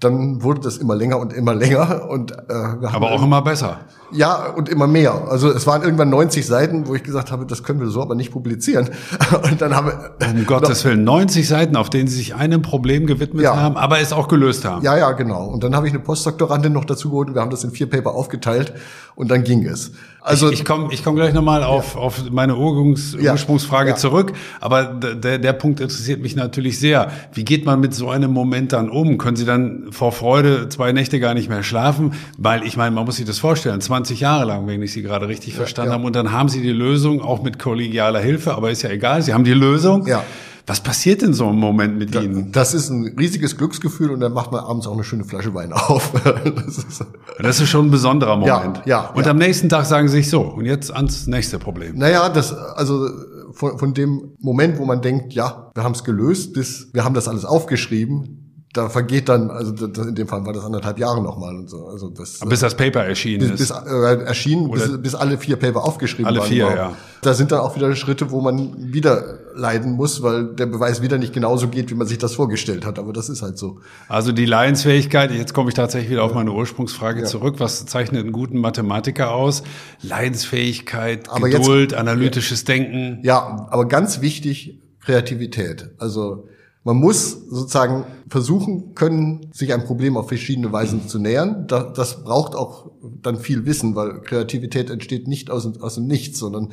dann 0.00 0.42
wurde 0.42 0.62
das 0.62 0.78
immer 0.78 0.96
länger 0.96 1.18
und 1.18 1.34
immer 1.34 1.54
länger 1.54 2.08
und 2.08 2.32
äh, 2.32 2.86
aber 2.86 3.12
auch 3.12 3.22
immer 3.22 3.42
besser. 3.42 3.80
Ja 4.12 4.46
und 4.46 4.70
immer 4.70 4.86
mehr. 4.86 5.28
Also 5.28 5.50
es 5.50 5.66
waren 5.66 5.82
irgendwann 5.82 6.08
90 6.08 6.46
Seiten, 6.46 6.88
wo 6.88 6.94
ich 6.94 7.02
gesagt 7.02 7.30
habe, 7.30 7.44
das 7.44 7.62
können 7.62 7.80
wir 7.80 7.88
so 7.88 8.00
aber 8.00 8.14
nicht 8.14 8.32
publizieren. 8.32 8.88
Und 9.42 9.60
dann 9.60 9.76
haben 9.76 9.88
wir 9.88 10.26
um 10.26 10.46
Gottes 10.46 10.84
Willen 10.86 11.04
90 11.04 11.46
Seiten, 11.46 11.76
auf 11.76 11.90
denen 11.90 12.08
Sie 12.08 12.16
sich 12.16 12.34
einem 12.34 12.62
Problem 12.62 13.06
gewidmet 13.06 13.44
ja. 13.44 13.54
haben, 13.54 13.76
aber 13.76 14.00
es 14.00 14.14
auch 14.14 14.26
gelöst 14.26 14.64
haben. 14.64 14.82
Ja, 14.82 14.96
ja, 14.96 15.12
genau. 15.12 15.44
Und 15.44 15.62
dann 15.62 15.76
habe 15.76 15.86
ich 15.86 15.92
eine 15.92 16.02
Postdoktorandin 16.02 16.72
noch 16.72 16.86
dazu 16.86 17.10
geholt 17.10 17.28
und 17.28 17.34
wir 17.34 17.42
haben 17.42 17.50
das 17.50 17.62
in 17.62 17.70
vier 17.70 17.88
Paper 17.88 18.14
aufgeteilt 18.14 18.72
und 19.20 19.30
dann 19.30 19.44
ging 19.44 19.66
es. 19.66 19.92
Also 20.22 20.48
ich, 20.50 20.60
ich 20.60 20.64
komme 20.64 20.88
ich 20.92 21.04
komm 21.04 21.14
gleich 21.14 21.34
nochmal 21.34 21.62
auf, 21.62 21.94
ja. 21.94 22.00
auf 22.00 22.30
meine 22.30 22.56
Ursprungs, 22.56 23.16
ja. 23.20 23.32
Ursprungsfrage 23.32 23.90
ja. 23.90 23.96
zurück, 23.96 24.32
aber 24.60 24.84
der, 24.84 25.38
der 25.38 25.52
Punkt 25.52 25.80
interessiert 25.80 26.22
mich 26.22 26.36
natürlich 26.36 26.78
sehr. 26.78 27.10
Wie 27.34 27.44
geht 27.44 27.66
man 27.66 27.80
mit 27.80 27.94
so 27.94 28.08
einem 28.08 28.32
Moment 28.32 28.72
dann 28.72 28.88
um? 28.88 29.18
Können 29.18 29.36
Sie 29.36 29.44
dann 29.44 29.92
vor 29.92 30.12
Freude 30.12 30.70
zwei 30.70 30.92
Nächte 30.92 31.20
gar 31.20 31.34
nicht 31.34 31.50
mehr 31.50 31.62
schlafen? 31.62 32.14
Weil 32.38 32.64
ich 32.64 32.78
meine, 32.78 32.94
man 32.94 33.04
muss 33.04 33.16
sich 33.16 33.26
das 33.26 33.38
vorstellen, 33.38 33.82
20 33.82 34.20
Jahre 34.20 34.46
lang, 34.46 34.66
wenn 34.66 34.82
ich 34.82 34.92
Sie 34.92 35.02
gerade 35.02 35.28
richtig 35.28 35.54
verstanden 35.54 35.92
habe, 35.92 36.06
und 36.06 36.16
dann 36.16 36.32
haben 36.32 36.48
Sie 36.48 36.62
die 36.62 36.72
Lösung, 36.72 37.20
auch 37.20 37.42
mit 37.42 37.58
kollegialer 37.58 38.20
Hilfe, 38.20 38.54
aber 38.54 38.70
ist 38.70 38.80
ja 38.80 38.90
egal, 38.90 39.20
Sie 39.20 39.34
haben 39.34 39.44
die 39.44 39.52
Lösung. 39.52 40.06
Ja. 40.06 40.24
Was 40.70 40.80
passiert 40.80 41.24
in 41.24 41.34
so 41.34 41.48
einem 41.48 41.58
Moment 41.58 41.98
mit 41.98 42.14
Ihnen? 42.14 42.52
Das 42.52 42.74
ist 42.74 42.90
ein 42.90 43.16
riesiges 43.18 43.56
Glücksgefühl 43.56 44.12
und 44.12 44.20
dann 44.20 44.32
macht 44.32 44.52
man 44.52 44.62
abends 44.62 44.86
auch 44.86 44.92
eine 44.92 45.02
schöne 45.02 45.24
Flasche 45.24 45.52
Wein 45.52 45.72
auf. 45.72 46.12
das, 46.64 46.78
ist, 46.78 47.04
das 47.42 47.60
ist 47.60 47.68
schon 47.68 47.88
ein 47.88 47.90
besonderer 47.90 48.36
Moment. 48.36 48.76
Ja, 48.86 49.02
ja 49.02 49.08
Und 49.08 49.26
ja. 49.26 49.32
am 49.32 49.38
nächsten 49.38 49.68
Tag 49.68 49.84
sagen 49.86 50.06
Sie 50.06 50.18
sich 50.18 50.30
so, 50.30 50.42
und 50.42 50.66
jetzt 50.66 50.94
ans 50.94 51.26
nächste 51.26 51.58
Problem. 51.58 51.98
Naja, 51.98 52.28
das, 52.28 52.52
also 52.52 53.08
von, 53.50 53.80
von 53.80 53.94
dem 53.94 54.36
Moment, 54.38 54.78
wo 54.78 54.84
man 54.84 55.02
denkt, 55.02 55.32
ja, 55.32 55.72
wir 55.74 55.82
haben 55.82 55.94
es 55.94 56.04
gelöst, 56.04 56.52
bis 56.52 56.90
wir 56.92 57.02
haben 57.02 57.14
das 57.14 57.26
alles 57.26 57.44
aufgeschrieben, 57.44 58.39
da 58.72 58.88
vergeht 58.88 59.28
dann, 59.28 59.50
also 59.50 59.72
das, 59.72 60.06
in 60.06 60.14
dem 60.14 60.28
Fall 60.28 60.46
war 60.46 60.52
das 60.52 60.64
anderthalb 60.64 60.98
Jahre 60.98 61.20
nochmal 61.20 61.56
und 61.56 61.68
so. 61.68 61.88
Also 61.88 62.08
das, 62.08 62.38
bis 62.38 62.60
das 62.60 62.76
Paper 62.76 63.04
erschienen 63.04 63.50
bis, 63.50 63.60
ist. 63.62 63.84
Bis 63.84 63.92
äh, 63.92 64.22
erschienen, 64.22 64.70
bis, 64.70 65.02
bis 65.02 65.14
alle 65.16 65.38
vier 65.38 65.56
Paper 65.56 65.82
aufgeschrieben 65.82 66.26
alle 66.26 66.38
waren. 66.38 66.46
Alle 66.46 66.54
vier, 66.54 66.76
ja. 66.76 66.92
Da 67.22 67.34
sind 67.34 67.50
dann 67.50 67.60
auch 67.60 67.74
wieder 67.74 67.94
Schritte, 67.96 68.30
wo 68.30 68.40
man 68.40 68.92
wieder 68.92 69.40
leiden 69.56 69.92
muss, 69.92 70.22
weil 70.22 70.54
der 70.54 70.66
Beweis 70.66 71.02
wieder 71.02 71.18
nicht 71.18 71.32
genauso 71.32 71.66
geht, 71.66 71.90
wie 71.90 71.94
man 71.94 72.06
sich 72.06 72.18
das 72.18 72.34
vorgestellt 72.34 72.86
hat. 72.86 73.00
Aber 73.00 73.12
das 73.12 73.28
ist 73.28 73.42
halt 73.42 73.58
so. 73.58 73.80
Also 74.08 74.30
die 74.30 74.46
Leidensfähigkeit, 74.46 75.32
jetzt 75.32 75.52
komme 75.52 75.70
ich 75.70 75.74
tatsächlich 75.74 76.12
wieder 76.12 76.22
auf 76.22 76.34
meine 76.34 76.52
Ursprungsfrage 76.52 77.22
ja. 77.22 77.26
zurück. 77.26 77.56
Was 77.58 77.86
zeichnet 77.86 78.22
einen 78.22 78.32
guten 78.32 78.58
Mathematiker 78.58 79.32
aus? 79.32 79.64
Leidensfähigkeit, 80.00 81.28
aber 81.28 81.50
Geduld, 81.50 81.90
jetzt, 81.90 82.00
analytisches 82.00 82.64
Denken. 82.64 83.18
Ja, 83.24 83.66
aber 83.68 83.88
ganz 83.88 84.20
wichtig, 84.20 84.78
Kreativität. 85.00 85.90
Also 85.98 86.46
man 86.84 86.96
muss 86.96 87.32
sozusagen 87.48 88.04
versuchen 88.28 88.94
können, 88.94 89.50
sich 89.52 89.74
ein 89.74 89.84
Problem 89.84 90.16
auf 90.16 90.28
verschiedene 90.28 90.72
Weisen 90.72 91.08
zu 91.08 91.18
nähern. 91.18 91.66
Das 91.66 92.24
braucht 92.24 92.54
auch 92.54 92.90
dann 93.22 93.38
viel 93.38 93.66
Wissen, 93.66 93.94
weil 93.94 94.22
Kreativität 94.22 94.88
entsteht 94.88 95.28
nicht 95.28 95.50
aus, 95.50 95.68
aus 95.80 95.96
dem 95.96 96.06
Nichts, 96.06 96.38
sondern 96.38 96.70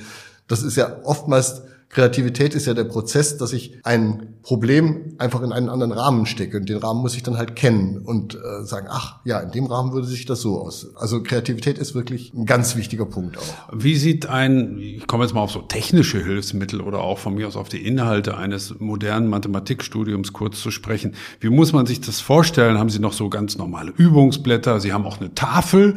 das 0.47 0.63
ist 0.63 0.77
ja 0.77 0.97
oftmals 1.03 1.63
Kreativität 1.89 2.53
ist 2.53 2.67
ja 2.67 2.73
der 2.73 2.83
Prozess, 2.83 3.37
dass 3.37 3.53
ich 3.53 3.79
ein 3.83 4.33
Problem 4.47 5.15
einfach 5.17 5.41
in 5.41 5.51
einen 5.51 5.69
anderen 5.69 5.91
Rahmen 5.91 6.25
stecke. 6.25 6.57
Und 6.57 6.69
den 6.69 6.77
Rahmen 6.77 7.01
muss 7.01 7.15
ich 7.15 7.23
dann 7.23 7.37
halt 7.37 7.55
kennen 7.55 7.97
und 7.97 8.35
äh, 8.35 8.63
sagen, 8.63 8.87
ach 8.89 9.17
ja, 9.25 9.39
in 9.39 9.51
dem 9.51 9.65
Rahmen 9.65 9.91
würde 9.91 10.07
sich 10.07 10.25
das 10.25 10.41
so 10.41 10.59
aus. 10.61 10.95
Also 10.95 11.21
Kreativität 11.21 11.77
ist 11.77 11.95
wirklich 11.95 12.33
ein 12.33 12.45
ganz 12.45 12.75
wichtiger 12.75 13.05
Punkt 13.05 13.37
auch. 13.37 13.73
Wie 13.73 13.95
sieht 13.95 14.27
ein, 14.27 14.77
ich 14.79 15.07
komme 15.07 15.23
jetzt 15.23 15.33
mal 15.33 15.41
auf 15.41 15.51
so 15.51 15.59
technische 15.59 16.23
Hilfsmittel 16.23 16.81
oder 16.81 16.99
auch 16.99 17.17
von 17.17 17.35
mir 17.35 17.47
aus 17.47 17.57
auf 17.57 17.69
die 17.69 17.85
Inhalte 17.85 18.37
eines 18.37 18.79
modernen 18.79 19.27
Mathematikstudiums 19.29 20.33
kurz 20.33 20.61
zu 20.61 20.71
sprechen. 20.71 21.15
Wie 21.39 21.49
muss 21.49 21.73
man 21.73 21.85
sich 21.85 21.99
das 22.01 22.21
vorstellen? 22.21 22.77
Haben 22.77 22.89
Sie 22.89 22.99
noch 22.99 23.13
so 23.13 23.29
ganz 23.29 23.57
normale 23.57 23.91
Übungsblätter? 23.95 24.79
Sie 24.79 24.93
haben 24.93 25.05
auch 25.05 25.19
eine 25.19 25.33
Tafel. 25.33 25.95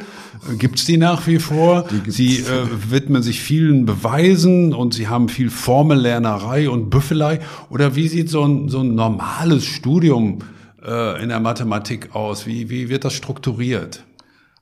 Gibt 0.58 0.78
es 0.78 0.84
die 0.84 0.96
nach 0.96 1.26
wie 1.26 1.38
vor? 1.38 1.84
Sie 2.06 2.38
äh, 2.38 2.66
widmen 2.88 3.22
sich 3.22 3.40
vielen 3.40 3.86
Beweisen 3.86 4.72
und 4.74 4.94
Sie 4.94 5.08
haben 5.08 5.28
viel 5.28 5.50
Form 5.50 5.80
Formellernerei 5.80 6.68
und 6.68 6.90
Büffelei? 6.90 7.40
Oder 7.70 7.96
wie 7.96 8.06
sieht 8.06 8.28
so 8.28 8.39
ein, 8.44 8.68
so 8.68 8.80
ein 8.80 8.94
normales 8.94 9.64
Studium 9.64 10.40
äh, 10.84 11.22
in 11.22 11.28
der 11.28 11.40
Mathematik 11.40 12.14
aus? 12.14 12.46
Wie, 12.46 12.70
wie 12.70 12.88
wird 12.88 13.04
das 13.04 13.12
strukturiert? 13.12 14.04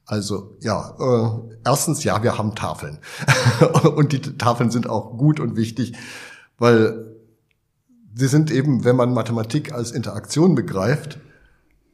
Also 0.07 0.57
ja, 0.61 0.95
äh, 0.99 1.57
erstens 1.66 2.03
ja, 2.03 2.22
wir 2.22 2.39
haben 2.39 2.55
Tafeln 2.55 2.99
und 3.95 4.12
die 4.12 4.20
Tafeln 4.20 4.70
sind 4.70 4.89
auch 4.89 5.18
gut 5.18 5.39
und 5.39 5.55
wichtig, 5.55 5.93
weil 6.59 7.14
sie 8.14 8.29
sind 8.29 8.51
eben, 8.51 8.85
wenn 8.85 8.97
man 8.97 9.12
Mathematik 9.12 9.72
als 9.72 9.93
Interaktion 9.93 10.55
begreift, 10.55 11.18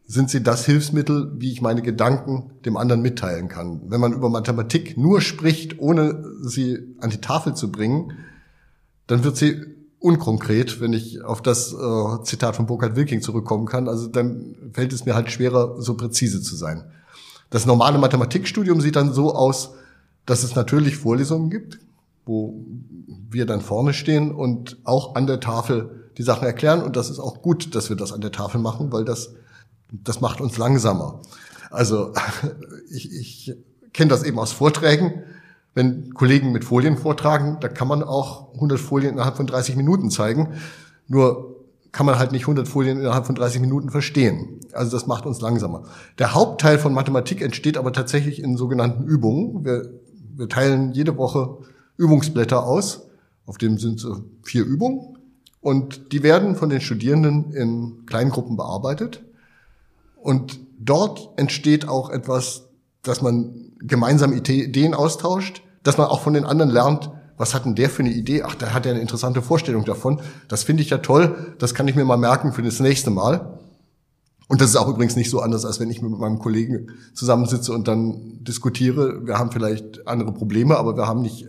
sind 0.07 0.31
sie 0.31 0.43
das 0.43 0.65
Hilfsmittel, 0.65 1.33
wie 1.39 1.51
ich 1.51 1.61
meine 1.61 1.83
Gedanken 1.83 2.53
dem 2.65 2.77
anderen 2.77 3.03
mitteilen 3.03 3.49
kann. 3.49 3.83
Wenn 3.87 4.01
man 4.01 4.13
über 4.13 4.31
Mathematik 4.31 4.97
nur 4.97 5.21
spricht, 5.21 5.81
ohne 5.81 6.25
sie 6.43 6.95
an 7.01 7.11
die 7.11 7.21
Tafel 7.21 7.55
zu 7.55 7.73
bringen, 7.73 8.13
dann 9.07 9.25
wird 9.25 9.37
sie 9.37 9.61
unkonkret, 10.05 10.83
wenn 10.83 10.93
ich 10.93 11.25
auf 11.25 11.41
das 11.41 11.73
äh, 11.73 12.23
Zitat 12.25 12.57
von 12.57 12.67
Burkhard 12.67 12.95
Wilking 12.95 13.23
zurückkommen 13.23 13.65
kann. 13.65 13.89
Also 13.89 14.07
dann 14.07 14.55
fällt 14.75 14.93
es 14.93 15.07
mir 15.07 15.15
halt 15.15 15.31
schwerer, 15.31 15.81
so 15.81 15.97
präzise 15.97 16.43
zu 16.43 16.57
sein. 16.57 16.85
Das 17.49 17.65
normale 17.65 17.97
Mathematikstudium 17.97 18.83
sieht 18.83 18.97
dann 18.97 19.15
so 19.15 19.35
aus, 19.35 19.71
dass 20.27 20.43
es 20.43 20.55
natürlich 20.55 20.99
Vorlesungen 20.99 21.49
gibt, 21.49 21.79
wo 22.27 22.55
wir 23.31 23.47
dann 23.47 23.63
vorne 23.63 23.95
stehen 23.95 24.31
und 24.31 24.77
auch 24.85 25.15
an 25.15 25.27
der 25.27 25.41
Tafel 25.41 26.11
die 26.19 26.23
Sachen 26.23 26.45
erklären. 26.45 26.83
Und 26.83 26.97
das 26.97 27.09
ist 27.09 27.19
auch 27.19 27.41
gut, 27.41 27.75
dass 27.75 27.89
wir 27.89 27.97
das 27.97 28.13
an 28.13 28.21
der 28.21 28.33
Tafel 28.33 28.61
machen, 28.61 28.93
weil 28.93 29.07
das, 29.07 29.33
das 29.91 30.21
macht 30.21 30.43
uns 30.43 30.59
langsamer. 30.59 31.23
Also 31.71 32.13
ich, 32.91 33.11
ich 33.11 33.57
kenne 33.95 34.11
das 34.11 34.23
eben 34.23 34.39
aus 34.39 34.53
Vorträgen 34.53 35.23
wenn 35.75 36.15
Kollegen 36.15 36.53
mit 36.53 36.65
Folien 36.65 36.97
vortragen, 36.97 37.59
da 37.61 37.69
kann 37.69 37.89
man 37.89 38.03
auch 38.03 38.55
100 38.55 38.79
Folien 38.79 39.15
innerhalb 39.15 39.37
von 39.37 39.47
30 39.47 39.77
Minuten 39.77 40.11
zeigen. 40.11 40.55
Nur 41.09 41.55
kann 41.91 42.07
man 42.07 42.19
halt 42.19 42.33
nicht 42.33 42.43
100 42.43 42.67
Folien 42.67 42.99
innerhalb 42.99 43.27
von 43.27 43.35
30 43.35 43.61
Minuten 43.61 43.91
verstehen. 43.91 44.61
Also 44.73 44.93
das 44.93 45.07
macht 45.07 45.27
uns 45.27 45.41
langsamer. 45.41 45.85
Der 46.19 46.35
Hauptteil 46.35 46.79
von 46.79 46.93
Mathematik 46.93 47.41
entsteht 47.41 47.77
aber 47.77 47.93
tatsächlich 47.93 48.43
in 48.43 48.57
sogenannten 48.57 49.05
Übungen. 49.05 49.65
Wir, 49.65 49.91
wir 50.37 50.49
teilen 50.49 50.93
jede 50.93 51.17
Woche 51.17 51.59
Übungsblätter 51.97 52.65
aus. 52.65 53.07
Auf 53.47 53.59
dem 53.59 53.79
sind 53.79 54.01
so 54.01 54.25
vier 54.43 54.65
Übungen. 54.65 55.19
Und 55.61 56.13
die 56.13 56.23
werden 56.23 56.57
von 56.57 56.69
den 56.69 56.81
Studierenden 56.81 57.53
in 57.53 58.07
Kleingruppen 58.07 58.57
bearbeitet. 58.57 59.25
Und 60.17 60.61
dort 60.79 61.31
entsteht 61.37 61.89
auch 61.89 62.11
etwas, 62.11 62.69
dass 63.03 63.23
man 63.23 63.64
gemeinsam 63.87 64.33
Ideen 64.33 64.95
austauscht, 64.95 65.63
dass 65.83 65.99
man 65.99 66.09
auch 66.09 66.21
von 66.21 66.35
den 66.35 66.45
anderen 66.45 66.71
lernt, 66.71 67.11
was 67.37 67.55
hat 67.55 67.65
denn 67.65 67.75
der 67.75 67.91
für 67.91 68.03
eine 68.03 68.13
Idee? 68.13 68.43
Ach, 68.43 68.55
der 68.55 68.75
hat 68.75 68.87
ja 68.87 68.93
eine 68.93 69.01
interessante 69.01 69.43
Vorstellung 69.43 69.85
davon. 69.85 70.21
Das 70.49 70.63
finde 70.63 70.83
ich 70.83 70.91
ja 70.91 70.99
toll. 70.99 71.55
Das 71.59 71.75
kann 71.75 71.89
ich 71.89 71.97
mir 71.97 72.05
mal 72.05 72.17
merken 72.17 72.53
für 72.53 72.63
das 72.63 72.79
nächste 72.79 73.11
Mal. 73.11 73.59
Und 74.47 74.61
das 74.61 74.71
ist 74.71 74.77
auch 74.77 74.89
übrigens 74.89 75.17
nicht 75.17 75.31
so 75.31 75.41
anders, 75.41 75.65
als 75.65 75.81
wenn 75.81 75.91
ich 75.91 76.03
mit 76.03 76.13
meinem 76.13 76.39
Kollegen 76.39 76.89
zusammensitze 77.15 77.73
und 77.73 77.89
dann 77.89 78.45
diskutiere. 78.45 79.27
Wir 79.27 79.39
haben 79.39 79.51
vielleicht 79.51 80.07
andere 80.07 80.33
Probleme, 80.33 80.77
aber 80.77 80.97
wir 80.97 81.09
haben 81.09 81.23
nicht 81.23 81.45
äh, 81.45 81.49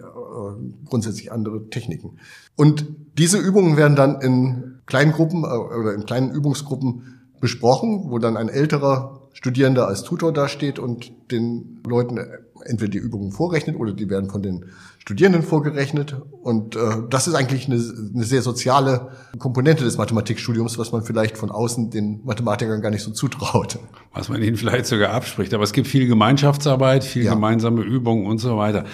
grundsätzlich 0.85 1.31
andere 1.31 1.69
Techniken. 1.69 2.17
Und 2.55 2.87
diese 3.17 3.37
Übungen 3.37 3.77
werden 3.77 3.95
dann 3.95 4.21
in 4.21 4.79
kleinen 4.85 5.11
Gruppen 5.11 5.43
äh, 5.43 5.47
oder 5.47 5.93
in 5.93 6.05
kleinen 6.05 6.31
Übungsgruppen 6.31 7.03
besprochen, 7.41 8.05
wo 8.09 8.17
dann 8.17 8.37
ein 8.37 8.49
älterer 8.49 9.24
Studierender 9.35 9.85
als 9.85 10.03
Tutor 10.03 10.31
dasteht 10.31 10.79
und 10.79 11.11
den 11.29 11.81
Leuten 11.85 12.17
entweder 12.63 12.89
die 12.89 12.97
Übungen 12.97 13.33
vorrechnet 13.33 13.75
oder 13.75 13.91
die 13.91 14.09
werden 14.09 14.29
von 14.29 14.41
den 14.41 14.65
Studierenden 14.97 15.43
vorgerechnet. 15.43 16.15
Und 16.41 16.77
äh, 16.77 16.79
das 17.09 17.27
ist 17.27 17.35
eigentlich 17.35 17.67
eine, 17.67 17.75
eine 17.75 18.23
sehr 18.23 18.41
soziale 18.41 19.09
Komponente 19.37 19.83
des 19.83 19.97
Mathematikstudiums, 19.97 20.77
was 20.77 20.93
man 20.93 21.03
vielleicht 21.03 21.37
von 21.37 21.51
außen 21.51 21.91
den 21.91 22.21
Mathematikern 22.23 22.81
gar 22.81 22.91
nicht 22.91 23.03
so 23.03 23.11
zutraut. 23.11 23.77
Was 24.13 24.29
man 24.29 24.41
ihnen 24.41 24.55
vielleicht 24.55 24.85
sogar 24.85 25.11
abspricht. 25.11 25.53
Aber 25.53 25.63
es 25.63 25.73
gibt 25.73 25.87
viel 25.87 26.07
Gemeinschaftsarbeit, 26.07 27.03
viel 27.03 27.25
ja. 27.25 27.33
gemeinsame 27.33 27.81
Übungen 27.81 28.25
und 28.25 28.37
so 28.37 28.57
weiter. 28.57 28.85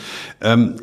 Ähm, 0.42 0.76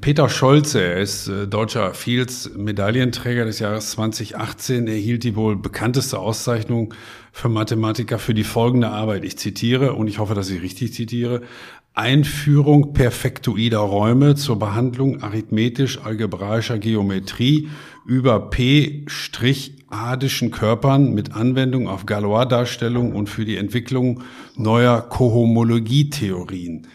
Peter 0.00 0.30
Scholze, 0.30 0.80
er 0.80 1.00
ist 1.00 1.28
äh, 1.28 1.46
deutscher 1.46 1.92
Fields-Medaillenträger 1.92 3.44
des 3.44 3.58
Jahres 3.58 3.90
2018, 3.90 4.88
erhielt 4.88 5.22
die 5.22 5.36
wohl 5.36 5.54
bekannteste 5.56 6.18
Auszeichnung 6.18 6.94
für 7.36 7.50
Mathematiker 7.50 8.18
für 8.18 8.32
die 8.32 8.44
folgende 8.44 8.88
Arbeit. 8.88 9.22
Ich 9.22 9.36
zitiere, 9.36 9.92
und 9.92 10.08
ich 10.08 10.18
hoffe, 10.18 10.32
dass 10.32 10.48
ich 10.48 10.62
richtig 10.62 10.94
zitiere, 10.94 11.42
Einführung 11.92 12.94
perfektoider 12.94 13.80
Räume 13.80 14.36
zur 14.36 14.58
Behandlung 14.58 15.22
arithmetisch-algebraischer 15.22 16.78
Geometrie 16.78 17.68
über 18.06 18.48
P-adischen 18.48 20.50
Körpern 20.50 21.12
mit 21.12 21.34
Anwendung 21.34 21.88
auf 21.88 22.06
Galois-Darstellung 22.06 23.12
und 23.12 23.28
für 23.28 23.44
die 23.44 23.58
Entwicklung 23.58 24.22
neuer 24.56 25.02
Kohomologietheorien. 25.02 26.86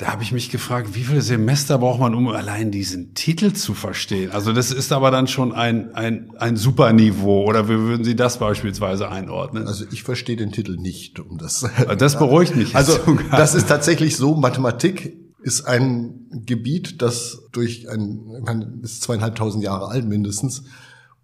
Da 0.00 0.06
habe 0.06 0.22
ich 0.22 0.32
mich 0.32 0.48
gefragt, 0.48 0.94
wie 0.94 1.04
viele 1.04 1.20
Semester 1.20 1.76
braucht 1.76 2.00
man, 2.00 2.14
um 2.14 2.26
allein 2.28 2.70
diesen 2.70 3.12
Titel 3.12 3.52
zu 3.52 3.74
verstehen? 3.74 4.30
Also 4.30 4.54
das 4.54 4.72
ist 4.72 4.92
aber 4.92 5.10
dann 5.10 5.26
schon 5.26 5.52
ein, 5.52 5.94
ein, 5.94 6.30
ein 6.38 6.56
Superniveau. 6.56 7.44
Oder 7.44 7.68
wie 7.68 7.76
würden 7.76 8.02
Sie 8.02 8.16
das 8.16 8.38
beispielsweise 8.38 9.10
einordnen? 9.10 9.66
Also 9.66 9.84
ich 9.92 10.02
verstehe 10.02 10.36
den 10.36 10.52
Titel 10.52 10.78
nicht, 10.78 11.20
um 11.20 11.36
das. 11.36 11.68
Das 11.98 12.18
beruhigt 12.18 12.56
mich. 12.56 12.74
Also 12.74 12.94
sogar. 12.94 13.28
das 13.36 13.54
ist 13.54 13.68
tatsächlich 13.68 14.16
so. 14.16 14.34
Mathematik 14.36 15.18
ist 15.42 15.66
ein 15.66 16.30
Gebiet, 16.46 17.02
das 17.02 17.42
durch 17.52 17.86
ein, 17.90 18.20
ich 18.38 18.44
meine, 18.46 18.72
ist 18.82 19.02
zweieinhalbtausend 19.02 19.62
Jahre 19.62 19.88
alt 19.88 20.08
mindestens, 20.08 20.62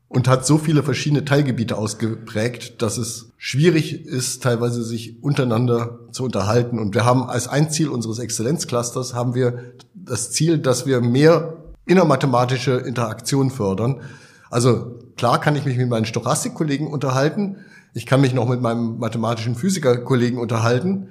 und 0.08 0.28
hat 0.28 0.46
so 0.46 0.58
viele 0.58 0.82
verschiedene 0.82 1.24
Teilgebiete 1.24 1.76
ausgeprägt, 1.76 2.80
dass 2.80 2.96
es 2.96 3.32
schwierig 3.38 4.06
ist, 4.06 4.42
teilweise 4.42 4.84
sich 4.84 5.22
untereinander 5.22 5.98
zu 6.12 6.24
unterhalten. 6.24 6.78
Und 6.78 6.94
wir 6.94 7.04
haben 7.04 7.24
als 7.24 7.48
ein 7.48 7.70
Ziel 7.70 7.88
unseres 7.88 8.18
Exzellenzclusters 8.18 9.14
haben 9.14 9.34
wir 9.34 9.72
das 9.94 10.30
Ziel, 10.30 10.58
dass 10.58 10.86
wir 10.86 11.00
mehr 11.00 11.56
innermathematische 11.86 12.72
Interaktion 12.72 13.50
fördern. 13.50 14.00
Also 14.50 14.98
klar 15.16 15.40
kann 15.40 15.56
ich 15.56 15.64
mich 15.64 15.76
mit 15.76 15.88
meinen 15.88 16.06
Stochastikkollegen 16.06 16.86
unterhalten. 16.86 17.56
Ich 17.94 18.06
kann 18.06 18.20
mich 18.20 18.34
noch 18.34 18.48
mit 18.48 18.60
meinem 18.60 18.98
mathematischen 18.98 19.56
Physikerkollegen 19.56 20.38
unterhalten. 20.38 21.08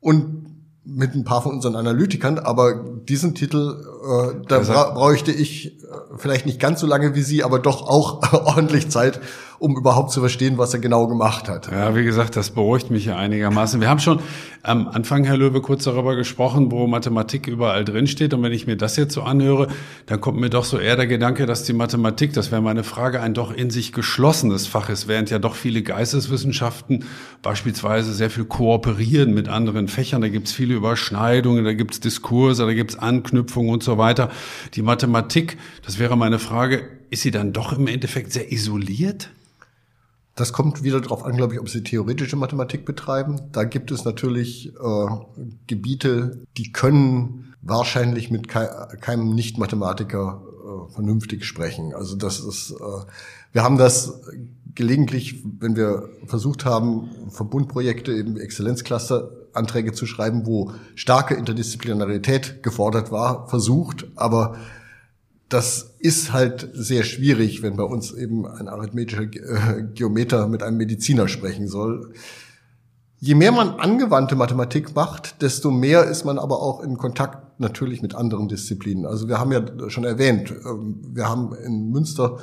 Und 0.00 0.51
mit 0.84 1.14
ein 1.14 1.24
paar 1.24 1.42
von 1.42 1.52
unseren 1.52 1.76
Analytikern, 1.76 2.38
aber 2.38 2.74
diesen 2.74 3.34
Titel, 3.34 3.84
äh, 4.04 4.46
da 4.48 4.58
bra 4.60 4.90
bräuchte 4.90 5.30
ich 5.30 5.80
äh, 5.82 5.86
vielleicht 6.16 6.44
nicht 6.44 6.58
ganz 6.58 6.80
so 6.80 6.86
lange 6.86 7.14
wie 7.14 7.22
Sie, 7.22 7.44
aber 7.44 7.60
doch 7.60 7.82
auch 7.82 8.32
ordentlich 8.56 8.90
Zeit, 8.90 9.20
um 9.62 9.76
überhaupt 9.76 10.10
zu 10.10 10.18
verstehen, 10.18 10.58
was 10.58 10.74
er 10.74 10.80
genau 10.80 11.06
gemacht 11.06 11.48
hat. 11.48 11.70
Ja, 11.70 11.94
wie 11.94 12.02
gesagt, 12.02 12.34
das 12.34 12.50
beruhigt 12.50 12.90
mich 12.90 13.04
ja 13.04 13.16
einigermaßen. 13.16 13.80
Wir 13.80 13.88
haben 13.88 14.00
schon 14.00 14.18
am 14.64 14.88
Anfang, 14.88 15.22
Herr 15.22 15.36
Löwe, 15.36 15.60
kurz 15.60 15.84
darüber 15.84 16.16
gesprochen, 16.16 16.72
wo 16.72 16.88
Mathematik 16.88 17.46
überall 17.46 17.84
drinsteht. 17.84 18.34
Und 18.34 18.42
wenn 18.42 18.50
ich 18.50 18.66
mir 18.66 18.76
das 18.76 18.96
jetzt 18.96 19.14
so 19.14 19.22
anhöre, 19.22 19.68
dann 20.06 20.20
kommt 20.20 20.40
mir 20.40 20.50
doch 20.50 20.64
so 20.64 20.80
eher 20.80 20.96
der 20.96 21.06
Gedanke, 21.06 21.46
dass 21.46 21.62
die 21.62 21.74
Mathematik, 21.74 22.32
das 22.32 22.50
wäre 22.50 22.60
meine 22.60 22.82
Frage, 22.82 23.20
ein 23.20 23.34
doch 23.34 23.54
in 23.54 23.70
sich 23.70 23.92
geschlossenes 23.92 24.66
Fach 24.66 24.88
ist, 24.88 25.06
während 25.06 25.30
ja 25.30 25.38
doch 25.38 25.54
viele 25.54 25.82
Geisteswissenschaften 25.82 27.04
beispielsweise 27.40 28.12
sehr 28.14 28.30
viel 28.30 28.44
kooperieren 28.44 29.32
mit 29.32 29.48
anderen 29.48 29.86
Fächern. 29.86 30.22
Da 30.22 30.28
gibt 30.28 30.48
es 30.48 30.52
viele 30.52 30.74
Überschneidungen, 30.74 31.64
da 31.64 31.72
gibt 31.72 31.94
es 31.94 32.00
Diskurse, 32.00 32.66
da 32.66 32.74
gibt 32.74 32.90
es 32.90 32.98
Anknüpfungen 32.98 33.72
und 33.72 33.84
so 33.84 33.96
weiter. 33.96 34.28
Die 34.74 34.82
Mathematik, 34.82 35.56
das 35.86 36.00
wäre 36.00 36.16
meine 36.16 36.40
Frage, 36.40 36.82
ist 37.10 37.22
sie 37.22 37.30
dann 37.30 37.52
doch 37.52 37.72
im 37.72 37.86
Endeffekt 37.86 38.32
sehr 38.32 38.50
isoliert? 38.50 39.30
Das 40.34 40.52
kommt 40.52 40.82
wieder 40.82 41.00
darauf 41.00 41.24
an, 41.24 41.36
glaube 41.36 41.54
ich, 41.54 41.60
ob 41.60 41.68
Sie 41.68 41.82
theoretische 41.82 42.36
Mathematik 42.36 42.86
betreiben. 42.86 43.40
Da 43.52 43.64
gibt 43.64 43.90
es 43.90 44.04
natürlich 44.04 44.74
äh, 44.74 45.06
Gebiete, 45.66 46.42
die 46.56 46.72
können 46.72 47.54
wahrscheinlich 47.60 48.30
mit 48.30 48.48
kei 48.48 48.66
keinem 49.00 49.34
Nicht-Mathematiker 49.34 50.42
äh, 50.42 50.92
vernünftig 50.92 51.44
sprechen. 51.44 51.94
Also 51.94 52.16
das 52.16 52.40
ist, 52.40 52.70
äh, 52.72 53.04
wir 53.52 53.62
haben 53.62 53.76
das 53.76 54.22
gelegentlich, 54.74 55.44
wenn 55.60 55.76
wir 55.76 56.08
versucht 56.26 56.64
haben, 56.64 57.10
Verbundprojekte, 57.28 58.12
eben 58.12 58.38
Exzellenzcluster-Anträge 58.38 59.92
zu 59.92 60.06
schreiben, 60.06 60.46
wo 60.46 60.72
starke 60.94 61.34
Interdisziplinarität 61.34 62.62
gefordert 62.62 63.12
war, 63.12 63.48
versucht, 63.48 64.06
aber 64.16 64.56
das 65.52 65.94
ist 65.98 66.32
halt 66.32 66.70
sehr 66.72 67.04
schwierig, 67.04 67.62
wenn 67.62 67.76
bei 67.76 67.82
uns 67.82 68.12
eben 68.12 68.46
ein 68.46 68.68
arithmetischer 68.68 69.24
äh, 69.24 69.82
Geometer 69.94 70.48
mit 70.48 70.62
einem 70.62 70.78
Mediziner 70.78 71.28
sprechen 71.28 71.68
soll. 71.68 72.12
Je 73.18 73.34
mehr 73.34 73.52
man 73.52 73.70
angewandte 73.78 74.34
Mathematik 74.34 74.94
macht, 74.94 75.42
desto 75.42 75.70
mehr 75.70 76.04
ist 76.04 76.24
man 76.24 76.38
aber 76.38 76.60
auch 76.60 76.82
in 76.82 76.96
Kontakt 76.96 77.60
natürlich 77.60 78.02
mit 78.02 78.14
anderen 78.14 78.48
Disziplinen. 78.48 79.06
Also 79.06 79.28
wir 79.28 79.38
haben 79.38 79.52
ja 79.52 79.62
schon 79.90 80.04
erwähnt, 80.04 80.52
ähm, 80.64 81.00
wir 81.12 81.28
haben 81.28 81.54
in 81.54 81.90
Münster 81.90 82.38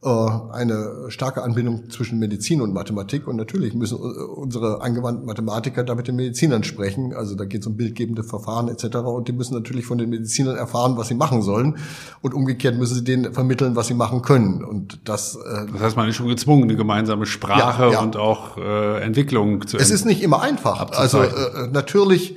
eine 0.00 1.06
starke 1.08 1.42
Anbindung 1.42 1.90
zwischen 1.90 2.20
Medizin 2.20 2.60
und 2.60 2.72
Mathematik. 2.72 3.26
Und 3.26 3.34
natürlich 3.34 3.74
müssen 3.74 3.96
unsere 3.96 4.80
angewandten 4.80 5.26
Mathematiker 5.26 5.82
da 5.82 5.96
mit 5.96 6.06
den 6.06 6.14
Medizinern 6.14 6.62
sprechen. 6.62 7.12
Also 7.14 7.34
da 7.34 7.44
geht 7.44 7.62
es 7.62 7.66
um 7.66 7.76
bildgebende 7.76 8.22
Verfahren 8.22 8.68
etc. 8.68 8.98
Und 8.98 9.26
die 9.26 9.32
müssen 9.32 9.54
natürlich 9.54 9.86
von 9.86 9.98
den 9.98 10.08
Medizinern 10.08 10.56
erfahren, 10.56 10.96
was 10.96 11.08
sie 11.08 11.16
machen 11.16 11.42
sollen. 11.42 11.78
Und 12.22 12.32
umgekehrt 12.32 12.78
müssen 12.78 12.94
sie 12.94 13.02
denen 13.02 13.34
vermitteln, 13.34 13.74
was 13.74 13.88
sie 13.88 13.94
machen 13.94 14.22
können. 14.22 14.62
Und 14.62 15.00
das. 15.04 15.34
Äh, 15.34 15.66
das 15.72 15.80
heißt, 15.80 15.96
man 15.96 16.08
ist 16.08 16.14
schon 16.14 16.28
gezwungen, 16.28 16.64
eine 16.64 16.76
gemeinsame 16.76 17.26
Sprache 17.26 17.82
ja, 17.86 17.92
ja. 17.94 18.00
und 18.00 18.16
auch 18.16 18.56
äh, 18.56 19.02
Entwicklung 19.02 19.66
zu. 19.66 19.78
Es 19.78 19.90
ist 19.90 20.04
nicht 20.04 20.22
immer 20.22 20.42
einfach. 20.42 20.92
Also 20.92 21.22
äh, 21.22 21.68
natürlich. 21.72 22.36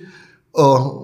Äh, 0.56 0.62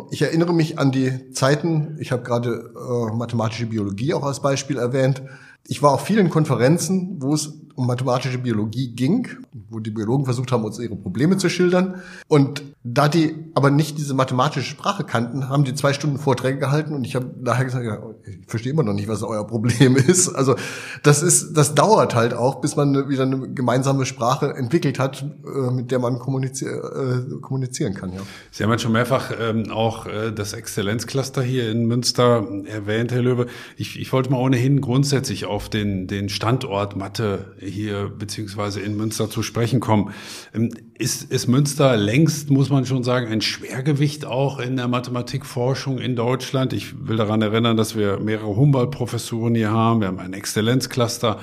ich 0.09 0.23
erinnere 0.23 0.53
mich 0.55 0.79
an 0.79 0.91
die 0.91 1.31
Zeiten. 1.33 1.97
Ich 1.99 2.11
habe 2.11 2.23
gerade 2.23 2.71
äh, 2.75 3.15
mathematische 3.15 3.67
Biologie 3.67 4.15
auch 4.15 4.23
als 4.23 4.41
Beispiel 4.41 4.77
erwähnt 4.77 5.21
Ich 5.67 5.81
war 5.81 5.91
auf 5.91 6.01
vielen 6.01 6.29
Konferenzen, 6.29 7.21
wo 7.21 7.33
es 7.33 7.53
um 7.77 7.85
mathematische 7.85 8.39
Biologie 8.39 8.89
ging, 8.95 9.27
wo 9.69 9.79
die 9.79 9.91
Biologen 9.91 10.25
versucht 10.25 10.51
haben, 10.51 10.65
uns 10.65 10.79
ihre 10.79 10.95
Probleme 10.95 11.37
zu 11.37 11.47
schildern. 11.47 12.01
Und 12.27 12.63
da 12.83 13.07
die 13.07 13.35
aber 13.53 13.69
nicht 13.69 13.99
diese 13.99 14.15
mathematische 14.15 14.67
Sprache 14.67 15.03
kannten, 15.03 15.47
haben 15.47 15.63
die 15.63 15.75
zwei 15.75 15.93
Stunden 15.93 16.17
Vorträge 16.17 16.57
gehalten 16.57 16.95
und 16.95 17.05
ich 17.05 17.15
habe 17.15 17.29
nachher 17.39 17.65
gesagt, 17.65 17.85
ja, 17.85 17.99
ich 18.25 18.47
verstehe 18.47 18.71
immer 18.71 18.81
noch 18.81 18.93
nicht, 18.93 19.07
was 19.07 19.21
euer 19.21 19.45
Problem 19.45 19.95
ist. 20.07 20.29
Also 20.29 20.55
das 21.03 21.21
ist, 21.21 21.53
das 21.53 21.75
dauert 21.75 22.15
halt 22.15 22.33
auch, 22.33 22.61
bis 22.61 22.75
man 22.75 23.09
wieder 23.09 23.23
eine 23.23 23.53
gemeinsame 23.53 24.07
Sprache 24.07 24.55
entwickelt 24.55 24.97
hat, 24.97 25.23
äh, 25.23 25.69
mit 25.69 25.91
der 25.91 25.99
man 25.99 26.17
kommunizier 26.17 26.69
äh, 26.69 27.39
kommunizieren 27.41 27.93
kann. 27.93 28.11
Ja. 28.11 28.21
Sie 28.49 28.63
haben 28.63 28.71
ja 28.71 28.79
schon 28.79 28.93
mehrfach 28.93 29.31
ähm, 29.39 29.69
auch 29.69 30.07
äh, 30.07 30.31
das 30.31 30.53
Exzellenzcluster 30.53 31.43
hier 31.43 31.69
in 31.69 31.85
Münster 31.85 32.47
erwähnt, 32.65 33.11
Herr 33.11 33.21
Löwe. 33.21 33.45
Ich, 33.75 33.99
ich 33.99 34.11
wollte 34.11 34.31
mal 34.31 34.39
ohnehin 34.39 34.81
grundsätzlich 34.81 35.45
auf 35.45 35.69
den, 35.69 36.07
den 36.07 36.29
Standort 36.29 36.95
Mathe 36.95 37.53
hier 37.69 38.09
beziehungsweise 38.09 38.81
in 38.81 38.97
Münster 38.97 39.29
zu 39.29 39.43
sprechen 39.43 39.79
kommen. 39.79 40.13
Ähm, 40.53 40.69
ist, 40.97 41.31
ist 41.31 41.47
Münster 41.47 41.95
längst, 41.97 42.49
muss 42.49 42.69
man 42.69 42.85
schon 42.85 43.03
sagen, 43.03 43.27
ein 43.27 43.41
Schwergewicht 43.41 44.25
auch 44.25 44.59
in 44.59 44.75
der 44.75 44.87
Mathematikforschung 44.87 45.99
in 45.99 46.15
Deutschland? 46.15 46.73
Ich 46.73 47.07
will 47.07 47.17
daran 47.17 47.41
erinnern, 47.41 47.77
dass 47.77 47.95
wir 47.95 48.19
mehrere 48.19 48.55
Humboldt-Professuren 48.55 49.55
hier 49.55 49.71
haben. 49.71 50.01
Wir 50.01 50.07
haben 50.07 50.19
ein 50.19 50.33
Exzellenzcluster. 50.33 51.39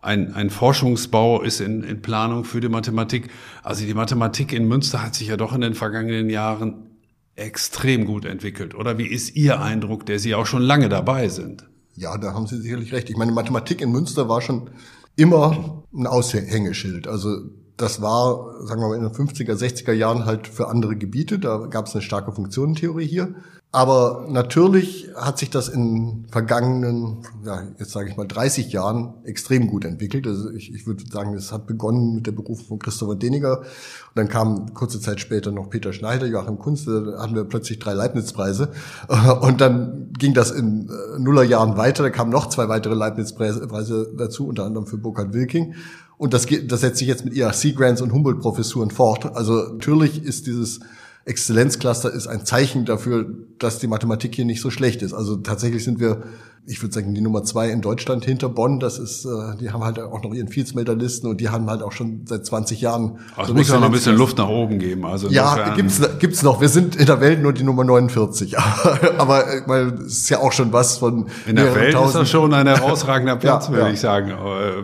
Ein, 0.00 0.34
ein 0.34 0.50
Forschungsbau 0.50 1.42
ist 1.42 1.60
in, 1.60 1.84
in 1.84 2.02
Planung 2.02 2.44
für 2.44 2.60
die 2.60 2.68
Mathematik. 2.68 3.28
Also 3.62 3.84
die 3.84 3.94
Mathematik 3.94 4.52
in 4.52 4.66
Münster 4.66 5.02
hat 5.02 5.14
sich 5.14 5.28
ja 5.28 5.36
doch 5.36 5.54
in 5.54 5.60
den 5.60 5.74
vergangenen 5.74 6.28
Jahren 6.28 6.88
extrem 7.36 8.04
gut 8.04 8.24
entwickelt. 8.24 8.74
Oder 8.74 8.98
wie 8.98 9.06
ist 9.06 9.36
Ihr 9.36 9.60
Eindruck, 9.60 10.04
der 10.06 10.18
Sie 10.18 10.34
auch 10.34 10.46
schon 10.46 10.62
lange 10.62 10.88
dabei 10.88 11.28
sind? 11.28 11.68
Ja, 11.94 12.16
da 12.18 12.34
haben 12.34 12.46
Sie 12.46 12.60
sicherlich 12.60 12.92
recht. 12.92 13.10
Ich 13.10 13.16
meine, 13.16 13.32
Mathematik 13.32 13.80
in 13.80 13.92
Münster 13.92 14.28
war 14.28 14.40
schon 14.40 14.70
immer 15.16 15.84
ein 15.92 16.06
Aushängeschild. 16.06 17.06
Also 17.06 17.36
das 17.76 18.00
war, 18.00 18.64
sagen 18.66 18.80
wir 18.80 18.88
mal, 18.88 18.96
in 18.96 19.02
den 19.02 19.12
50er, 19.12 19.54
60er 19.54 19.92
Jahren 19.92 20.24
halt 20.24 20.46
für 20.46 20.68
andere 20.68 20.96
Gebiete. 20.96 21.38
Da 21.38 21.66
gab 21.66 21.86
es 21.86 21.94
eine 21.94 22.02
starke 22.02 22.32
Funktionentheorie 22.32 23.06
hier. 23.06 23.34
Aber 23.74 24.26
natürlich 24.28 25.08
hat 25.16 25.38
sich 25.38 25.48
das 25.48 25.70
in 25.70 26.26
vergangenen, 26.30 27.24
ja, 27.42 27.62
jetzt 27.78 27.92
sage 27.92 28.10
ich 28.10 28.18
mal 28.18 28.28
30 28.28 28.70
Jahren 28.70 29.14
extrem 29.24 29.66
gut 29.66 29.86
entwickelt. 29.86 30.26
Also 30.26 30.50
ich, 30.50 30.74
ich 30.74 30.86
würde 30.86 31.02
sagen, 31.10 31.32
es 31.32 31.52
hat 31.52 31.66
begonnen 31.66 32.14
mit 32.14 32.26
der 32.26 32.32
Berufung 32.32 32.66
von 32.66 32.78
Christopher 32.78 33.14
Deniger. 33.14 33.60
Und 33.60 33.66
dann 34.14 34.28
kam 34.28 34.74
kurze 34.74 35.00
Zeit 35.00 35.20
später 35.20 35.52
noch 35.52 35.70
Peter 35.70 35.94
Schneider, 35.94 36.26
Joachim 36.26 36.58
Kunst, 36.58 36.86
da 36.86 37.18
hatten 37.18 37.34
wir 37.34 37.44
plötzlich 37.44 37.78
drei 37.78 37.94
Leibniz-Preise. 37.94 38.72
Und 39.40 39.62
dann 39.62 40.12
ging 40.18 40.34
das 40.34 40.50
in 40.50 40.90
äh, 40.90 41.18
Nullerjahren 41.18 41.78
weiter. 41.78 42.02
Da 42.02 42.10
kamen 42.10 42.30
noch 42.30 42.50
zwei 42.50 42.68
weitere 42.68 42.94
Leibniz-Preise 42.94 44.12
dazu, 44.18 44.48
unter 44.48 44.64
anderem 44.64 44.86
für 44.86 44.98
Burkhard 44.98 45.32
Wilking. 45.32 45.76
Und 46.18 46.34
das, 46.34 46.44
geht, 46.44 46.70
das 46.70 46.82
setzt 46.82 46.98
sich 46.98 47.08
jetzt 47.08 47.24
mit 47.24 47.34
IRC-Grants 47.34 48.02
und 48.02 48.12
Humboldt-Professuren 48.12 48.90
fort. 48.90 49.34
Also 49.34 49.72
natürlich 49.72 50.22
ist 50.22 50.46
dieses 50.46 50.80
Exzellenzcluster 51.24 52.12
ist 52.12 52.26
ein 52.26 52.44
Zeichen 52.44 52.84
dafür, 52.84 53.26
dass 53.58 53.78
die 53.78 53.86
Mathematik 53.86 54.34
hier 54.34 54.44
nicht 54.44 54.60
so 54.60 54.70
schlecht 54.70 55.02
ist. 55.02 55.12
Also 55.12 55.36
tatsächlich 55.36 55.84
sind 55.84 56.00
wir 56.00 56.22
ich 56.64 56.80
würde 56.80 56.94
sagen, 56.94 57.12
die 57.12 57.20
Nummer 57.20 57.42
zwei 57.42 57.70
in 57.70 57.80
Deutschland 57.80 58.24
hinter 58.24 58.48
Bonn, 58.48 58.78
das 58.78 58.98
ist, 58.98 59.24
äh, 59.24 59.56
die 59.60 59.70
haben 59.70 59.82
halt 59.82 59.98
auch 59.98 60.22
noch 60.22 60.32
ihren 60.32 60.46
Fieldsmelder-Listen 60.46 61.26
und 61.28 61.40
die 61.40 61.48
haben 61.48 61.68
halt 61.68 61.82
auch 61.82 61.90
schon 61.90 62.22
seit 62.24 62.46
20 62.46 62.80
Jahren. 62.80 63.18
Also 63.36 63.48
so 63.48 63.58
muss 63.58 63.68
ja 63.68 63.80
noch 63.80 63.86
ein 63.86 63.92
bisschen 63.92 64.16
Luft 64.16 64.38
nach 64.38 64.48
oben 64.48 64.78
geben. 64.78 65.04
Also 65.04 65.28
ja, 65.28 65.74
gibt's, 65.74 66.00
gibt's 66.20 66.42
noch. 66.44 66.60
Wir 66.60 66.68
sind 66.68 66.94
in 66.94 67.06
der 67.06 67.20
Welt 67.20 67.42
nur 67.42 67.52
die 67.52 67.64
Nummer 67.64 67.82
49. 67.82 68.56
Aber 69.18 69.44
weil 69.66 69.88
es 70.06 70.18
ist 70.18 70.28
ja 70.30 70.38
auch 70.38 70.52
schon 70.52 70.72
was 70.72 70.98
von. 70.98 71.26
In 71.46 71.56
der 71.56 71.74
Welt 71.74 71.94
tausend. 71.94 72.14
ist 72.14 72.20
das 72.20 72.30
schon 72.30 72.54
ein 72.54 72.68
herausragender 72.68 73.36
Platz, 73.42 73.66
ja, 73.66 73.72
würde 73.72 73.86
ja. 73.86 73.92
ich 73.92 74.00
sagen. 74.00 74.32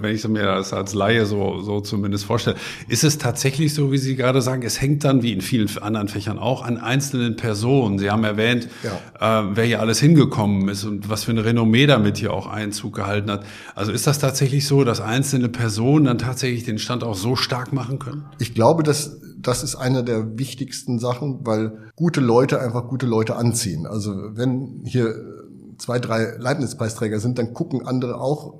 Wenn 0.00 0.14
ich 0.14 0.26
mir 0.26 0.46
das 0.46 0.72
als 0.72 0.94
Laie 0.94 1.26
so, 1.26 1.60
so 1.60 1.80
zumindest 1.80 2.24
vorstelle. 2.24 2.56
Ist 2.88 3.04
es 3.04 3.18
tatsächlich 3.18 3.72
so, 3.72 3.92
wie 3.92 3.98
Sie 3.98 4.16
gerade 4.16 4.42
sagen, 4.42 4.62
es 4.62 4.80
hängt 4.80 5.04
dann, 5.04 5.22
wie 5.22 5.32
in 5.32 5.42
vielen 5.42 5.68
anderen 5.80 6.08
Fächern 6.08 6.40
auch, 6.40 6.64
an 6.64 6.76
einzelnen 6.76 7.36
Personen. 7.36 8.00
Sie 8.00 8.10
haben 8.10 8.24
erwähnt, 8.24 8.68
ja. 8.82 9.42
äh, 9.42 9.44
wer 9.54 9.64
hier 9.64 9.80
alles 9.80 10.00
hingekommen 10.00 10.68
ist 10.68 10.84
und 10.84 11.08
was 11.08 11.22
für 11.22 11.30
eine 11.30 11.44
Renommee 11.44 11.67
Renommee 11.68 11.86
damit 11.86 12.18
hier 12.18 12.32
auch 12.32 12.46
Einzug 12.46 12.94
gehalten 12.94 13.30
hat. 13.30 13.44
Also 13.74 13.92
ist 13.92 14.06
das 14.06 14.18
tatsächlich 14.18 14.66
so, 14.66 14.84
dass 14.84 15.00
einzelne 15.00 15.48
Personen 15.48 16.06
dann 16.06 16.18
tatsächlich 16.18 16.64
den 16.64 16.78
Stand 16.78 17.04
auch 17.04 17.14
so 17.14 17.36
stark 17.36 17.72
machen 17.72 17.98
können? 17.98 18.24
Ich 18.38 18.54
glaube, 18.54 18.82
dass 18.82 19.20
das 19.40 19.62
ist 19.62 19.76
eine 19.76 20.02
der 20.02 20.38
wichtigsten 20.38 20.98
Sachen, 20.98 21.46
weil 21.46 21.90
gute 21.94 22.20
Leute 22.20 22.60
einfach 22.60 22.88
gute 22.88 23.06
Leute 23.06 23.36
anziehen. 23.36 23.86
Also 23.86 24.12
wenn 24.32 24.82
hier 24.84 25.14
zwei, 25.78 26.00
drei 26.00 26.34
Leibniz-Preisträger 26.38 27.20
sind, 27.20 27.38
dann 27.38 27.54
gucken 27.54 27.86
andere 27.86 28.20
auch 28.20 28.54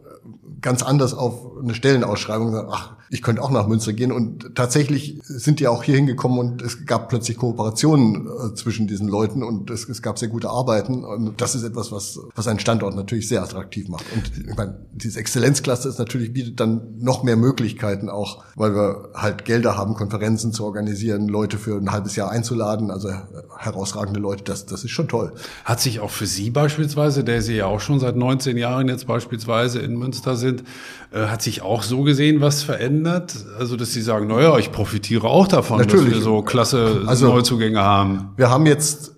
ganz 0.60 0.82
anders 0.82 1.14
auf 1.14 1.58
eine 1.60 1.74
Stellenausschreibung 1.74 2.48
und 2.48 2.52
sagen, 2.52 2.68
ach, 2.70 2.96
ich 3.10 3.22
könnte 3.22 3.42
auch 3.42 3.50
nach 3.50 3.66
Münster 3.66 3.92
gehen. 3.92 4.12
Und 4.12 4.54
tatsächlich 4.54 5.20
sind 5.22 5.60
die 5.60 5.68
auch 5.68 5.82
hier 5.82 5.96
hingekommen 5.96 6.38
und 6.38 6.62
es 6.62 6.86
gab 6.86 7.08
plötzlich 7.08 7.36
Kooperationen 7.36 8.26
äh, 8.26 8.54
zwischen 8.54 8.86
diesen 8.86 9.08
Leuten 9.08 9.42
und 9.42 9.70
es, 9.70 9.88
es, 9.88 10.02
gab 10.02 10.18
sehr 10.18 10.28
gute 10.28 10.50
Arbeiten. 10.50 11.04
Und 11.04 11.40
das 11.40 11.54
ist 11.54 11.62
etwas, 11.62 11.90
was, 11.92 12.20
was 12.34 12.46
einen 12.46 12.60
Standort 12.60 12.94
natürlich 12.94 13.28
sehr 13.28 13.42
attraktiv 13.42 13.88
macht. 13.88 14.04
Und 14.14 14.48
ich 14.48 14.56
meine, 14.56 14.78
diese 14.92 15.18
Exzellenzklasse 15.20 15.88
ist 15.88 15.98
natürlich 15.98 16.32
bietet 16.32 16.60
dann 16.60 16.98
noch 16.98 17.22
mehr 17.22 17.36
Möglichkeiten 17.36 18.08
auch, 18.08 18.44
weil 18.54 18.74
wir 18.74 19.10
halt 19.14 19.44
Gelder 19.44 19.76
haben, 19.76 19.94
Konferenzen 19.94 20.52
zu 20.52 20.64
organisieren, 20.64 21.28
Leute 21.28 21.58
für 21.58 21.76
ein 21.76 21.90
halbes 21.90 22.16
Jahr 22.16 22.30
einzuladen, 22.30 22.90
also 22.90 23.10
herausragende 23.58 24.20
Leute, 24.20 24.44
das, 24.44 24.66
das 24.66 24.84
ist 24.84 24.90
schon 24.90 25.08
toll. 25.08 25.32
Hat 25.64 25.80
sich 25.80 26.00
auch 26.00 26.10
für 26.10 26.26
Sie 26.26 26.50
beispielsweise, 26.50 27.24
der 27.24 27.42
Sie 27.42 27.56
ja 27.56 27.66
auch 27.66 27.80
schon 27.80 28.00
seit 28.00 28.16
19 28.16 28.56
Jahren 28.56 28.88
jetzt 28.88 29.06
beispielsweise 29.06 29.80
in 29.80 29.96
Münster 29.96 30.36
sind, 30.36 30.62
äh, 31.07 31.07
hat 31.12 31.42
sich 31.42 31.62
auch 31.62 31.82
so 31.82 32.02
gesehen 32.02 32.40
was 32.40 32.62
verändert? 32.62 33.34
Also, 33.58 33.76
dass 33.76 33.92
Sie 33.92 34.02
sagen, 34.02 34.26
naja, 34.26 34.58
ich 34.58 34.72
profitiere 34.72 35.28
auch 35.28 35.48
davon, 35.48 35.78
Natürlich. 35.78 36.06
dass 36.06 36.14
wir 36.16 36.22
so 36.22 36.42
klasse 36.42 37.02
also, 37.06 37.28
Neuzugänge 37.28 37.80
haben. 37.80 38.30
Wir 38.36 38.50
haben 38.50 38.66
jetzt 38.66 39.14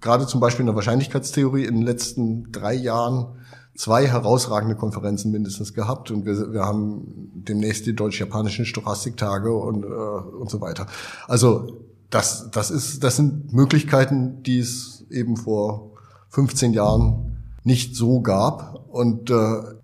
gerade 0.00 0.26
zum 0.26 0.40
Beispiel 0.40 0.62
in 0.62 0.66
der 0.66 0.76
Wahrscheinlichkeitstheorie 0.76 1.64
in 1.64 1.74
den 1.74 1.82
letzten 1.82 2.52
drei 2.52 2.74
Jahren 2.74 3.26
zwei 3.74 4.06
herausragende 4.06 4.74
Konferenzen 4.76 5.30
mindestens 5.30 5.74
gehabt 5.74 6.10
und 6.10 6.24
wir, 6.24 6.52
wir 6.52 6.62
haben 6.62 7.30
demnächst 7.34 7.86
die 7.86 7.94
deutsch-japanischen 7.94 8.64
Stochastiktage 8.64 9.52
und, 9.52 9.84
äh, 9.84 9.86
und 9.86 10.50
so 10.50 10.60
weiter. 10.60 10.86
Also 11.28 11.82
das, 12.10 12.50
das, 12.50 12.70
ist, 12.70 13.04
das 13.04 13.16
sind 13.16 13.52
Möglichkeiten, 13.52 14.42
die 14.42 14.60
es 14.60 15.04
eben 15.10 15.36
vor 15.36 15.90
15 16.30 16.72
Jahren 16.72 17.25
nicht 17.66 17.96
so 17.96 18.20
gab. 18.20 18.86
Und 18.88 19.28
äh, 19.28 19.34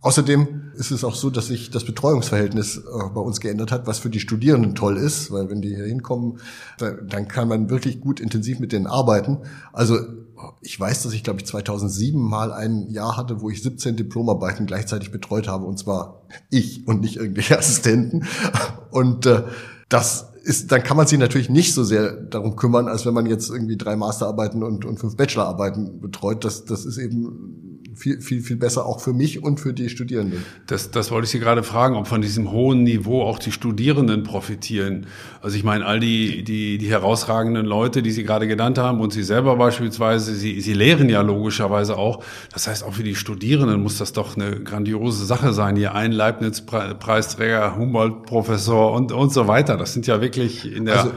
außerdem 0.01 0.72
ist 0.76 0.93
es 0.93 1.05
auch 1.05 1.16
so, 1.16 1.28
dass 1.28 1.49
sich 1.49 1.70
das 1.70 1.85
Betreuungsverhältnis 1.85 2.78
äh, 2.78 2.80
bei 3.12 3.20
uns 3.20 3.41
geändert 3.41 3.72
hat, 3.72 3.87
was 3.87 3.99
für 3.99 4.09
die 4.09 4.20
Studierenden 4.20 4.74
toll 4.74 4.97
ist, 4.97 5.30
weil 5.33 5.51
wenn 5.51 5.61
die 5.61 5.74
hier 5.74 5.85
hinkommen, 5.85 6.39
da, 6.78 6.93
dann 6.93 7.28
kann 7.28 7.49
man 7.49 7.68
wirklich 7.68 8.01
gut 8.01 8.20
intensiv 8.20 8.61
mit 8.61 8.72
denen 8.72 8.87
arbeiten. 8.87 9.39
Also 9.72 9.99
ich 10.61 10.78
weiß, 10.78 11.03
dass 11.03 11.12
ich 11.12 11.24
glaube 11.24 11.41
ich 11.41 11.47
2007 11.47 12.18
mal 12.18 12.53
ein 12.53 12.89
Jahr 12.89 13.16
hatte, 13.16 13.41
wo 13.41 13.51
ich 13.51 13.62
17 13.62 13.97
Diplomarbeiten 13.97 14.66
gleichzeitig 14.66 15.11
betreut 15.11 15.49
habe 15.49 15.66
und 15.66 15.78
zwar 15.78 16.22
ich 16.51 16.87
und 16.87 17.01
nicht 17.01 17.16
irgendwelche 17.16 17.59
Assistenten. 17.59 18.26
Und 18.91 19.26
äh, 19.26 19.43
das 19.89 20.33
ist, 20.45 20.72
dann 20.72 20.83
kann 20.83 20.97
man 20.97 21.07
sich 21.07 21.18
natürlich 21.18 21.51
nicht 21.51 21.74
so 21.74 21.85
sehr 21.85 22.12
darum 22.12 22.57
kümmern, 22.57 22.89
als 22.89 23.05
wenn 23.07 23.14
man 23.14 23.26
jetzt 23.26 23.51
irgendwie 23.51 23.76
drei 23.76 23.97
Masterarbeiten 23.97 24.62
und, 24.62 24.85
und 24.85 24.99
fünf 24.99 25.16
Bachelorarbeiten 25.16 26.01
betreut. 26.01 26.45
Das, 26.45 26.64
das 26.64 26.85
ist 26.85 26.99
eben 26.99 27.72
viel, 27.95 28.20
viel, 28.20 28.40
viel 28.40 28.57
besser 28.57 28.86
auch 28.86 29.01
für 29.01 29.12
mich 29.12 29.43
und 29.43 29.61
für 29.61 29.72
die 29.72 29.88
Studierenden. 29.88 30.45
Das, 30.66 30.90
das 30.90 31.11
wollte 31.11 31.24
ich 31.24 31.30
Sie 31.30 31.38
gerade 31.38 31.62
fragen, 31.62 31.97
ob 31.97 32.07
von 32.07 32.22
diesem 32.22 32.51
hohen 32.51 32.82
Niveau 32.82 33.22
auch 33.22 33.38
die 33.38 33.53
Studierenden 33.53 34.22
profitieren. 34.22 35.07
Also 35.40 35.57
ich 35.57 35.64
meine, 35.64 35.86
all 35.86 36.01
die, 36.01 36.45
die, 36.45 36.78
die 36.78 36.88
herausragenden 36.88 37.66
Leute, 37.66 38.03
die 38.03 38.11
Sie 38.11 38.24
gerade 38.24 38.47
genannt 38.47 38.78
haben 38.78 39.01
und 39.01 39.12
Sie 39.12 39.22
selber 39.22 39.57
beispielsweise, 39.57 40.34
Sie, 40.34 40.61
Sie 40.61 40.74
lehren 40.74 41.09
ja 41.09 41.22
logischerweise 41.22 41.97
auch. 41.97 42.24
Das 42.53 42.66
heißt, 42.68 42.84
auch 42.84 42.95
für 42.95 43.05
die 43.05 43.14
Studierenden 43.14 43.82
muss 43.82 43.99
das 43.99 44.12
doch 44.12 44.36
eine 44.36 44.61
grandiose 44.61 45.24
Sache 45.24 45.53
sein. 45.53 45.76
Hier 45.76 45.95
ein 45.95 46.12
Leibniz-Preisträger, 46.12 47.76
Humboldt-Professor 47.76 48.93
und, 48.93 49.12
und 49.12 49.32
so 49.32 49.49
weiter. 49.49 49.76
Das 49.76 49.93
sind 49.93 50.07
ja 50.07 50.20
wirklich 50.20 50.70
in 50.70 50.86
der... 50.86 50.99
Also, 50.99 51.12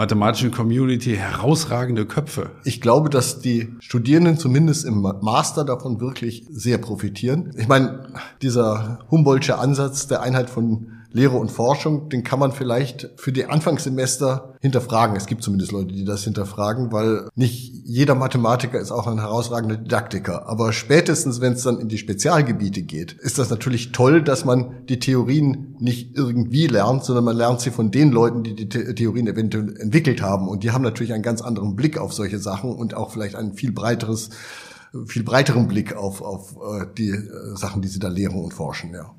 mathematischen 0.00 0.50
Community 0.50 1.14
herausragende 1.14 2.06
Köpfe. 2.06 2.52
Ich 2.64 2.80
glaube, 2.80 3.10
dass 3.10 3.40
die 3.40 3.76
Studierenden 3.80 4.38
zumindest 4.38 4.86
im 4.86 5.02
Master 5.02 5.62
davon 5.62 6.00
wirklich 6.00 6.46
sehr 6.50 6.78
profitieren. 6.78 7.52
Ich 7.58 7.68
meine, 7.68 8.08
dieser 8.40 9.00
Humboldtsche 9.10 9.58
Ansatz 9.58 10.06
der 10.06 10.22
Einheit 10.22 10.48
von 10.48 10.99
Lehre 11.12 11.36
und 11.36 11.50
Forschung, 11.50 12.08
den 12.08 12.22
kann 12.22 12.38
man 12.38 12.52
vielleicht 12.52 13.10
für 13.16 13.32
die 13.32 13.46
Anfangssemester 13.46 14.54
hinterfragen. 14.60 15.16
Es 15.16 15.26
gibt 15.26 15.42
zumindest 15.42 15.72
Leute, 15.72 15.92
die 15.92 16.04
das 16.04 16.22
hinterfragen, 16.22 16.92
weil 16.92 17.28
nicht 17.34 17.72
jeder 17.84 18.14
Mathematiker 18.14 18.78
ist 18.78 18.92
auch 18.92 19.08
ein 19.08 19.18
herausragender 19.18 19.76
Didaktiker. 19.76 20.48
Aber 20.48 20.72
spätestens, 20.72 21.40
wenn 21.40 21.54
es 21.54 21.64
dann 21.64 21.80
in 21.80 21.88
die 21.88 21.98
Spezialgebiete 21.98 22.82
geht, 22.82 23.12
ist 23.14 23.38
das 23.38 23.50
natürlich 23.50 23.90
toll, 23.90 24.22
dass 24.22 24.44
man 24.44 24.86
die 24.88 25.00
Theorien 25.00 25.74
nicht 25.80 26.16
irgendwie 26.16 26.68
lernt, 26.68 27.04
sondern 27.04 27.24
man 27.24 27.36
lernt 27.36 27.60
sie 27.60 27.70
von 27.70 27.90
den 27.90 28.12
Leuten, 28.12 28.44
die 28.44 28.54
die 28.54 28.68
Theorien 28.68 29.26
eventuell 29.26 29.76
entwickelt 29.78 30.22
haben. 30.22 30.48
Und 30.48 30.62
die 30.62 30.70
haben 30.70 30.82
natürlich 30.82 31.12
einen 31.12 31.24
ganz 31.24 31.42
anderen 31.42 31.74
Blick 31.74 31.98
auf 31.98 32.12
solche 32.12 32.38
Sachen 32.38 32.72
und 32.72 32.94
auch 32.94 33.10
vielleicht 33.10 33.34
ein 33.34 33.54
viel 33.54 33.72
breiteres 33.72 34.30
viel 35.06 35.22
breiteren 35.22 35.68
Blick 35.68 35.94
auf, 35.94 36.20
auf 36.20 36.56
äh, 36.56 36.86
die 36.98 37.10
äh, 37.10 37.56
Sachen, 37.56 37.80
die 37.80 37.88
Sie 37.88 38.00
da 38.00 38.08
lehren 38.08 38.42
und 38.42 38.52
forschen. 38.52 38.92
Ja. 38.92 39.14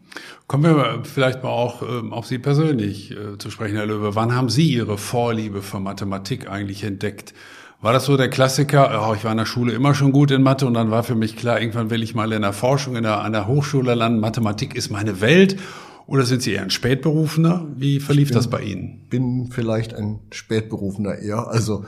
Kommen 0.47 0.64
wir 0.64 1.03
vielleicht 1.03 1.43
mal 1.43 1.49
auch 1.49 1.82
ähm, 1.82 2.12
auf 2.12 2.26
Sie 2.28 2.38
persönlich 2.38 3.12
äh, 3.12 3.38
zu 3.38 3.49
sprechen, 3.49 3.76
Herr 3.76 3.86
Löwe. 3.86 4.16
Wann 4.16 4.36
haben 4.36 4.49
Sie 4.49 4.70
Ihre 4.70 4.97
Vorliebe 4.97 5.62
für 5.62 5.80
Mathematik 5.80 6.49
eigentlich 6.49 6.84
entdeckt? 6.84 7.34
War 7.82 7.93
das 7.93 8.05
so 8.05 8.16
der 8.16 8.30
Klassiker? 8.30 9.07
Oh, 9.07 9.16
ich 9.16 9.24
war 9.24 9.32
in 9.32 9.38
der 9.38 9.45
Schule 9.45 9.74
immer 9.74 9.95
schon 9.95 10.12
gut 10.12 10.30
in 10.30 10.43
Mathe 10.43 10.68
und 10.68 10.76
dann 10.76 10.91
war 10.91 11.03
für 11.03 11.16
mich 11.16 11.36
klar, 11.36 11.59
irgendwann 11.59 11.89
will 11.89 12.03
ich 12.03 12.14
mal 12.14 12.32
in 12.32 12.43
der 12.43 12.53
Forschung, 12.53 12.95
in 12.95 13.03
der, 13.03 13.22
an 13.22 13.32
der 13.32 13.47
Hochschule 13.47 13.95
landen. 13.95 14.20
Mathematik 14.20 14.76
ist 14.76 14.91
meine 14.91 15.20
Welt. 15.20 15.57
Oder 16.05 16.26
sind 16.26 16.43
Sie 16.43 16.51
eher 16.51 16.62
ein 16.62 16.70
Spätberufener? 16.70 17.68
Wie 17.76 17.99
verlief 17.99 18.28
bin, 18.28 18.36
das 18.36 18.49
bei 18.49 18.62
Ihnen? 18.62 19.07
Bin 19.09 19.49
vielleicht 19.51 19.93
ein 19.93 20.20
Spätberufener 20.32 21.20
eher. 21.20 21.47
Also 21.47 21.86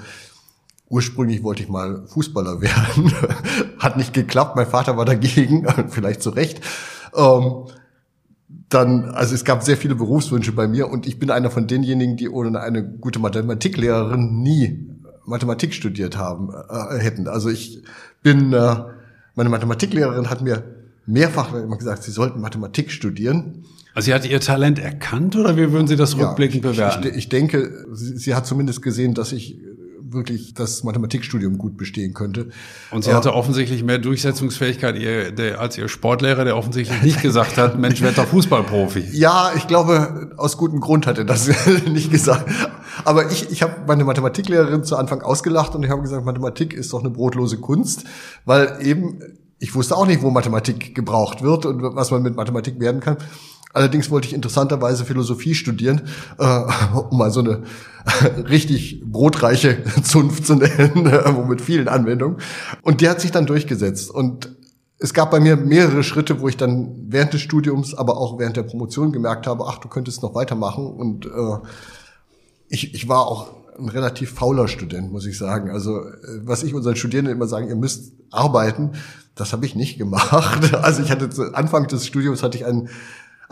ursprünglich 0.89 1.43
wollte 1.43 1.61
ich 1.63 1.69
mal 1.69 2.07
Fußballer 2.07 2.61
werden. 2.61 3.11
Hat 3.78 3.97
nicht 3.97 4.13
geklappt. 4.13 4.55
Mein 4.55 4.67
Vater 4.67 4.97
war 4.97 5.05
dagegen, 5.05 5.67
vielleicht 5.89 6.24
zu 6.24 6.32
Recht. 6.32 6.61
Ähm, 7.15 7.65
dann, 8.70 9.06
also 9.06 9.36
es 9.36 9.45
gab 9.45 9.64
sehr 9.64 9.78
viele 9.78 9.95
Berufswünsche 9.95 10.51
bei 10.51 10.68
mir 10.68 10.89
und 10.89 11.06
ich 11.06 11.20
bin 11.20 11.30
einer 11.30 11.51
von 11.51 11.68
denjenigen, 11.68 12.18
die 12.18 12.30
ohne 12.30 12.60
eine 12.60 12.84
gute 12.84 13.20
Mathematiklehrerin 13.20 14.41
nie 14.41 14.89
Mathematik 15.26 15.74
studiert 15.74 16.18
haben 16.18 16.49
äh, 16.51 16.97
hätten. 16.99 17.28
Also 17.28 17.49
ich 17.49 17.84
bin, 18.22 18.54
äh, 18.54 18.76
meine 19.36 19.49
Mathematiklehrerin 19.49 20.30
hat 20.30 20.41
mir 20.41 20.64
mehrfach 21.06 21.54
immer 21.54 21.78
gesagt, 21.78 22.04
sie 22.04 22.12
sollten 22.12 22.41
Mathematik 22.41 22.91
studieren. 22.91 23.66
Also 23.93 24.08
sie 24.08 24.14
hat 24.14 24.28
ihr 24.28 24.39
Talent 24.39 24.80
erkannt 24.80 25.36
oder 25.36 25.56
wie 25.56 25.72
würden 25.72 25.88
Sie 25.88 25.95
das 25.95 26.18
rückblickend 26.18 26.64
ja, 26.66 26.72
bewerten? 26.72 27.08
Ich, 27.10 27.16
ich, 27.16 27.30
denke, 27.30 27.86
sie, 27.91 28.18
sie, 28.18 28.34
hat 28.34 28.47
zumindest 28.47 28.82
gesehen, 28.82 29.14
dass 29.14 29.32
ich 29.32 29.60
wirklich 30.14 30.53
das 30.53 30.84
Mathematikstudium 30.84 31.57
gut 31.57 31.78
bestehen 31.78 32.14
könnte. 32.14 32.49
Und 32.91 33.03
sie 33.03 33.14
hatte 33.14 33.34
offensichtlich 33.34 33.84
mehr 33.84 33.97
Durchsetzungsfähigkeit 33.97 34.97
ihr, 34.97 35.32
der, 35.32 35.59
als 35.59 35.78
ihr 35.78 35.88
Sportlehrer, 35.88 36.45
der 36.45 36.57
offensichtlich 36.57 37.01
nicht 37.01 37.22
gesagt 37.24 37.57
hat, 37.57 37.78
Mensch, 37.78 38.01
werd 38.01 38.18
doch 38.18 38.28
Fußballprofi. 38.28 39.09
Ja, 39.11 39.51
ich 39.55 39.68
glaube, 39.68 40.32
aus 40.38 40.57
gutem 40.57 40.80
Grund 40.80 41.07
hat 41.07 41.18
er 41.18 41.26
das 41.26 41.49
nicht 41.86 42.11
gesagt. 42.11 42.49
Aber 43.05 43.32
ich, 43.32 43.51
ich 43.51 43.64
habe 43.64 43.74
meine 43.88 44.03
Mathematiklehrerin 44.03 44.84
zu 44.84 44.97
Anfang 44.97 45.22
ausgelacht 45.22 45.76
und 45.76 45.84
ich 45.84 45.89
habe 45.89 46.01
gesagt, 46.01 46.26
Mathematik 46.26 46.74
ist 46.74 46.93
doch 46.93 46.99
eine 46.99 47.09
brotlose 47.09 47.57
Kunst, 47.57 48.05
weil 48.45 48.78
eben 48.82 49.20
ich 49.64 49.74
wusste 49.76 49.95
auch 49.95 50.05
nicht, 50.05 50.22
wo 50.22 50.30
Mathematik 50.30 50.93
gebraucht 50.93 51.41
wird 51.41 51.66
und 51.66 51.82
was 51.95 52.11
man 52.11 52.22
mit 52.22 52.36
Mathematik 52.36 52.82
werden 52.82 52.99
kann. 52.99 53.16
Allerdings 53.74 54.11
wollte 54.11 54.28
ich 54.28 54.34
interessanterweise 54.34 55.03
Philosophie 55.03 55.55
studieren, 55.55 56.01
äh, 56.38 56.59
um 57.09 57.17
mal 57.17 57.32
so 57.32 57.39
eine 57.39 57.63
richtig 58.49 59.01
brotreiche 59.03 59.78
Zunft 60.03 60.45
zu 60.45 60.55
nennen, 60.55 61.07
äh, 61.07 61.32
mit 61.47 61.59
vielen 61.59 61.88
Anwendungen. 61.88 62.38
Und 62.84 63.01
die 63.01 63.09
hat 63.09 63.19
sich 63.19 63.32
dann 63.32 63.47
durchgesetzt. 63.47 64.11
Und 64.11 64.55
es 64.99 65.13
gab 65.13 65.32
bei 65.32 65.39
mir 65.39 65.57
mehrere 65.57 66.03
Schritte, 66.03 66.39
wo 66.39 66.47
ich 66.47 66.55
dann 66.55 66.95
während 67.07 67.34
des 67.34 67.41
Studiums, 67.41 67.93
aber 67.95 68.17
auch 68.17 68.39
während 68.39 68.55
der 68.55 68.63
Promotion 68.63 69.11
gemerkt 69.11 69.47
habe, 69.47 69.65
ach, 69.67 69.80
du 69.80 69.89
könntest 69.89 70.21
noch 70.21 70.36
weitermachen. 70.36 70.86
Und 70.86 71.26
äh, 71.26 71.57
ich, 72.69 72.93
ich 72.93 73.09
war 73.09 73.28
auch 73.28 73.53
ein 73.78 73.89
relativ 73.89 74.32
fauler 74.32 74.67
Student, 74.67 75.11
muss 75.11 75.26
ich 75.26 75.38
sagen. 75.38 75.71
Also 75.71 75.99
äh, 75.99 76.13
was 76.43 76.63
ich 76.63 76.76
unseren 76.76 76.95
Studierenden 76.95 77.36
immer 77.36 77.47
sagen, 77.47 77.67
ihr 77.67 77.76
müsst 77.76 78.13
arbeiten, 78.30 78.91
das 79.36 79.51
habe 79.51 79.65
ich 79.65 79.76
nicht 79.76 79.97
gemacht. 79.97 80.74
Also 80.82 81.01
ich 81.01 81.11
hatte 81.11 81.30
zu 81.30 81.53
Anfang 81.53 81.88
des 81.88 82.05
Studiums 82.05 82.43
hatte 82.43 82.57
ich 82.57 82.65
einen 82.65 82.89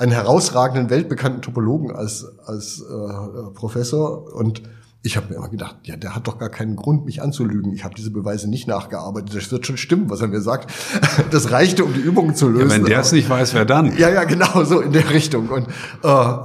einen 0.01 0.11
herausragenden, 0.11 0.89
weltbekannten 0.89 1.43
Topologen 1.43 1.91
als, 1.91 2.25
als 2.45 2.81
äh, 2.81 3.53
Professor. 3.53 4.33
Und 4.33 4.63
ich 5.03 5.15
habe 5.15 5.27
mir 5.29 5.35
immer 5.35 5.49
gedacht, 5.49 5.77
ja, 5.83 5.95
der 5.95 6.15
hat 6.15 6.27
doch 6.27 6.39
gar 6.39 6.49
keinen 6.49 6.75
Grund, 6.75 7.05
mich 7.05 7.21
anzulügen. 7.21 7.71
Ich 7.73 7.83
habe 7.83 7.93
diese 7.93 8.09
Beweise 8.09 8.49
nicht 8.49 8.67
nachgearbeitet. 8.67 9.35
Das 9.35 9.51
wird 9.51 9.67
schon 9.67 9.77
stimmen, 9.77 10.09
was 10.09 10.21
er 10.21 10.27
mir 10.27 10.41
sagt. 10.41 10.73
Das 11.29 11.51
reichte, 11.51 11.85
um 11.85 11.93
die 11.93 11.99
Übungen 11.99 12.35
zu 12.35 12.49
lösen. 12.49 12.69
Ja, 12.69 12.75
wenn 12.75 12.85
der 12.85 12.99
es 13.01 13.11
nicht 13.11 13.29
weiß, 13.29 13.53
wer 13.53 13.65
dann? 13.65 13.95
Ja, 13.95 14.09
ja, 14.09 14.23
genau, 14.23 14.63
so 14.63 14.79
in 14.79 14.91
der 14.91 15.07
Richtung. 15.11 15.49
Und 15.49 15.67
äh, 16.03 16.35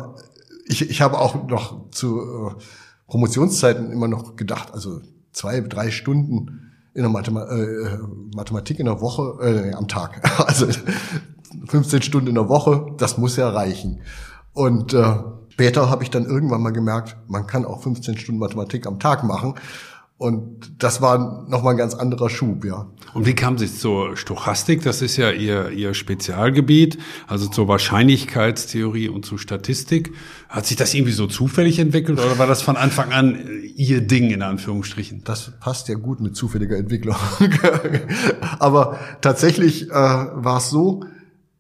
ich, 0.66 0.90
ich 0.90 1.00
habe 1.00 1.18
auch 1.18 1.48
noch 1.48 1.90
zu 1.90 2.20
äh, 2.20 2.62
Promotionszeiten 3.06 3.90
immer 3.90 4.08
noch 4.08 4.36
gedacht, 4.36 4.74
also 4.74 5.00
zwei, 5.32 5.60
drei 5.62 5.90
Stunden 5.90 6.72
in 6.92 7.02
der 7.02 7.10
Mathema 7.10 7.44
äh, 7.46 7.98
Mathematik 8.34 8.80
in 8.80 8.86
der 8.86 9.00
Woche, 9.00 9.38
äh, 9.40 9.72
am 9.72 9.88
Tag. 9.88 10.20
Also 10.46 10.66
15 11.66 12.02
Stunden 12.02 12.28
in 12.28 12.34
der 12.34 12.48
Woche, 12.48 12.92
das 12.98 13.18
muss 13.18 13.36
ja 13.36 13.48
reichen. 13.48 14.00
Und 14.52 14.94
äh, 14.94 15.16
später 15.50 15.90
habe 15.90 16.02
ich 16.02 16.10
dann 16.10 16.24
irgendwann 16.24 16.62
mal 16.62 16.70
gemerkt, 16.70 17.16
man 17.28 17.46
kann 17.46 17.64
auch 17.64 17.82
15 17.82 18.18
Stunden 18.18 18.40
Mathematik 18.40 18.86
am 18.86 18.98
Tag 18.98 19.24
machen. 19.24 19.54
Und 20.18 20.82
das 20.82 21.02
war 21.02 21.46
nochmal 21.46 21.74
ein 21.74 21.76
ganz 21.76 21.92
anderer 21.92 22.30
Schub, 22.30 22.64
ja. 22.64 22.86
Und 23.12 23.26
wie 23.26 23.34
kam 23.34 23.58
Sie 23.58 23.70
zur 23.70 24.16
Stochastik? 24.16 24.82
Das 24.82 25.02
ist 25.02 25.18
ja 25.18 25.30
Ihr, 25.30 25.70
Ihr 25.72 25.92
Spezialgebiet, 25.92 26.96
also 27.26 27.48
zur 27.48 27.68
Wahrscheinlichkeitstheorie 27.68 29.10
und 29.10 29.26
zur 29.26 29.38
Statistik. 29.38 30.14
Hat 30.48 30.64
sich 30.64 30.78
das 30.78 30.94
irgendwie 30.94 31.12
so 31.12 31.26
zufällig 31.26 31.78
entwickelt 31.78 32.18
oder 32.18 32.38
war 32.38 32.46
das 32.46 32.62
von 32.62 32.78
Anfang 32.78 33.12
an 33.12 33.38
Ihr 33.76 34.00
Ding 34.00 34.30
in 34.30 34.40
Anführungsstrichen? 34.40 35.22
Das 35.22 35.52
passt 35.60 35.88
ja 35.88 35.96
gut 35.96 36.20
mit 36.20 36.34
zufälliger 36.34 36.78
Entwicklung. 36.78 37.16
Aber 38.58 38.98
tatsächlich 39.20 39.90
äh, 39.90 39.92
war 39.92 40.56
es 40.56 40.70
so, 40.70 41.04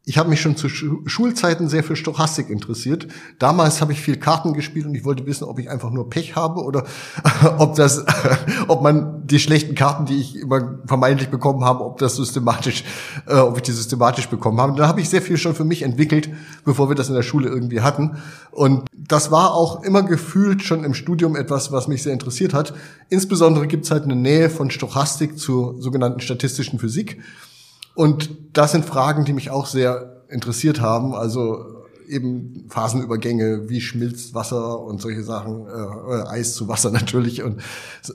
ich 0.08 0.18
habe 0.18 0.28
mich 0.28 0.40
schon 0.40 0.56
zu 0.56 0.68
Schulzeiten 0.68 1.68
sehr 1.68 1.82
für 1.82 1.96
Stochastik 1.96 2.48
interessiert. 2.48 3.08
Damals 3.40 3.80
habe 3.80 3.92
ich 3.92 4.00
viel 4.00 4.16
Karten 4.16 4.54
gespielt 4.54 4.86
und 4.86 4.94
ich 4.94 5.04
wollte 5.04 5.26
wissen, 5.26 5.42
ob 5.42 5.58
ich 5.58 5.68
einfach 5.68 5.90
nur 5.90 6.08
Pech 6.08 6.36
habe 6.36 6.62
oder 6.62 6.84
ob 7.58 7.74
das, 7.74 8.04
ob 8.68 8.82
man 8.82 9.26
die 9.26 9.40
schlechten 9.40 9.74
Karten, 9.74 10.06
die 10.06 10.20
ich 10.20 10.36
immer 10.36 10.78
vermeintlich 10.86 11.28
bekommen 11.28 11.64
habe, 11.64 11.84
ob 11.84 11.98
das 11.98 12.14
systematisch, 12.14 12.84
äh, 13.26 13.34
ob 13.34 13.56
ich 13.56 13.64
die 13.64 13.72
systematisch 13.72 14.28
bekommen 14.28 14.60
habe. 14.60 14.78
Da 14.78 14.86
habe 14.86 15.00
ich 15.00 15.08
sehr 15.08 15.22
viel 15.22 15.38
schon 15.38 15.56
für 15.56 15.64
mich 15.64 15.82
entwickelt, 15.82 16.30
bevor 16.64 16.88
wir 16.88 16.94
das 16.94 17.08
in 17.08 17.16
der 17.16 17.22
Schule 17.22 17.48
irgendwie 17.48 17.80
hatten. 17.80 18.16
Und 18.52 18.84
das 18.92 19.32
war 19.32 19.54
auch 19.54 19.82
immer 19.82 20.04
gefühlt 20.04 20.62
schon 20.62 20.84
im 20.84 20.94
Studium 20.94 21.34
etwas, 21.34 21.72
was 21.72 21.88
mich 21.88 22.04
sehr 22.04 22.12
interessiert 22.12 22.54
hat. 22.54 22.74
Insbesondere 23.08 23.66
gibt 23.66 23.86
es 23.86 23.90
halt 23.90 24.04
eine 24.04 24.14
Nähe 24.14 24.50
von 24.50 24.70
Stochastik 24.70 25.36
zur 25.36 25.82
sogenannten 25.82 26.20
statistischen 26.20 26.78
Physik. 26.78 27.20
Und 27.96 28.30
das 28.52 28.72
sind 28.72 28.84
Fragen, 28.84 29.24
die 29.24 29.32
mich 29.32 29.50
auch 29.50 29.66
sehr 29.66 30.22
interessiert 30.28 30.80
haben. 30.80 31.14
Also 31.14 31.64
eben 32.08 32.66
Phasenübergänge, 32.68 33.68
wie 33.68 33.80
schmilzt 33.80 34.34
Wasser 34.34 34.80
und 34.80 35.00
solche 35.00 35.22
Sachen, 35.22 35.66
äh, 35.66 36.28
Eis 36.28 36.54
zu 36.54 36.68
Wasser 36.68 36.90
natürlich. 36.92 37.42
Und 37.42 37.60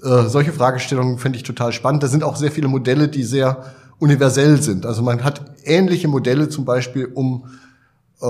äh, 0.03 0.29
solche 0.29 0.53
Fragestellungen 0.53 1.17
finde 1.17 1.37
ich 1.37 1.43
total 1.43 1.73
spannend. 1.73 2.03
Da 2.03 2.07
sind 2.07 2.23
auch 2.23 2.35
sehr 2.35 2.51
viele 2.51 2.67
Modelle, 2.67 3.07
die 3.07 3.23
sehr 3.23 3.73
universell 3.97 4.61
sind. 4.61 4.85
Also 4.85 5.01
man 5.01 5.23
hat 5.23 5.41
ähnliche 5.63 6.07
Modelle 6.07 6.47
zum 6.47 6.63
Beispiel, 6.63 7.05
um 7.05 7.45
äh, 8.21 8.25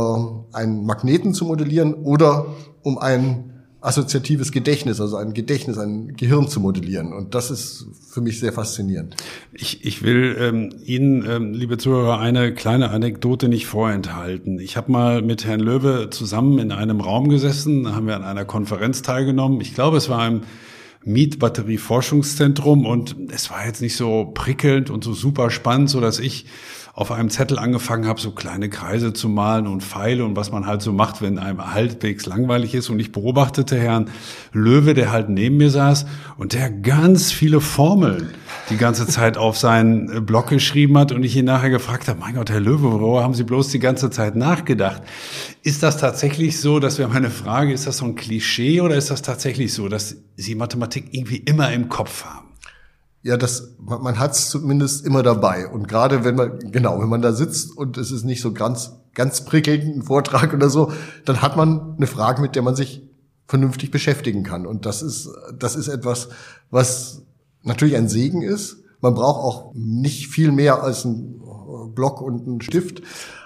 einen 0.53 0.85
Magneten 0.85 1.33
zu 1.33 1.45
modellieren 1.45 1.93
oder 1.93 2.45
um 2.81 2.97
einen 2.97 3.50
assoziatives 3.81 4.51
Gedächtnis, 4.51 5.01
also 5.01 5.17
ein 5.17 5.33
Gedächtnis, 5.33 5.79
ein 5.79 6.15
Gehirn 6.15 6.47
zu 6.47 6.59
modellieren. 6.59 7.13
Und 7.13 7.33
das 7.33 7.49
ist 7.49 7.87
für 8.09 8.21
mich 8.21 8.39
sehr 8.39 8.53
faszinierend. 8.53 9.15
Ich, 9.53 9.83
ich 9.83 10.03
will 10.03 10.37
ähm, 10.39 10.69
Ihnen, 10.85 11.25
ähm, 11.27 11.53
liebe 11.53 11.79
Zuhörer, 11.79 12.19
eine 12.19 12.53
kleine 12.53 12.91
Anekdote 12.91 13.49
nicht 13.49 13.65
vorenthalten. 13.65 14.59
Ich 14.59 14.77
habe 14.77 14.91
mal 14.91 15.21
mit 15.23 15.45
Herrn 15.45 15.59
Löwe 15.59 16.09
zusammen 16.11 16.59
in 16.59 16.71
einem 16.71 17.01
Raum 17.01 17.27
gesessen, 17.29 17.83
da 17.83 17.95
haben 17.95 18.05
wir 18.05 18.15
an 18.15 18.23
einer 18.23 18.45
Konferenz 18.45 19.01
teilgenommen. 19.01 19.59
Ich 19.61 19.73
glaube, 19.73 19.97
es 19.97 20.09
war 20.09 20.27
im 20.27 20.41
Mietbatterie-Forschungszentrum 21.03 22.85
und 22.85 23.15
es 23.31 23.49
war 23.49 23.65
jetzt 23.65 23.81
nicht 23.81 23.95
so 23.95 24.31
prickelnd 24.31 24.91
und 24.91 25.03
so 25.03 25.13
super 25.13 25.49
spannend, 25.49 25.89
so 25.89 25.99
dass 25.99 26.19
ich 26.19 26.45
auf 27.01 27.11
einem 27.11 27.31
Zettel 27.31 27.57
angefangen 27.57 28.05
habe, 28.05 28.21
so 28.21 28.29
kleine 28.29 28.69
Kreise 28.69 29.11
zu 29.11 29.27
malen 29.27 29.65
und 29.65 29.81
Pfeile 29.81 30.23
und 30.23 30.35
was 30.35 30.51
man 30.51 30.67
halt 30.67 30.83
so 30.83 30.93
macht, 30.93 31.21
wenn 31.23 31.39
einem 31.39 31.73
halbwegs 31.73 32.27
langweilig 32.27 32.75
ist. 32.75 32.91
Und 32.91 32.99
ich 32.99 33.11
beobachtete 33.11 33.75
Herrn 33.75 34.11
Löwe, 34.53 34.93
der 34.93 35.11
halt 35.11 35.27
neben 35.27 35.57
mir 35.57 35.71
saß 35.71 36.05
und 36.37 36.53
der 36.53 36.69
ganz 36.69 37.31
viele 37.31 37.59
Formeln 37.59 38.29
die 38.69 38.77
ganze 38.77 39.07
Zeit 39.07 39.35
auf 39.35 39.57
seinen 39.57 40.27
Blog 40.27 40.47
geschrieben 40.47 40.95
hat 40.99 41.11
und 41.11 41.23
ich 41.23 41.35
ihn 41.35 41.45
nachher 41.45 41.71
gefragt 41.71 42.07
habe, 42.07 42.19
mein 42.19 42.35
Gott, 42.35 42.51
Herr 42.51 42.59
Löwe, 42.59 42.83
worüber 42.83 43.23
haben 43.23 43.33
Sie 43.33 43.43
bloß 43.43 43.69
die 43.69 43.79
ganze 43.79 44.11
Zeit 44.11 44.35
nachgedacht? 44.35 45.01
Ist 45.63 45.81
das 45.81 45.97
tatsächlich 45.97 46.59
so, 46.59 46.79
dass 46.79 46.99
wir 46.99 47.07
meine 47.07 47.31
Frage, 47.31 47.73
ist 47.73 47.87
das 47.87 47.97
so 47.97 48.05
ein 48.05 48.13
Klischee 48.13 48.79
oder 48.79 48.95
ist 48.95 49.09
das 49.09 49.23
tatsächlich 49.23 49.73
so, 49.73 49.89
dass 49.89 50.17
Sie 50.35 50.53
Mathematik 50.53 51.05
irgendwie 51.11 51.37
immer 51.37 51.73
im 51.73 51.89
Kopf 51.89 52.25
haben? 52.25 52.50
Ja, 53.23 53.37
das, 53.37 53.75
man, 53.79 54.01
man 54.01 54.19
hat 54.19 54.31
es 54.31 54.49
zumindest 54.49 55.05
immer 55.05 55.23
dabei. 55.23 55.67
Und 55.67 55.87
gerade 55.87 56.23
wenn 56.23 56.35
man, 56.35 56.59
genau, 56.71 56.99
wenn 56.99 57.09
man 57.09 57.21
da 57.21 57.33
sitzt 57.33 57.75
und 57.77 57.97
es 57.97 58.11
ist 58.11 58.23
nicht 58.23 58.41
so 58.41 58.51
ganz, 58.51 58.93
ganz 59.13 59.45
prickelnd 59.45 59.95
ein 59.95 60.03
Vortrag 60.03 60.53
oder 60.53 60.69
so, 60.69 60.91
dann 61.25 61.41
hat 61.41 61.55
man 61.55 61.95
eine 61.97 62.07
Frage, 62.07 62.41
mit 62.41 62.55
der 62.55 62.63
man 62.63 62.75
sich 62.75 63.07
vernünftig 63.47 63.91
beschäftigen 63.91 64.43
kann. 64.43 64.65
Und 64.65 64.85
das 64.85 65.01
ist, 65.01 65.29
das 65.57 65.75
ist 65.75 65.87
etwas, 65.87 66.29
was 66.69 67.23
natürlich 67.63 67.95
ein 67.95 68.09
Segen 68.09 68.41
ist. 68.41 68.77
Man 69.01 69.13
braucht 69.13 69.39
auch 69.39 69.73
nicht 69.75 70.27
viel 70.27 70.51
mehr 70.51 70.83
als 70.83 71.05
ein 71.05 71.41
Block 71.93 72.21
und 72.21 72.47
einen 72.47 72.61
Stift. 72.61 73.01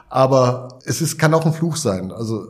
Aber 0.09 0.79
es 0.85 1.01
ist, 1.01 1.17
kann 1.17 1.33
auch 1.33 1.45
ein 1.45 1.53
Fluch 1.53 1.75
sein. 1.75 2.11
Also 2.11 2.47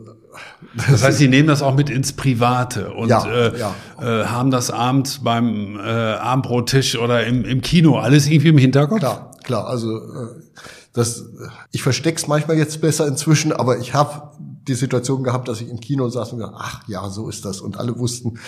das 0.90 1.02
heißt, 1.02 1.18
Sie 1.18 1.28
nehmen 1.28 1.48
das 1.48 1.62
auch 1.62 1.74
mit 1.74 1.90
ins 1.90 2.12
Private 2.12 2.92
und 2.92 3.08
ja, 3.08 3.26
äh, 3.26 3.58
ja. 3.58 3.74
Äh, 4.00 4.26
haben 4.26 4.50
das 4.50 4.70
abends 4.70 5.20
beim 5.22 5.78
äh, 5.78 5.82
Abendbrottisch 5.82 6.96
oder 6.98 7.26
im, 7.26 7.44
im 7.44 7.60
Kino 7.60 7.98
alles 7.98 8.26
irgendwie 8.26 8.48
im 8.48 8.58
Hinterkopf? 8.58 9.00
Klar, 9.00 9.30
klar. 9.42 9.66
Also 9.66 9.96
äh, 9.98 10.28
das, 10.92 11.26
ich 11.72 11.82
versteck's 11.82 12.26
manchmal 12.26 12.56
jetzt 12.56 12.80
besser 12.80 13.06
inzwischen, 13.06 13.52
aber 13.52 13.78
ich 13.78 13.94
habe 13.94 14.30
die 14.66 14.74
Situation 14.74 15.22
gehabt, 15.22 15.48
dass 15.48 15.60
ich 15.60 15.68
im 15.68 15.80
Kino 15.80 16.08
saß 16.08 16.32
und 16.32 16.38
gesagt, 16.38 16.56
ach 16.58 16.80
ja, 16.88 17.08
so 17.10 17.28
ist 17.28 17.44
das. 17.44 17.60
Und 17.60 17.78
alle 17.78 17.98
wussten, 17.98 18.38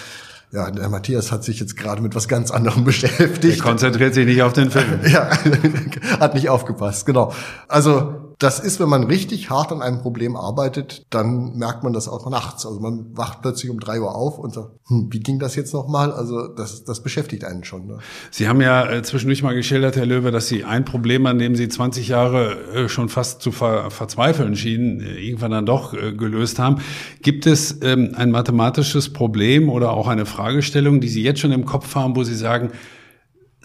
ja, 0.50 0.70
der 0.70 0.88
Matthias 0.88 1.30
hat 1.30 1.44
sich 1.44 1.60
jetzt 1.60 1.76
gerade 1.76 2.00
mit 2.00 2.14
was 2.14 2.26
ganz 2.26 2.50
anderem 2.50 2.84
beschäftigt. 2.86 3.58
Er 3.58 3.62
konzentriert 3.62 4.14
sich 4.14 4.26
nicht 4.26 4.42
auf 4.42 4.52
den 4.52 4.70
Film. 4.70 5.00
ja, 5.06 5.30
hat 6.20 6.34
nicht 6.34 6.48
aufgepasst, 6.48 7.06
genau. 7.06 7.32
Also 7.68 8.27
das 8.38 8.60
ist, 8.60 8.78
wenn 8.78 8.88
man 8.88 9.02
richtig 9.02 9.50
hart 9.50 9.72
an 9.72 9.82
einem 9.82 10.00
Problem 10.00 10.36
arbeitet, 10.36 11.02
dann 11.10 11.56
merkt 11.56 11.82
man 11.82 11.92
das 11.92 12.08
auch 12.08 12.30
nachts. 12.30 12.64
Also 12.66 12.78
man 12.78 13.16
wacht 13.16 13.42
plötzlich 13.42 13.68
um 13.68 13.80
drei 13.80 14.00
Uhr 14.00 14.14
auf 14.14 14.38
und 14.38 14.54
sagt, 14.54 14.70
hm, 14.86 15.08
wie 15.10 15.18
ging 15.18 15.40
das 15.40 15.56
jetzt 15.56 15.74
nochmal? 15.74 16.12
Also 16.12 16.46
das, 16.46 16.84
das 16.84 17.02
beschäftigt 17.02 17.44
einen 17.44 17.64
schon. 17.64 17.86
Ne? 17.86 17.98
Sie 18.30 18.46
haben 18.48 18.60
ja 18.60 18.88
äh, 18.88 19.02
zwischendurch 19.02 19.42
mal 19.42 19.56
geschildert, 19.56 19.96
Herr 19.96 20.06
Löwe, 20.06 20.30
dass 20.30 20.46
Sie 20.46 20.64
ein 20.64 20.84
Problem, 20.84 21.26
an 21.26 21.40
dem 21.40 21.56
Sie 21.56 21.68
20 21.68 22.06
Jahre 22.06 22.52
äh, 22.74 22.88
schon 22.88 23.08
fast 23.08 23.42
zu 23.42 23.50
ver 23.50 23.90
verzweifeln 23.90 24.54
schienen, 24.54 25.00
äh, 25.00 25.18
irgendwann 25.18 25.50
dann 25.50 25.66
doch 25.66 25.90
gelöst 25.90 26.60
haben. 26.60 26.80
Gibt 27.22 27.46
es 27.46 27.78
ähm, 27.82 28.12
ein 28.14 28.30
mathematisches 28.30 29.12
Problem 29.12 29.68
oder 29.68 29.92
auch 29.92 30.06
eine 30.06 30.26
Fragestellung, 30.26 31.00
die 31.00 31.08
Sie 31.08 31.22
jetzt 31.22 31.40
schon 31.40 31.52
im 31.52 31.64
Kopf 31.64 31.96
haben, 31.96 32.14
wo 32.14 32.22
Sie 32.22 32.36
sagen, 32.36 32.70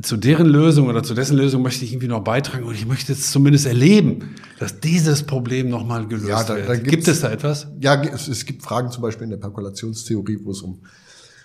zu 0.02 0.18
deren 0.18 0.48
Lösung 0.48 0.88
oder 0.88 1.04
zu 1.04 1.14
dessen 1.14 1.38
Lösung 1.38 1.62
möchte 1.62 1.86
ich 1.86 1.94
irgendwie 1.94 2.08
noch 2.08 2.24
beitragen 2.24 2.64
und 2.64 2.74
ich 2.74 2.88
möchte 2.88 3.14
es 3.14 3.32
zumindest 3.32 3.68
erleben, 3.68 4.36
dass 4.60 4.80
dieses 4.80 5.24
Problem 5.24 5.70
nochmal 5.70 6.08
gelöst 6.08 6.30
ja, 6.30 6.44
da, 6.44 6.56
da 6.56 6.68
wird. 6.70 6.86
Gibt 6.86 7.08
es 7.08 7.22
da 7.22 7.32
etwas? 7.32 7.68
Ja, 7.80 8.02
es, 8.02 8.28
es, 8.28 8.46
gibt 8.46 8.64
Fragen 8.64 8.90
zum 8.90 9.04
Beispiel 9.04 9.26
in 9.26 9.30
der 9.30 9.38
Perkulationstheorie, 9.38 10.40
wo 10.44 10.52
es 10.52 10.62
um 10.62 10.82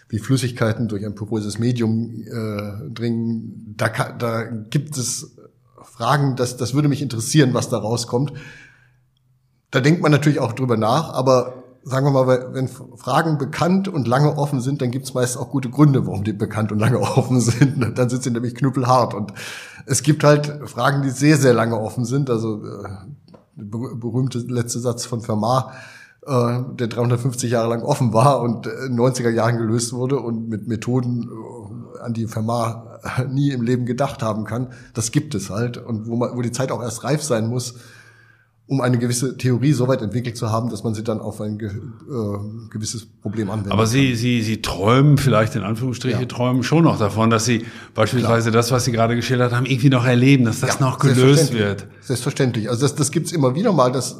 wie 0.08 0.18
Flüssigkeiten 0.18 0.88
durch 0.88 1.04
ein 1.04 1.14
poröses 1.14 1.58
Medium 1.58 2.22
äh, 2.22 2.90
dringen. 2.90 3.74
Da, 3.76 3.88
da 3.88 4.44
gibt 4.44 4.96
es 4.96 5.36
Fragen, 5.82 6.34
das, 6.34 6.56
das 6.56 6.72
würde 6.72 6.88
mich 6.88 7.02
interessieren, 7.02 7.52
was 7.52 7.68
da 7.68 7.76
rauskommt. 7.76 8.32
Da 9.70 9.80
denkt 9.80 10.00
man 10.00 10.10
natürlich 10.10 10.38
auch 10.38 10.54
drüber 10.54 10.78
nach, 10.78 11.12
aber 11.12 11.57
sagen 11.82 12.06
wir 12.06 12.10
mal, 12.10 12.52
wenn 12.52 12.68
Fragen 12.68 13.38
bekannt 13.38 13.88
und 13.88 14.06
lange 14.06 14.36
offen 14.36 14.60
sind, 14.60 14.82
dann 14.82 14.90
gibt 14.90 15.06
es 15.06 15.14
meist 15.14 15.36
auch 15.36 15.50
gute 15.50 15.70
Gründe, 15.70 16.06
warum 16.06 16.24
die 16.24 16.32
bekannt 16.32 16.72
und 16.72 16.78
lange 16.78 16.98
offen 17.16 17.40
sind. 17.40 17.98
Dann 17.98 18.08
sind 18.08 18.22
sie 18.22 18.30
nämlich 18.30 18.54
knüppelhart. 18.54 19.14
Und 19.14 19.32
es 19.86 20.02
gibt 20.02 20.24
halt 20.24 20.68
Fragen, 20.68 21.02
die 21.02 21.10
sehr, 21.10 21.36
sehr 21.36 21.54
lange 21.54 21.78
offen 21.78 22.04
sind. 22.04 22.30
Also 22.30 22.64
äh, 22.64 22.88
der 23.56 23.94
berühmte 23.96 24.38
letzte 24.38 24.80
Satz 24.80 25.04
von 25.04 25.20
Fermat, 25.20 25.72
äh, 26.26 26.60
der 26.78 26.88
350 26.88 27.50
Jahre 27.50 27.68
lang 27.68 27.82
offen 27.82 28.12
war 28.12 28.40
und 28.40 28.66
in 28.66 28.98
90er 28.98 29.30
Jahren 29.30 29.58
gelöst 29.58 29.92
wurde 29.92 30.20
und 30.20 30.48
mit 30.48 30.68
Methoden, 30.68 31.24
äh, 31.24 32.00
an 32.00 32.12
die 32.12 32.26
Fermat 32.26 33.28
nie 33.30 33.50
im 33.50 33.62
Leben 33.62 33.86
gedacht 33.86 34.22
haben 34.22 34.44
kann. 34.44 34.68
Das 34.94 35.10
gibt 35.10 35.34
es 35.34 35.50
halt. 35.50 35.78
Und 35.78 36.06
wo, 36.06 36.16
man, 36.16 36.36
wo 36.36 36.42
die 36.42 36.52
Zeit 36.52 36.70
auch 36.70 36.82
erst 36.82 37.04
reif 37.04 37.22
sein 37.22 37.48
muss, 37.48 37.74
um 38.68 38.82
eine 38.82 38.98
gewisse 38.98 39.38
Theorie 39.38 39.72
so 39.72 39.88
weit 39.88 40.02
entwickelt 40.02 40.36
zu 40.36 40.50
haben, 40.52 40.68
dass 40.68 40.84
man 40.84 40.94
sie 40.94 41.02
dann 41.02 41.20
auf 41.20 41.40
ein 41.40 41.56
ge 41.58 41.70
äh, 41.70 42.68
gewisses 42.68 43.06
Problem 43.06 43.48
anwendet. 43.48 43.72
Aber 43.72 43.86
Sie, 43.86 44.14
Sie, 44.14 44.42
Sie 44.42 44.60
träumen 44.60 45.16
vielleicht 45.16 45.56
in 45.56 45.62
Anführungsstriche, 45.62 46.20
ja. 46.20 46.26
träumen 46.26 46.62
schon 46.62 46.84
noch 46.84 46.98
davon, 46.98 47.30
dass 47.30 47.46
Sie 47.46 47.64
beispielsweise 47.94 48.50
Klar. 48.50 48.60
das, 48.62 48.70
was 48.70 48.84
Sie 48.84 48.92
gerade 48.92 49.16
geschildert 49.16 49.54
haben, 49.54 49.64
irgendwie 49.64 49.88
noch 49.88 50.04
erleben, 50.04 50.44
dass 50.44 50.60
das 50.60 50.78
ja, 50.78 50.80
noch 50.84 50.98
gelöst 50.98 51.54
wird. 51.54 51.86
Selbstverständlich. 52.02 52.68
Also 52.68 52.82
das, 52.82 52.94
das 52.94 53.10
gibt's 53.10 53.32
immer 53.32 53.54
wieder 53.54 53.72
mal, 53.72 53.90
dass, 53.90 54.18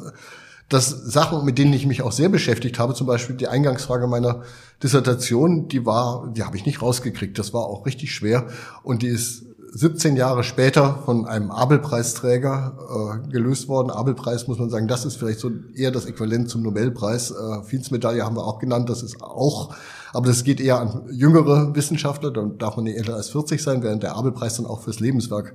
dass 0.67 0.89
Sachen, 0.89 1.45
mit 1.45 1.59
denen 1.59 1.73
ich 1.73 1.85
mich 1.85 2.01
auch 2.01 2.11
sehr 2.11 2.29
beschäftigt 2.29 2.79
habe, 2.79 2.95
zum 2.95 3.05
Beispiel 3.05 3.35
die 3.35 3.47
Eingangsfrage 3.47 4.07
meiner 4.07 4.41
Dissertation, 4.81 5.67
die 5.67 5.85
war, 5.85 6.33
die 6.35 6.41
habe 6.41 6.57
ich 6.57 6.65
nicht 6.65 6.81
rausgekriegt. 6.81 7.37
Das 7.37 7.53
war 7.53 7.65
auch 7.65 7.85
richtig 7.85 8.15
schwer 8.15 8.47
und 8.81 9.03
die 9.03 9.09
ist 9.09 9.43
17 9.71 10.15
Jahre 10.15 10.43
später 10.43 10.99
von 11.05 11.25
einem 11.25 11.51
Abel-Preisträger 11.51 13.21
äh, 13.25 13.29
gelöst 13.29 13.67
worden. 13.67 13.91
Abel-Preis 13.91 14.47
muss 14.47 14.57
man 14.59 14.69
sagen, 14.69 14.87
das 14.87 15.05
ist 15.05 15.17
vielleicht 15.17 15.39
so 15.39 15.51
eher 15.75 15.91
das 15.91 16.05
Äquivalent 16.05 16.49
zum 16.49 16.63
Nobelpreis. 16.63 17.31
Äh, 17.31 17.63
Fields-Medaille 17.63 18.23
haben 18.23 18.35
wir 18.35 18.45
auch 18.45 18.59
genannt, 18.59 18.89
das 18.89 19.03
ist 19.03 19.21
auch, 19.21 19.75
aber 20.13 20.27
das 20.27 20.43
geht 20.43 20.59
eher 20.59 20.79
an 20.79 21.07
jüngere 21.11 21.75
Wissenschaftler, 21.75 22.31
dann 22.31 22.57
darf 22.57 22.75
man 22.75 22.85
nicht 22.85 22.97
älter 22.97 23.15
als 23.15 23.29
40 23.29 23.61
sein, 23.61 23.83
während 23.83 24.03
der 24.03 24.15
Abel-Preis 24.15 24.57
dann 24.57 24.65
auch 24.65 24.81
fürs 24.81 24.99
Lebenswerk 24.99 25.53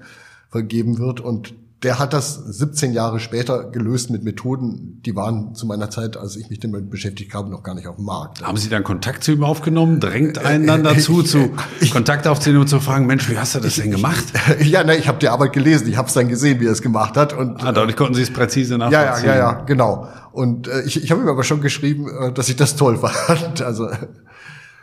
vergeben 0.48 0.98
wird. 0.98 1.20
Und 1.20 1.54
der 1.84 1.98
hat 1.98 2.12
das 2.12 2.34
17 2.34 2.92
Jahre 2.92 3.20
später 3.20 3.70
gelöst 3.70 4.10
mit 4.10 4.24
Methoden, 4.24 5.02
die 5.04 5.14
waren 5.14 5.54
zu 5.54 5.66
meiner 5.66 5.90
Zeit, 5.90 6.16
als 6.16 6.34
ich 6.36 6.48
mich 6.48 6.58
damit 6.58 6.90
beschäftigt 6.90 7.34
habe, 7.34 7.50
noch 7.50 7.62
gar 7.62 7.74
nicht 7.74 7.86
auf 7.86 7.96
dem 7.96 8.06
Markt. 8.06 8.42
Haben 8.42 8.56
Sie 8.56 8.70
dann 8.70 8.82
Kontakt 8.82 9.22
zu 9.22 9.32
ihm 9.32 9.44
aufgenommen? 9.44 10.00
Drängt 10.00 10.38
einen 10.38 10.66
dann 10.66 10.82
dazu, 10.82 11.22
zu 11.22 11.50
ich, 11.80 11.90
Kontakt 11.92 12.26
aufzunehmen 12.26 12.62
und 12.62 12.68
zu 12.68 12.80
fragen, 12.80 13.06
Mensch, 13.06 13.28
wie 13.28 13.38
hast 13.38 13.54
du 13.54 13.60
das 13.60 13.76
denn 13.76 13.90
gemacht? 13.90 14.24
ja, 14.60 14.82
ne, 14.82 14.96
ich 14.96 15.06
habe 15.08 15.18
die 15.18 15.28
Arbeit 15.28 15.52
gelesen, 15.52 15.88
ich 15.88 15.96
habe 15.96 16.08
es 16.08 16.14
dann 16.14 16.28
gesehen, 16.28 16.58
wie 16.60 16.66
er 16.66 16.72
es 16.72 16.82
gemacht 16.82 17.16
hat. 17.16 17.34
Und, 17.34 17.62
ah, 17.62 17.72
dadurch 17.72 17.96
konnten 17.96 18.14
Sie 18.14 18.22
es 18.22 18.32
präzise 18.32 18.78
nachvollziehen. 18.78 19.28
Ja, 19.28 19.34
ja, 19.34 19.38
ja, 19.38 19.52
ja 19.52 19.62
genau. 19.64 20.08
Und 20.32 20.66
äh, 20.66 20.82
ich, 20.82 21.02
ich 21.02 21.10
habe 21.10 21.22
ihm 21.22 21.28
aber 21.28 21.44
schon 21.44 21.60
geschrieben, 21.60 22.08
äh, 22.08 22.32
dass 22.32 22.48
ich 22.48 22.56
das 22.56 22.76
toll 22.76 22.96
fand. 23.26 23.62
Also 23.62 23.88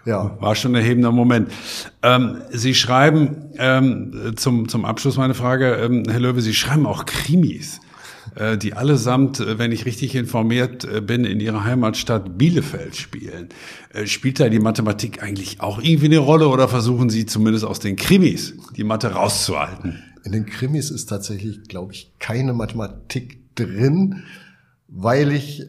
ja. 0.06 0.38
War 0.39 0.56
schon 0.56 0.72
ein 0.72 0.82
erhebender 0.82 1.12
Moment. 1.12 1.52
Ähm, 2.02 2.41
Sie 2.52 2.74
schreiben, 2.74 3.52
ähm, 3.58 4.34
zum, 4.36 4.68
zum 4.68 4.86
Abschluss 4.86 5.18
meine 5.18 5.34
Frage, 5.34 5.76
ähm, 5.76 6.04
Herr 6.10 6.20
Löwe, 6.20 6.41
Sie 6.41 6.54
schreiben 6.54 6.86
auch 6.86 7.06
Krimis, 7.06 7.80
äh, 8.36 8.58
die 8.58 8.74
allesamt, 8.74 9.39
äh, 9.39 9.60
wenn 9.60 9.72
ich 9.72 9.86
richtig 9.86 10.16
informiert 10.16 10.86
äh, 10.86 11.02
bin, 11.02 11.26
in 11.26 11.39
Ihrer 11.39 11.64
Heimatstadt 11.64 12.38
Bielefeld 12.38 12.95
spielen. 12.95 13.49
Äh, 13.93 14.08
spielt 14.08 14.39
da 14.39 14.49
die 14.49 14.60
Mathematik 14.60 15.22
eigentlich 15.22 15.62
auch 15.62 15.82
irgendwie 15.82 16.08
eine 16.08 16.20
Rolle 16.20 16.47
oder 16.47 16.68
versuchen 16.68 17.10
Sie 17.10 17.26
zumindest 17.26 17.66
aus 17.66 17.80
den 17.80 17.95
Krimis 17.95 18.56
die 18.76 18.84
Mathe 18.84 19.12
rauszuhalten? 19.12 20.02
In 20.24 20.32
den 20.32 20.45
Krimis 20.45 20.91
ist 20.91 21.08
tatsächlich, 21.08 21.64
glaube 21.68 21.93
ich, 21.93 22.14
keine 22.20 22.54
Mathematik 22.54 23.56
drin, 23.56 24.24
weil 24.88 25.32
ich, 25.32 25.62
äh, 25.62 25.66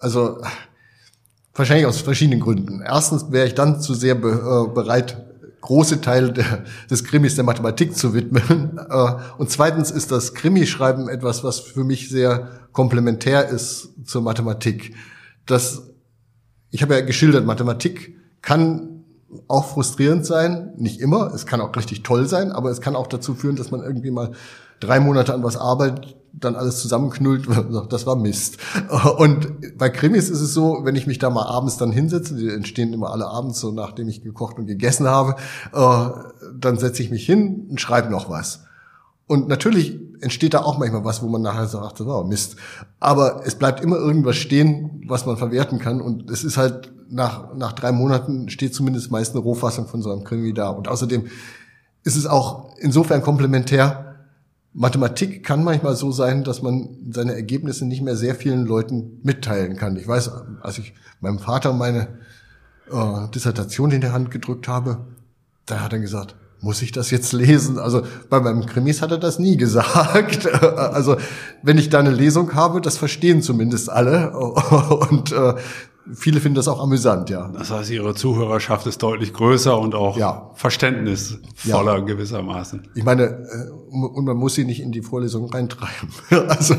also 0.00 0.38
Wahrscheinlich 1.58 1.86
aus 1.86 2.00
verschiedenen 2.00 2.38
Gründen. 2.38 2.82
Erstens 2.86 3.32
wäre 3.32 3.48
ich 3.48 3.54
dann 3.54 3.80
zu 3.80 3.92
sehr 3.92 4.14
be 4.14 4.30
äh, 4.30 4.72
bereit, 4.72 5.24
große 5.60 6.00
Teile 6.00 6.32
der, 6.32 6.64
des 6.88 7.02
Krimis 7.02 7.34
der 7.34 7.42
Mathematik 7.42 7.96
zu 7.96 8.14
widmen. 8.14 8.78
Äh, 8.88 9.12
und 9.36 9.50
zweitens 9.50 9.90
ist 9.90 10.12
das 10.12 10.34
Krimischreiben 10.34 11.08
etwas, 11.08 11.44
was 11.44 11.58
für 11.58 11.84
mich 11.84 12.08
sehr 12.08 12.48
komplementär 12.72 13.48
ist 13.48 13.90
zur 14.04 14.22
Mathematik. 14.22 14.94
Das, 15.44 15.90
ich 16.70 16.80
habe 16.80 16.94
ja 16.94 17.00
geschildert, 17.02 17.44
Mathematik 17.44 18.16
kann 18.40 19.04
auch 19.46 19.66
frustrierend 19.66 20.24
sein, 20.24 20.72
nicht 20.76 21.00
immer. 21.00 21.34
Es 21.34 21.44
kann 21.44 21.60
auch 21.60 21.74
richtig 21.76 22.02
toll 22.02 22.26
sein, 22.28 22.50
aber 22.52 22.70
es 22.70 22.80
kann 22.80 22.96
auch 22.96 23.08
dazu 23.08 23.34
führen, 23.34 23.56
dass 23.56 23.70
man 23.70 23.82
irgendwie 23.82 24.10
mal 24.10 24.30
drei 24.80 25.00
Monate 25.00 25.34
an 25.34 25.42
was 25.42 25.56
arbeitet, 25.56 26.16
dann 26.40 26.56
alles 26.56 26.80
zusammenknüllt, 26.80 27.46
das 27.90 28.06
war 28.06 28.16
Mist. 28.16 28.58
Und 29.18 29.76
bei 29.78 29.88
Krimis 29.88 30.30
ist 30.30 30.40
es 30.40 30.54
so, 30.54 30.80
wenn 30.82 30.96
ich 30.96 31.06
mich 31.06 31.18
da 31.18 31.30
mal 31.30 31.46
abends 31.46 31.76
dann 31.76 31.92
hinsetze, 31.92 32.36
die 32.36 32.48
entstehen 32.48 32.92
immer 32.92 33.10
alle 33.10 33.26
abends, 33.26 33.60
so 33.60 33.72
nachdem 33.72 34.08
ich 34.08 34.22
gekocht 34.22 34.58
und 34.58 34.66
gegessen 34.66 35.06
habe, 35.06 35.36
äh, 35.72 36.10
dann 36.58 36.78
setze 36.78 37.02
ich 37.02 37.10
mich 37.10 37.26
hin 37.26 37.66
und 37.70 37.80
schreibe 37.80 38.10
noch 38.10 38.30
was. 38.30 38.64
Und 39.26 39.48
natürlich 39.48 39.98
entsteht 40.20 40.54
da 40.54 40.62
auch 40.62 40.78
manchmal 40.78 41.04
was, 41.04 41.22
wo 41.22 41.28
man 41.28 41.42
nachher 41.42 41.66
sagt, 41.66 42.00
oh 42.00 42.24
Mist. 42.24 42.56
Aber 42.98 43.42
es 43.44 43.54
bleibt 43.54 43.80
immer 43.82 43.96
irgendwas 43.96 44.36
stehen, 44.36 45.04
was 45.06 45.26
man 45.26 45.36
verwerten 45.36 45.78
kann. 45.78 46.00
Und 46.00 46.30
es 46.30 46.44
ist 46.44 46.56
halt 46.56 46.92
nach, 47.10 47.54
nach 47.54 47.72
drei 47.72 47.92
Monaten 47.92 48.48
steht 48.48 48.74
zumindest 48.74 49.10
meist 49.10 49.32
eine 49.32 49.40
Rohfassung 49.40 49.86
von 49.86 50.02
so 50.02 50.10
einem 50.10 50.24
Krimi 50.24 50.54
da. 50.54 50.70
Und 50.70 50.88
außerdem 50.88 51.26
ist 52.04 52.16
es 52.16 52.26
auch 52.26 52.74
insofern 52.78 53.22
komplementär, 53.22 54.07
Mathematik 54.72 55.44
kann 55.44 55.64
manchmal 55.64 55.96
so 55.96 56.12
sein, 56.12 56.44
dass 56.44 56.62
man 56.62 56.88
seine 57.10 57.34
Ergebnisse 57.34 57.86
nicht 57.86 58.02
mehr 58.02 58.16
sehr 58.16 58.34
vielen 58.34 58.66
Leuten 58.66 59.20
mitteilen 59.22 59.76
kann. 59.76 59.96
Ich 59.96 60.06
weiß, 60.06 60.30
als 60.60 60.78
ich 60.78 60.94
meinem 61.20 61.38
Vater 61.38 61.72
meine 61.72 62.08
äh, 62.90 63.28
Dissertation 63.34 63.90
in 63.90 64.00
der 64.00 64.12
Hand 64.12 64.30
gedrückt 64.30 64.68
habe, 64.68 65.06
da 65.66 65.80
hat 65.80 65.92
er 65.92 65.98
gesagt, 65.98 66.36
muss 66.60 66.82
ich 66.82 66.92
das 66.92 67.10
jetzt 67.10 67.32
lesen? 67.32 67.78
Also 67.78 68.02
bei 68.28 68.40
meinem 68.40 68.66
Krimis 68.66 69.00
hat 69.00 69.10
er 69.10 69.18
das 69.18 69.38
nie 69.38 69.56
gesagt. 69.58 70.46
also 70.52 71.16
wenn 71.62 71.78
ich 71.78 71.88
da 71.88 72.00
eine 72.00 72.10
Lesung 72.10 72.54
habe, 72.54 72.80
das 72.80 72.96
verstehen 72.96 73.42
zumindest 73.42 73.90
alle. 73.90 74.32
Und 75.10 75.32
äh, 75.32 75.54
viele 76.14 76.40
finden 76.40 76.56
das 76.56 76.68
auch 76.68 76.82
amüsant, 76.82 77.30
ja. 77.30 77.48
Das 77.48 77.70
heißt, 77.70 77.90
ihre 77.90 78.14
Zuhörerschaft 78.14 78.86
ist 78.86 79.02
deutlich 79.02 79.32
größer 79.32 79.78
und 79.78 79.94
auch 79.94 80.16
ja. 80.16 80.50
verständnisvoller 80.54 81.98
ja. 81.98 82.04
gewissermaßen. 82.04 82.88
Ich 82.94 83.04
meine, 83.04 83.24
äh, 83.24 83.70
und 83.90 84.24
man 84.24 84.36
muss 84.36 84.54
sie 84.54 84.64
nicht 84.64 84.80
in 84.80 84.92
die 84.92 85.02
Vorlesung 85.02 85.50
reintreiben. 85.50 86.08
also 86.48 86.74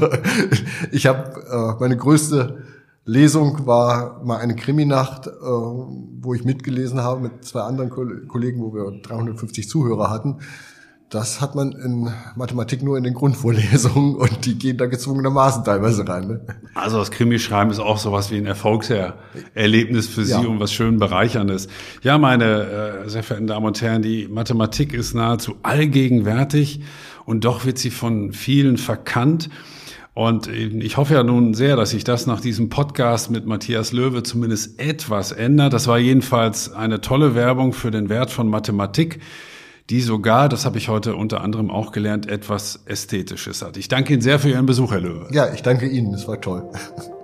ich 0.91 1.05
habe 1.05 1.41
äh, 1.49 1.79
meine 1.79 1.97
größte 1.97 2.63
Lesung 3.05 3.65
war 3.65 4.23
mal 4.23 4.37
eine 4.37 4.55
Kriminacht, 4.55 5.27
äh, 5.27 5.31
wo 5.31 6.33
ich 6.33 6.45
mitgelesen 6.45 7.01
habe 7.01 7.21
mit 7.21 7.43
zwei 7.45 7.61
anderen 7.61 7.89
Kollegen, 7.89 8.61
wo 8.61 8.73
wir 8.73 9.01
350 9.01 9.67
Zuhörer 9.67 10.09
hatten 10.09 10.37
das 11.09 11.41
hat 11.41 11.55
man 11.55 11.71
in 11.71 12.11
Mathematik 12.35 12.83
nur 12.83 12.97
in 12.97 13.03
den 13.03 13.15
Grundvorlesungen 13.15 14.15
und 14.15 14.45
die 14.45 14.57
gehen 14.57 14.77
da 14.77 14.85
gezwungenermaßen 14.85 15.63
teilweise 15.63 16.07
rein. 16.07 16.27
Ne? 16.27 16.41
Also 16.75 16.99
das 16.99 17.09
Krimischreiben 17.09 17.71
ist 17.71 17.79
auch 17.79 17.97
sowas 17.97 18.29
wie 18.29 18.37
ein 18.37 18.45
Erfolgserlebnis 18.45 20.07
für 20.07 20.23
Sie 20.23 20.31
ja. 20.31 20.39
und 20.39 20.59
was 20.59 20.71
schön 20.71 20.99
bereicherndes. 20.99 21.67
Ja, 22.03 22.17
meine 22.19 23.03
äh, 23.05 23.09
sehr 23.09 23.23
verehrten 23.23 23.47
Damen 23.47 23.65
und 23.65 23.81
Herren, 23.81 24.03
die 24.03 24.27
Mathematik 24.27 24.93
ist 24.93 25.15
nahezu 25.15 25.55
allgegenwärtig 25.63 26.81
und 27.25 27.43
doch 27.43 27.65
wird 27.65 27.79
sie 27.79 27.91
von 27.91 28.31
vielen 28.31 28.77
verkannt. 28.77 29.49
Und 30.13 30.47
ich 30.47 30.97
hoffe 30.97 31.13
ja 31.13 31.23
nun 31.23 31.53
sehr, 31.53 31.75
dass 31.75 31.91
sich 31.91 32.03
das 32.03 32.27
nach 32.27 32.41
diesem 32.41 32.69
Podcast 32.69 33.31
mit 33.31 33.45
Matthias 33.45 33.93
Löwe 33.93 34.21
zumindest 34.21 34.79
etwas 34.79 35.31
ändert. 35.31 35.71
Das 35.71 35.87
war 35.87 35.97
jedenfalls 35.97 36.73
eine 36.73 37.01
tolle 37.01 37.35
Werbung 37.35 37.71
für 37.73 37.89
den 37.89 38.09
Wert 38.09 38.29
von 38.29 38.49
Mathematik, 38.49 39.19
die 39.89 40.01
sogar, 40.01 40.49
das 40.49 40.65
habe 40.65 40.77
ich 40.77 40.89
heute 40.89 41.15
unter 41.15 41.41
anderem 41.41 41.71
auch 41.71 41.91
gelernt, 41.91 42.27
etwas 42.27 42.81
Ästhetisches 42.85 43.61
hat. 43.61 43.77
Ich 43.77 43.87
danke 43.87 44.13
Ihnen 44.13 44.21
sehr 44.21 44.39
für 44.39 44.49
Ihren 44.49 44.65
Besuch, 44.65 44.91
Herr 44.91 45.01
Löwe. 45.01 45.27
Ja, 45.31 45.51
ich 45.53 45.63
danke 45.63 45.87
Ihnen, 45.87 46.13
es 46.13 46.27
war 46.27 46.39
toll. 46.39 46.69